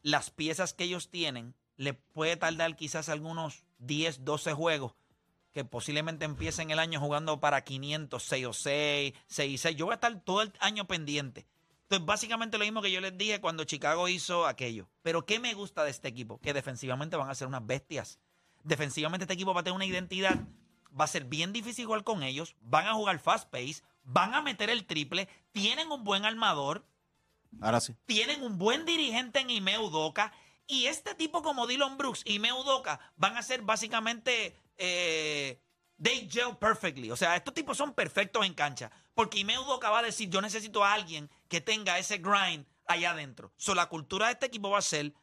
las 0.02 0.30
piezas 0.30 0.74
que 0.74 0.84
ellos 0.84 1.10
tienen 1.10 1.54
le 1.76 1.94
puede 1.94 2.36
tardar 2.36 2.76
quizás 2.76 3.08
algunos 3.08 3.64
10, 3.78 4.24
12 4.24 4.52
juegos 4.54 4.94
que 5.52 5.64
posiblemente 5.64 6.26
empiecen 6.26 6.70
el 6.70 6.78
año 6.78 7.00
jugando 7.00 7.40
para 7.40 7.64
500, 7.64 8.22
6 8.22 8.46
o 8.46 8.52
6, 8.52 9.14
6 9.26 9.52
y 9.52 9.56
6. 9.56 9.76
Yo 9.76 9.86
voy 9.86 9.92
a 9.92 9.94
estar 9.94 10.20
todo 10.20 10.42
el 10.42 10.52
año 10.60 10.86
pendiente. 10.86 11.46
Entonces, 11.84 12.04
básicamente 12.04 12.58
lo 12.58 12.64
mismo 12.64 12.82
que 12.82 12.92
yo 12.92 13.00
les 13.00 13.16
dije 13.16 13.40
cuando 13.40 13.64
Chicago 13.64 14.06
hizo 14.08 14.46
aquello. 14.46 14.86
Pero 15.02 15.24
¿qué 15.24 15.40
me 15.40 15.54
gusta 15.54 15.82
de 15.82 15.90
este 15.90 16.08
equipo? 16.08 16.38
Que 16.40 16.52
defensivamente 16.52 17.16
van 17.16 17.30
a 17.30 17.34
ser 17.34 17.48
unas 17.48 17.64
bestias. 17.64 18.18
Defensivamente 18.64 19.24
este 19.24 19.32
equipo 19.32 19.54
va 19.54 19.60
a 19.60 19.64
tener 19.64 19.76
una 19.76 19.86
identidad. 19.86 20.36
Va 20.98 21.04
a 21.04 21.08
ser 21.08 21.24
bien 21.24 21.54
difícil 21.54 21.86
jugar 21.86 22.04
con 22.04 22.22
ellos. 22.22 22.54
Van 22.60 22.86
a 22.86 22.92
jugar 22.92 23.18
fast 23.18 23.48
pace. 23.48 23.82
Van 24.06 24.34
a 24.34 24.40
meter 24.40 24.70
el 24.70 24.86
triple. 24.86 25.28
Tienen 25.52 25.90
un 25.90 26.04
buen 26.04 26.24
armador. 26.24 26.86
Ahora 27.60 27.80
sí. 27.80 27.94
Tienen 28.06 28.42
un 28.42 28.56
buen 28.58 28.84
dirigente 28.86 29.40
en 29.40 29.50
Ime 29.50 29.78
Udoka. 29.78 30.32
Y 30.66 30.86
este 30.86 31.14
tipo 31.14 31.42
como 31.42 31.66
Dylan 31.66 31.96
Brooks 31.96 32.22
y 32.24 32.38
Meu 32.38 32.56
Udoka 32.58 32.98
van 33.16 33.36
a 33.36 33.42
ser 33.42 33.62
básicamente 33.62 34.56
eh, 34.76 35.60
they 36.02 36.28
gel 36.30 36.56
perfectly. 36.56 37.10
O 37.10 37.16
sea, 37.16 37.36
estos 37.36 37.54
tipos 37.54 37.76
son 37.76 37.92
perfectos 37.94 38.44
en 38.44 38.54
cancha. 38.54 38.90
Porque 39.14 39.38
Ime 39.38 39.58
Udoka 39.58 39.90
va 39.90 40.00
a 40.00 40.02
decir, 40.02 40.28
yo 40.28 40.40
necesito 40.40 40.84
a 40.84 40.92
alguien 40.92 41.30
que 41.48 41.60
tenga 41.60 41.98
ese 41.98 42.18
grind 42.18 42.66
allá 42.86 43.12
adentro. 43.12 43.52
So, 43.56 43.74
la 43.74 43.88
cultura 43.88 44.26
de 44.26 44.32
este 44.32 44.46
equipo 44.46 44.70
va 44.70 44.78
a 44.78 44.82
ser, 44.82 45.14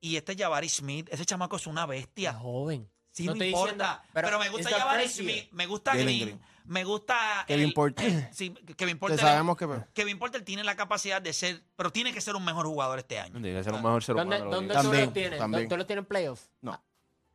y 0.00 0.16
este 0.16 0.36
Jabari 0.36 0.68
Smith, 0.68 1.08
ese 1.10 1.24
chamaco 1.26 1.56
es 1.56 1.66
una 1.66 1.82
Es 1.82 1.88
bestia. 1.88 2.34
joven. 2.34 2.90
Sí, 3.16 3.24
No 3.24 3.32
me 3.34 3.46
estoy 3.46 3.48
importa. 3.48 3.72
diciendo- 3.72 4.00
pero, 4.12 4.26
pero 4.28 4.38
me 4.38 4.48
gusta 4.50 4.68
Jabari. 4.70 5.08
Smith, 5.08 5.48
me 5.52 5.66
gusta 5.66 5.94
Green, 5.94 6.20
Green. 6.20 6.40
me 6.66 6.84
gusta... 6.84 7.44
Kevin 7.46 7.72
Porter. 7.72 8.28
Sí, 8.32 8.50
Kevin 8.76 8.96
Que 8.96 9.00
Porter. 9.00 9.18
sabemos 9.20 9.56
que... 9.56 9.66
Kevin 9.94 10.18
Porter 10.18 10.42
tiene 10.44 10.62
la 10.64 10.76
capacidad 10.76 11.22
de 11.22 11.32
ser, 11.32 11.62
pero 11.76 11.90
tiene 11.90 12.12
que 12.12 12.20
ser 12.20 12.36
un 12.36 12.44
mejor 12.44 12.66
jugador 12.66 12.98
este 12.98 13.18
año. 13.18 13.40
Tiene 13.40 13.56
que 13.56 13.64
ser 13.64 13.72
un 13.72 13.82
mejor 13.82 14.04
ser 14.04 14.16
humano. 14.16 14.50
¿Dónde, 14.50 14.74
tú 14.74 14.82
También, 14.82 15.06
lo 15.06 15.12
tienes? 15.12 15.38
también. 15.38 15.68
¿Tú 15.68 15.76
lo 15.78 15.86
tienes 15.86 16.02
en 16.02 16.06
playoff? 16.06 16.42
No. 16.60 16.72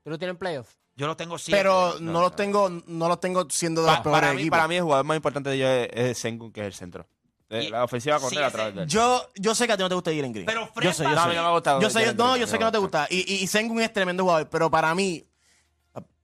¿Tú 0.04 0.12
lo 0.12 0.20
tienes 0.20 0.34
en 0.34 0.38
playoff? 0.38 0.70
Yo 0.96 1.08
lo 1.08 1.18
tengo 1.18 1.40
siempre. 1.40 1.62
Pero 1.64 1.96
no, 2.00 2.12
No, 2.12 2.22
los 2.22 2.32
no. 2.32 2.36
tengo, 2.36 2.70
no 2.86 3.08
los 3.08 3.20
tengo 3.20 3.48
siendo 3.50 3.82
de 3.82 3.88
los 3.88 4.00
peores 4.02 4.22
para, 4.22 4.34
mí, 4.34 4.42
equipos. 4.42 4.58
para 4.58 4.68
mí 4.68 4.76
el 4.76 4.84
jugador 4.84 5.06
más 5.06 5.16
importante 5.16 5.50
de 5.50 5.56
ellos 5.56 5.90
es, 5.94 6.18
Sengun, 6.20 6.52
que 6.52 6.62
es 6.62 6.68
el 6.68 6.74
centro. 6.74 7.08
Eh, 7.50 7.64
Y- 7.66 7.70
la 7.70 7.84
ofensiva 7.84 8.20
sí, 8.20 8.26
correr 8.26 8.44
a 8.44 8.52
través 8.52 8.76
de 8.76 8.84
él. 8.84 8.88
Yo, 8.88 9.28
yo 9.36 9.56
sé 9.56 9.66
que 9.66 9.74
a 9.74 9.78
ti 9.78 9.84
no 9.84 9.90
te 9.90 9.96
gusta 9.96 10.12
Jalen 10.12 10.32
Green. 10.32 10.46
Pero 10.46 10.68
Fred 10.68 10.86
yo 10.86 10.94
sé, 10.94 11.04
yo 11.04 11.10
No, 11.10 11.20
a 11.20 11.24
sé. 11.24 11.30
mí 11.30 11.36
no 11.36 11.44
me 11.44 11.52
gusta. 11.52 11.80
Yo 11.82 11.90
sé, 11.90 12.14
no, 12.14 12.26
Green, 12.32 12.42
yo 12.42 12.48
sé 12.48 12.58
que 12.58 12.64
no 12.64 12.72
te 12.72 12.78
gusta. 12.78 13.08
Y, 13.10 13.20
y, 13.34 13.44
y 13.44 13.48
Sengun 13.48 13.82
es 13.82 13.92
tremendo 13.92 14.24
jugador, 14.24 14.50
pero 14.50 14.70
para 14.70 14.94
mí. 14.94 15.26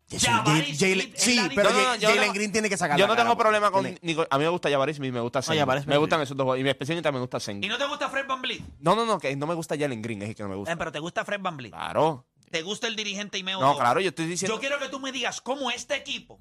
Smith 0.09 0.23
es 0.69 1.21
sí, 1.21 1.35
la 1.35 1.49
pero 1.53 1.69
diferencia. 1.69 1.73
No, 1.73 1.73
no, 1.73 1.83
Jalen 1.83 1.99
yo 1.99 2.07
Jalen 2.09 2.27
no- 2.27 2.33
Green 2.33 2.51
tiene 2.53 2.69
que 2.69 2.77
sacar 2.77 2.97
Yo 2.97 3.07
no 3.07 3.13
cara, 3.13 3.23
tengo 3.23 3.35
porque 3.35 3.43
problema 3.43 3.71
con. 3.71 3.83
tiene- 3.99 4.25
a 4.29 4.37
mí 4.37 4.43
me 4.45 4.49
gusta 4.49 4.69
Jabari 4.69 4.93
Smith, 4.93 5.11
me 5.13 5.19
gusta 5.19 5.41
Sengun. 5.41 5.59
Jabari 5.59 5.81
Smith, 5.81 5.89
me 5.93 5.97
gustan 5.97 6.21
esos 6.21 6.37
dos 6.37 6.45
jugadores. 6.45 6.65
Y 6.65 6.69
especialmente 6.69 7.11
me 7.11 7.19
gusta 7.19 7.37
¿Y 7.37 7.41
Sengun. 7.41 7.69
no 7.69 7.77
te 7.77 7.85
gusta 7.87 8.09
Fred 8.09 8.25
Van 8.27 8.41
Vliet? 8.41 8.61
No, 8.79 8.95
no, 8.95 9.05
no, 9.05 9.19
que 9.19 9.35
no 9.35 9.47
me 9.47 9.53
gusta 9.53 9.77
Jalen 9.77 10.01
Green, 10.01 10.21
es 10.21 10.29
el 10.29 10.35
que 10.35 10.43
no 10.43 10.49
me 10.49 10.55
gusta. 10.55 10.71
Eh, 10.71 10.77
pero 10.77 10.91
te 10.93 10.99
gusta 10.99 11.25
Fred 11.25 11.41
Van 11.41 11.57
Vliet. 11.57 11.73
Claro. 11.73 12.25
¿Te 12.49 12.61
gusta 12.61 12.87
el 12.87 12.95
dirigente 12.95 13.37
Ime 13.37 13.51
No, 13.53 13.75
claro, 13.77 13.99
yo 13.99 14.09
estoy 14.09 14.25
diciendo. 14.27 14.55
Yo 14.55 14.59
quiero 14.61 14.79
que 14.79 14.87
tú 14.87 14.99
me 15.01 15.11
digas 15.11 15.41
cómo 15.41 15.69
este 15.71 15.95
equipo. 15.95 16.39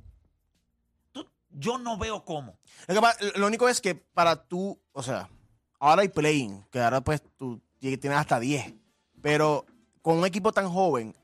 tú- 1.11 1.29
yo 1.51 1.79
no 1.79 1.99
veo 1.99 2.25
cómo. 2.25 2.59
Lo, 2.87 2.95
que 2.95 3.01
pasa- 3.01 3.19
lo 3.35 3.47
único 3.49 3.69
es 3.69 3.81
que 3.81 3.95
para 3.97 4.45
tú, 4.47 4.81
o 4.93 5.03
sea, 5.03 5.29
ahora 5.81 6.03
hay 6.03 6.09
playing, 6.09 6.65
que 6.71 6.79
ahora 6.81 7.01
pues 7.01 7.23
tú 7.37 7.61
tienes 7.81 8.13
hasta 8.19 8.39
10. 8.39 8.73
Pero 9.23 9.67
con 10.03 10.19
un 10.19 10.27
equipo 10.27 10.53
tan 10.53 10.69
joven, 10.71 11.17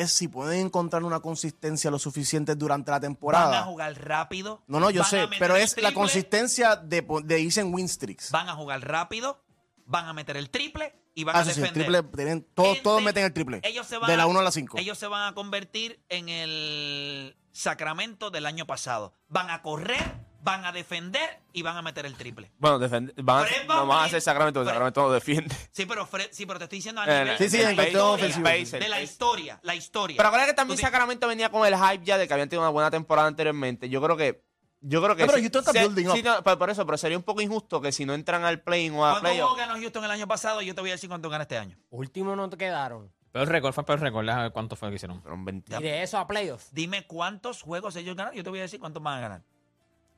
es 0.00 0.12
si 0.12 0.28
pueden 0.28 0.66
encontrar 0.66 1.04
una 1.04 1.20
consistencia 1.20 1.90
lo 1.90 1.98
suficiente 1.98 2.54
durante 2.54 2.90
la 2.90 2.98
Van 2.98 3.04
a 3.04 3.08
temporada. 3.08 3.62
jugar 3.64 3.94
rápido. 4.04 4.62
No, 4.66 4.80
no, 4.80 4.90
yo 4.90 5.04
sé, 5.04 5.28
pero 5.38 5.56
es 5.56 5.76
la 5.80 5.92
consistencia 5.92 6.76
de, 6.76 7.06
de 7.24 7.40
irse 7.40 7.60
en 7.60 7.72
win 7.74 7.86
streaks. 7.86 8.30
Van 8.30 8.48
a 8.48 8.54
jugar 8.54 8.80
rápido. 8.86 9.42
Van 9.86 10.06
a 10.06 10.12
meter 10.12 10.36
el 10.36 10.50
triple 10.50 10.94
y 11.14 11.24
van 11.24 11.34
Ah, 11.34 11.40
a 11.40 11.44
sí, 11.44 11.50
sí, 11.52 11.60
el 11.60 11.62
defender. 11.74 11.86
triple, 12.02 12.16
tienen, 12.16 12.46
todos, 12.54 12.80
todos 12.82 13.02
meten 13.02 13.24
el 13.24 13.32
triple. 13.32 13.60
Ellos 13.64 13.86
se 13.86 13.98
van 13.98 14.08
de 14.08 14.16
la 14.16 14.22
a- 14.22 14.26
1 14.26 14.38
a 14.38 14.42
la 14.44 14.52
5. 14.52 14.78
Ellos 14.78 14.96
se 14.98 15.08
van 15.08 15.28
a 15.32 15.34
convertir 15.34 16.00
en 16.08 16.28
el 16.28 17.36
Sacramento 17.52 18.30
del 18.30 18.46
año 18.46 18.66
pasado. 18.66 19.12
Van 19.28 19.50
a 19.50 19.62
correr, 19.62 20.19
van 20.42 20.64
a 20.64 20.72
defender 20.72 21.40
y 21.52 21.62
van 21.62 21.76
a 21.76 21.82
meter 21.82 22.06
el 22.06 22.14
triple. 22.14 22.50
Bueno, 22.58 22.78
defend- 22.78 23.12
van 23.22 23.44
a, 23.44 23.46
Fred 23.46 23.66
no 23.66 23.86
Van 23.86 23.98
a 23.98 24.04
hacer 24.04 24.20
Sacramento, 24.20 24.60
porque 24.60 24.68
Fred- 24.70 24.74
Sacramento 24.74 25.02
no 25.02 25.10
defiende. 25.12 25.56
Sí, 25.72 25.86
pero 25.86 26.06
Fred- 26.06 26.28
sí, 26.32 26.46
pero 26.46 26.58
te 26.58 26.64
estoy 26.64 26.78
diciendo 26.78 27.00
a 27.00 27.04
Eh, 27.06 27.22
nivel 27.24 27.38
Sí, 27.38 27.48
sí, 27.50 27.56
de, 27.58 27.70
en 27.70 27.76
la 27.76 27.82
historia, 27.86 28.04
ofensiva. 28.26 28.50
de 28.80 28.88
la 28.88 29.00
historia, 29.02 29.60
la 29.62 29.74
historia. 29.74 30.16
Pero 30.16 30.28
acuérdate 30.28 30.52
que 30.52 30.56
también 30.56 30.78
Tú 30.78 30.82
Sacramento 30.86 31.26
venía 31.28 31.50
con 31.50 31.66
el 31.66 31.76
hype 31.76 32.04
ya 32.04 32.16
de 32.18 32.26
que 32.26 32.32
habían 32.34 32.48
tenido 32.48 32.62
una 32.62 32.70
buena 32.70 32.90
temporada 32.90 33.28
anteriormente. 33.28 33.88
Yo 33.88 34.00
creo 34.02 34.16
que. 34.16 34.42
Yo 34.82 35.02
creo 35.02 35.14
que. 35.14 35.22
No, 35.26 35.32
pero 35.32 35.40
Houston 35.42 35.60
está 35.60 35.72
se- 35.72 35.80
building 35.86 36.06
up. 36.06 36.16
sí, 36.16 36.22
no, 36.22 36.42
por 36.42 36.70
eso, 36.70 36.86
pero 36.86 36.96
sería 36.96 37.18
un 37.18 37.22
poco 37.24 37.42
injusto 37.42 37.82
que 37.82 37.92
si 37.92 38.06
no 38.06 38.14
entran 38.14 38.44
al 38.44 38.62
play-in 38.62 38.94
o 38.94 39.04
a 39.04 39.10
¿Cuántos 39.10 39.20
playoff. 39.30 39.50
juegos 39.50 39.58
ganó 39.68 39.78
Houston 39.80 40.04
el 40.04 40.10
año 40.10 40.26
pasado? 40.26 40.62
Yo 40.62 40.74
te 40.74 40.80
voy 40.80 40.88
a 40.90 40.94
decir 40.94 41.08
cuánto 41.10 41.28
gana 41.28 41.42
este 41.42 41.58
año. 41.58 41.76
Último 41.90 42.34
no 42.34 42.48
te 42.48 42.56
quedaron. 42.56 43.12
Peor 43.30 43.46
récord, 43.48 43.72
fue 43.74 43.84
peor 43.84 44.00
récord. 44.00 44.24
Déjame 44.24 44.44
ver 44.44 44.52
cuánto 44.52 44.74
fue 44.76 44.88
que 44.88 44.96
hicieron. 44.96 45.20
Fueron 45.20 45.44
20. 45.44 45.76
Y 45.78 45.82
de 45.82 46.02
eso 46.02 46.16
a 46.18 46.26
playoff. 46.26 46.64
Dime 46.72 47.06
cuántos 47.06 47.60
juegos 47.62 47.94
ellos 47.96 48.16
ganaron. 48.16 48.36
Yo 48.36 48.42
te 48.42 48.48
voy 48.50 48.58
a 48.60 48.62
decir 48.62 48.80
cuántos 48.80 49.02
van 49.02 49.18
a 49.18 49.20
ganar. 49.20 49.42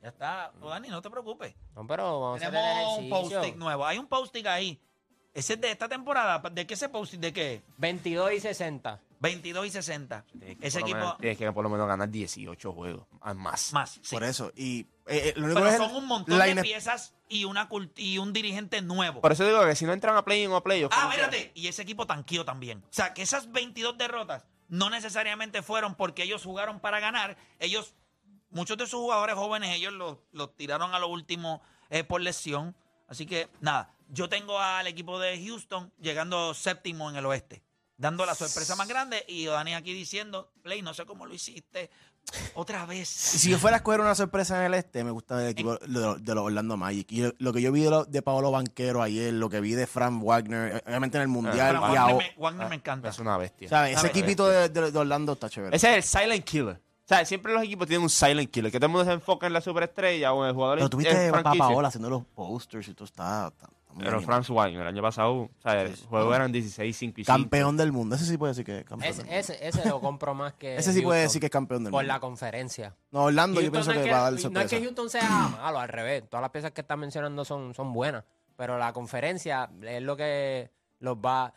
Ya 0.03 0.09
está, 0.09 0.51
Oh, 0.61 0.69
Dani, 0.69 0.89
no 0.89 1.01
te 1.01 1.09
preocupes. 1.09 1.55
No, 1.75 1.87
pero 1.87 2.19
vamos 2.19 2.41
a 2.43 2.47
hacer 2.47 2.59
Tenemos 2.59 2.97
el 2.99 3.03
un 3.05 3.09
post-it 3.09 3.55
nuevo. 3.55 3.85
Hay 3.87 3.97
un 3.97 4.07
post-it 4.07 4.45
ahí. 4.45 4.79
Ese 5.33 5.53
es 5.53 5.61
de 5.61 5.71
esta 5.71 5.87
temporada. 5.89 6.39
¿De 6.51 6.67
qué 6.67 6.73
ese 6.75 6.89
post-it? 6.89 7.19
¿De 7.21 7.31
qué? 7.33 7.63
22 7.77 8.33
y 8.33 8.39
60. 8.41 8.99
22 9.19 9.65
y 9.65 9.69
60. 9.71 10.25
Tienes 10.37 10.57
que 10.59 10.67
Ese 10.67 10.79
por 10.81 10.89
lo 10.89 10.95
equipo 10.95 10.99
menos- 11.05 11.17
Tienes 11.19 11.37
que 11.37 11.51
por 11.53 11.63
lo 11.63 11.69
menos 11.69 11.87
ganar 11.87 12.09
18 12.09 12.73
juegos. 12.73 13.07
ah, 13.21 13.33
Más. 13.33 13.71
más. 13.71 13.99
sí. 14.03 14.13
Por 14.15 14.23
eso. 14.25 14.51
Y 14.57 14.81
eh, 15.07 15.29
eh, 15.29 15.33
lo 15.37 15.45
único 15.45 15.61
Pero 15.61 15.71
es 15.71 15.77
son 15.77 15.95
un 15.95 16.05
montón 16.05 16.37
la 16.37 16.45
de 16.45 16.51
ine- 16.51 16.61
piezas 16.61 17.15
y, 17.29 17.45
una 17.45 17.69
cult- 17.69 17.93
y 17.95 18.17
un 18.17 18.33
dirigente 18.33 18.81
nuevo. 18.81 19.21
Por 19.21 19.31
eso 19.31 19.45
digo 19.45 19.65
que 19.65 19.75
si 19.75 19.85
no 19.85 19.93
entran 19.93 20.17
a 20.17 20.25
play-in 20.25 20.51
o 20.51 20.57
a 20.57 20.63
playoff. 20.63 20.91
Ah, 20.93 21.03
como 21.03 21.13
quiera. 21.13 21.29
espérate. 21.29 21.51
Y 21.55 21.67
ese 21.69 21.81
equipo 21.81 22.05
tanqueó 22.05 22.43
también. 22.43 22.79
O 22.79 22.87
sea, 22.93 23.13
que 23.13 23.21
esas 23.21 23.49
22 23.53 23.97
derrotas 23.97 24.45
no 24.67 24.89
necesariamente 24.89 25.61
fueron 25.63 25.95
porque 25.95 26.23
ellos 26.23 26.43
jugaron 26.43 26.81
para 26.81 26.99
ganar. 26.99 27.37
Ellos, 27.59 27.95
muchos 28.53 28.77
de 28.77 28.85
sus 28.87 28.99
jugadores 29.01 29.35
jóvenes, 29.35 29.75
ellos 29.75 29.93
los 29.93 30.17
los 30.31 30.55
tiraron 30.55 30.93
a 30.93 30.99
lo 30.99 31.07
último 31.09 31.61
eh, 31.89 32.03
por 32.03 32.21
lesión. 32.21 32.75
Así 33.07 33.25
que, 33.25 33.49
nada, 33.61 33.93
yo 34.09 34.29
tengo 34.29 34.59
al 34.59 34.87
equipo 34.87 35.19
de 35.19 35.43
Houston 35.45 35.91
llegando 35.99 36.53
séptimo 36.53 37.09
en 37.09 37.15
el 37.17 37.25
oeste. 37.25 37.61
Dando 37.97 38.25
la 38.25 38.33
sorpresa 38.33 38.75
más 38.75 38.87
grande 38.87 39.23
y 39.27 39.45
Dani 39.45 39.75
aquí 39.75 39.93
diciendo, 39.93 40.51
Play, 40.63 40.81
no 40.81 40.93
sé 40.93 41.05
cómo 41.05 41.25
lo 41.27 41.33
hiciste. 41.33 41.91
Otra 42.55 42.85
vez. 42.85 43.07
si 43.09 43.49
yo 43.51 43.59
fuera 43.59 43.75
a 43.75 43.79
escoger 43.79 43.99
una 43.99 44.15
sorpresa 44.15 44.57
en 44.57 44.63
el 44.67 44.73
este, 44.73 45.03
me 45.03 45.11
gusta 45.11 45.41
el 45.43 45.49
equipo 45.49 45.75
de, 45.75 45.87
los- 45.89 46.23
de 46.23 46.33
los 46.35 46.45
Orlando 46.45 46.75
Magic. 46.77 47.11
Y 47.11 47.31
lo 47.37 47.53
que 47.53 47.61
yo 47.61 47.71
vi 47.71 47.81
de, 47.83 47.89
lo- 47.89 48.05
de 48.05 48.21
Paolo 48.21 48.49
Banquero 48.49 49.01
ayer, 49.03 49.33
lo 49.33 49.49
que 49.49 49.59
vi 49.59 49.73
de 49.73 49.85
Frank 49.85 50.23
Wagner, 50.23 50.77
eh, 50.77 50.83
obviamente 50.87 51.17
en 51.17 51.23
el 51.23 51.27
Mundial. 51.27 51.55
Pero 51.75 51.79
y 51.79 51.81
Wagner, 51.81 51.97
ahora- 51.99 52.15
me, 52.17 52.33
Wagner 52.41 52.69
me 52.69 52.75
encanta. 52.75 53.09
Es 53.09 53.19
una 53.19 53.37
bestia. 53.37 53.69
¿sabes? 53.69 53.97
Ese 53.97 54.07
equipito 54.07 54.47
de, 54.47 54.69
de- 54.69 54.91
de 54.91 54.97
Orlando 54.99 55.33
está 55.33 55.49
chévere. 55.49 55.75
Ese 55.75 55.89
es 55.97 56.13
el 56.15 56.21
silent 56.21 56.45
killer. 56.45 56.81
Sea, 57.15 57.25
siempre 57.25 57.53
los 57.53 57.63
equipos 57.63 57.87
tienen 57.87 58.03
un 58.03 58.09
silent 58.09 58.49
killer. 58.51 58.71
Que 58.71 58.79
todo 58.79 58.87
el 58.87 58.91
mundo 58.91 59.05
se 59.05 59.11
enfoca 59.13 59.47
en 59.47 59.53
la 59.53 59.61
superestrella 59.61 60.33
o 60.33 60.43
en 60.43 60.49
el 60.49 60.55
jugador 60.55 60.77
Pero 60.77 60.89
tuviste 60.89 61.29
a. 61.29 61.43
Paola 61.43 61.87
haciendo 61.89 62.09
los 62.09 62.23
posters 62.25 62.87
y 62.87 62.93
todo 62.93 63.05
está. 63.05 63.47
está- 63.47 63.67
está 63.67 63.93
muy 63.93 64.05
Pero 64.05 64.17
bien. 64.17 64.25
Franz 64.25 64.49
Wagner, 64.49 64.81
el 64.81 64.87
año 64.87 65.01
pasado, 65.03 65.33
o 65.33 65.49
sea, 65.61 65.81
el 65.83 65.95
juego 65.95 66.33
eran 66.33 66.51
16, 66.51 66.97
5 66.97 67.21
y 67.21 67.25
5. 67.25 67.31
Campeón 67.37 67.77
del 67.77 67.91
mundo. 67.91 68.15
Ese 68.15 68.25
sí 68.25 68.37
puede 68.39 68.51
decir 68.53 68.65
que 68.65 68.79
es 68.79 68.85
campeón. 68.85 69.07
Ese, 69.11 69.17
del 69.21 69.25
mundo. 69.27 69.39
ese, 69.39 69.67
ese 69.67 69.87
lo 69.89 70.01
compro 70.01 70.33
más 70.33 70.53
que. 70.53 70.75
Ese 70.77 70.93
sí 70.93 71.01
puede 71.03 71.19
Houston, 71.19 71.29
decir 71.29 71.39
que 71.41 71.45
es 71.45 71.51
campeón 71.51 71.83
del 71.83 71.91
Por 71.91 72.01
mundo. 72.01 72.13
la 72.13 72.19
conferencia. 72.19 72.95
No, 73.11 73.25
Orlando 73.25 73.61
yo 73.61 73.71
Houston 73.71 73.71
pienso 73.71 73.93
no 73.93 73.99
es 73.99 74.05
que 74.05 74.11
va 74.11 74.17
a 74.17 74.21
dar 74.23 74.31
no 74.31 74.37
es 74.37 74.41
sorpresa. 74.41 74.67
que 74.69 74.81
Houston 74.83 75.09
sea 75.11 75.29
malo, 75.61 75.79
al 75.79 75.89
revés. 75.89 76.23
Todas 76.27 76.41
las 76.41 76.49
piezas 76.51 76.71
que 76.71 76.81
están 76.81 76.99
mencionando 76.99 77.45
son, 77.45 77.73
son 77.75 77.93
buenas. 77.93 78.23
Pero 78.55 78.79
la 78.79 78.91
conferencia 78.93 79.69
es 79.83 80.01
lo 80.01 80.17
que 80.17 80.71
los 80.99 81.17
va. 81.17 81.53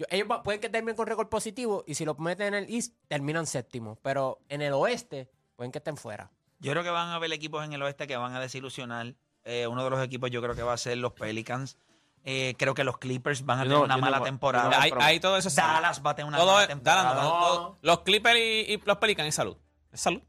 Yo- 0.00 0.06
ellos 0.10 0.26
va- 0.30 0.42
pueden 0.42 0.60
que 0.60 0.68
terminen 0.68 0.96
con 0.96 1.06
récord 1.06 1.28
positivo 1.28 1.84
y 1.86 1.94
si 1.94 2.04
los 2.04 2.18
meten 2.18 2.54
en 2.54 2.64
el 2.64 2.74
East, 2.74 2.94
terminan 3.06 3.46
séptimo. 3.46 3.96
Pero 4.02 4.40
en 4.48 4.62
el 4.62 4.72
oeste, 4.72 5.30
pueden 5.56 5.70
que 5.70 5.78
estén 5.78 5.96
fuera. 5.96 6.30
Yo 6.58 6.72
creo 6.72 6.82
que 6.82 6.90
van 6.90 7.08
a 7.08 7.14
haber 7.14 7.32
equipos 7.32 7.64
en 7.64 7.72
el 7.72 7.82
oeste 7.82 8.06
que 8.06 8.16
van 8.16 8.34
a 8.34 8.40
desilusionar. 8.40 9.14
Eh, 9.44 9.66
uno 9.66 9.84
de 9.84 9.90
los 9.90 10.02
equipos 10.04 10.30
yo 10.30 10.42
creo 10.42 10.54
que 10.54 10.62
va 10.62 10.72
a 10.72 10.76
ser 10.78 10.98
los 10.98 11.12
Pelicans. 11.12 11.76
Eh, 12.24 12.54
creo 12.58 12.74
que 12.74 12.84
los 12.84 12.98
Clippers 12.98 13.46
van 13.46 13.60
a 13.60 13.62
tener 13.62 13.78
no- 13.78 13.84
una 13.84 13.96
no- 13.96 14.00
mala 14.02 14.22
temporada. 14.22 14.68
no- 14.68 14.76
Ahí, 14.78 14.92
ahí 15.00 15.20
todo 15.20 15.38
eso. 15.38 15.48
Dallas 15.48 16.02
va 16.04 16.10
a 16.10 16.14
tener 16.14 16.28
una 16.28 16.36
Todo 16.36 16.48
mala 16.52 16.62
es- 16.62 16.68
temporada. 16.68 17.02
Dallas, 17.14 17.22
no, 17.24 17.30
todo- 17.40 17.78
los 17.80 18.00
Clippers 18.00 18.36
y, 18.38 18.72
y 18.74 18.82
los 18.84 18.96
Pelicans 18.98 19.28
es 19.28 19.34
salud. 19.34 19.56
Es 19.92 20.00
salud. 20.02 20.20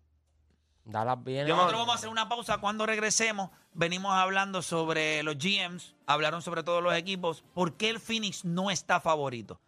Dallas 0.86 1.24
viene. 1.24 1.50
Nosotros 1.50 1.80
vamos 1.80 1.96
a 1.96 1.98
hacer 1.98 2.10
una 2.10 2.28
pausa. 2.28 2.58
Cuando 2.58 2.86
regresemos, 2.86 3.50
venimos 3.74 4.14
hablando 4.14 4.62
sobre 4.62 5.24
los 5.24 5.38
GMs, 5.38 5.96
hablaron 6.06 6.42
sobre 6.42 6.64
todos 6.64 6.82
los 6.82 6.94
equipos. 6.96 7.44
¿Por 7.54 7.78
qué 7.78 7.90
el 7.90 8.00
Phoenix 8.00 8.46
no 8.46 8.72
está 8.72 9.00
favorito? 9.00 9.60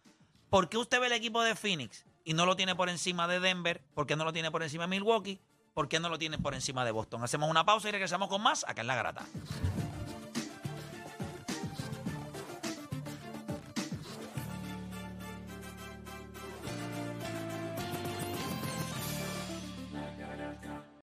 ¿Por 0.50 0.68
qué 0.68 0.78
usted 0.78 1.00
ve 1.00 1.06
el 1.06 1.12
equipo 1.12 1.42
de 1.42 1.54
Phoenix 1.54 2.04
y 2.24 2.34
no 2.34 2.46
lo 2.46 2.56
tiene 2.56 2.74
por 2.74 2.88
encima 2.88 3.26
de 3.28 3.40
Denver? 3.40 3.82
¿Por 3.94 4.06
qué 4.06 4.16
no 4.16 4.24
lo 4.24 4.32
tiene 4.32 4.50
por 4.50 4.62
encima 4.62 4.84
de 4.84 4.88
Milwaukee? 4.88 5.40
¿Por 5.74 5.88
qué 5.88 5.98
no 5.98 6.08
lo 6.08 6.18
tiene 6.18 6.38
por 6.38 6.54
encima 6.54 6.84
de 6.84 6.92
Boston? 6.92 7.24
Hacemos 7.24 7.50
una 7.50 7.64
pausa 7.64 7.88
y 7.88 7.92
regresamos 7.92 8.28
con 8.28 8.40
más 8.42 8.64
acá 8.68 8.82
en 8.82 8.86
La 8.86 8.94
Garata. 8.94 9.26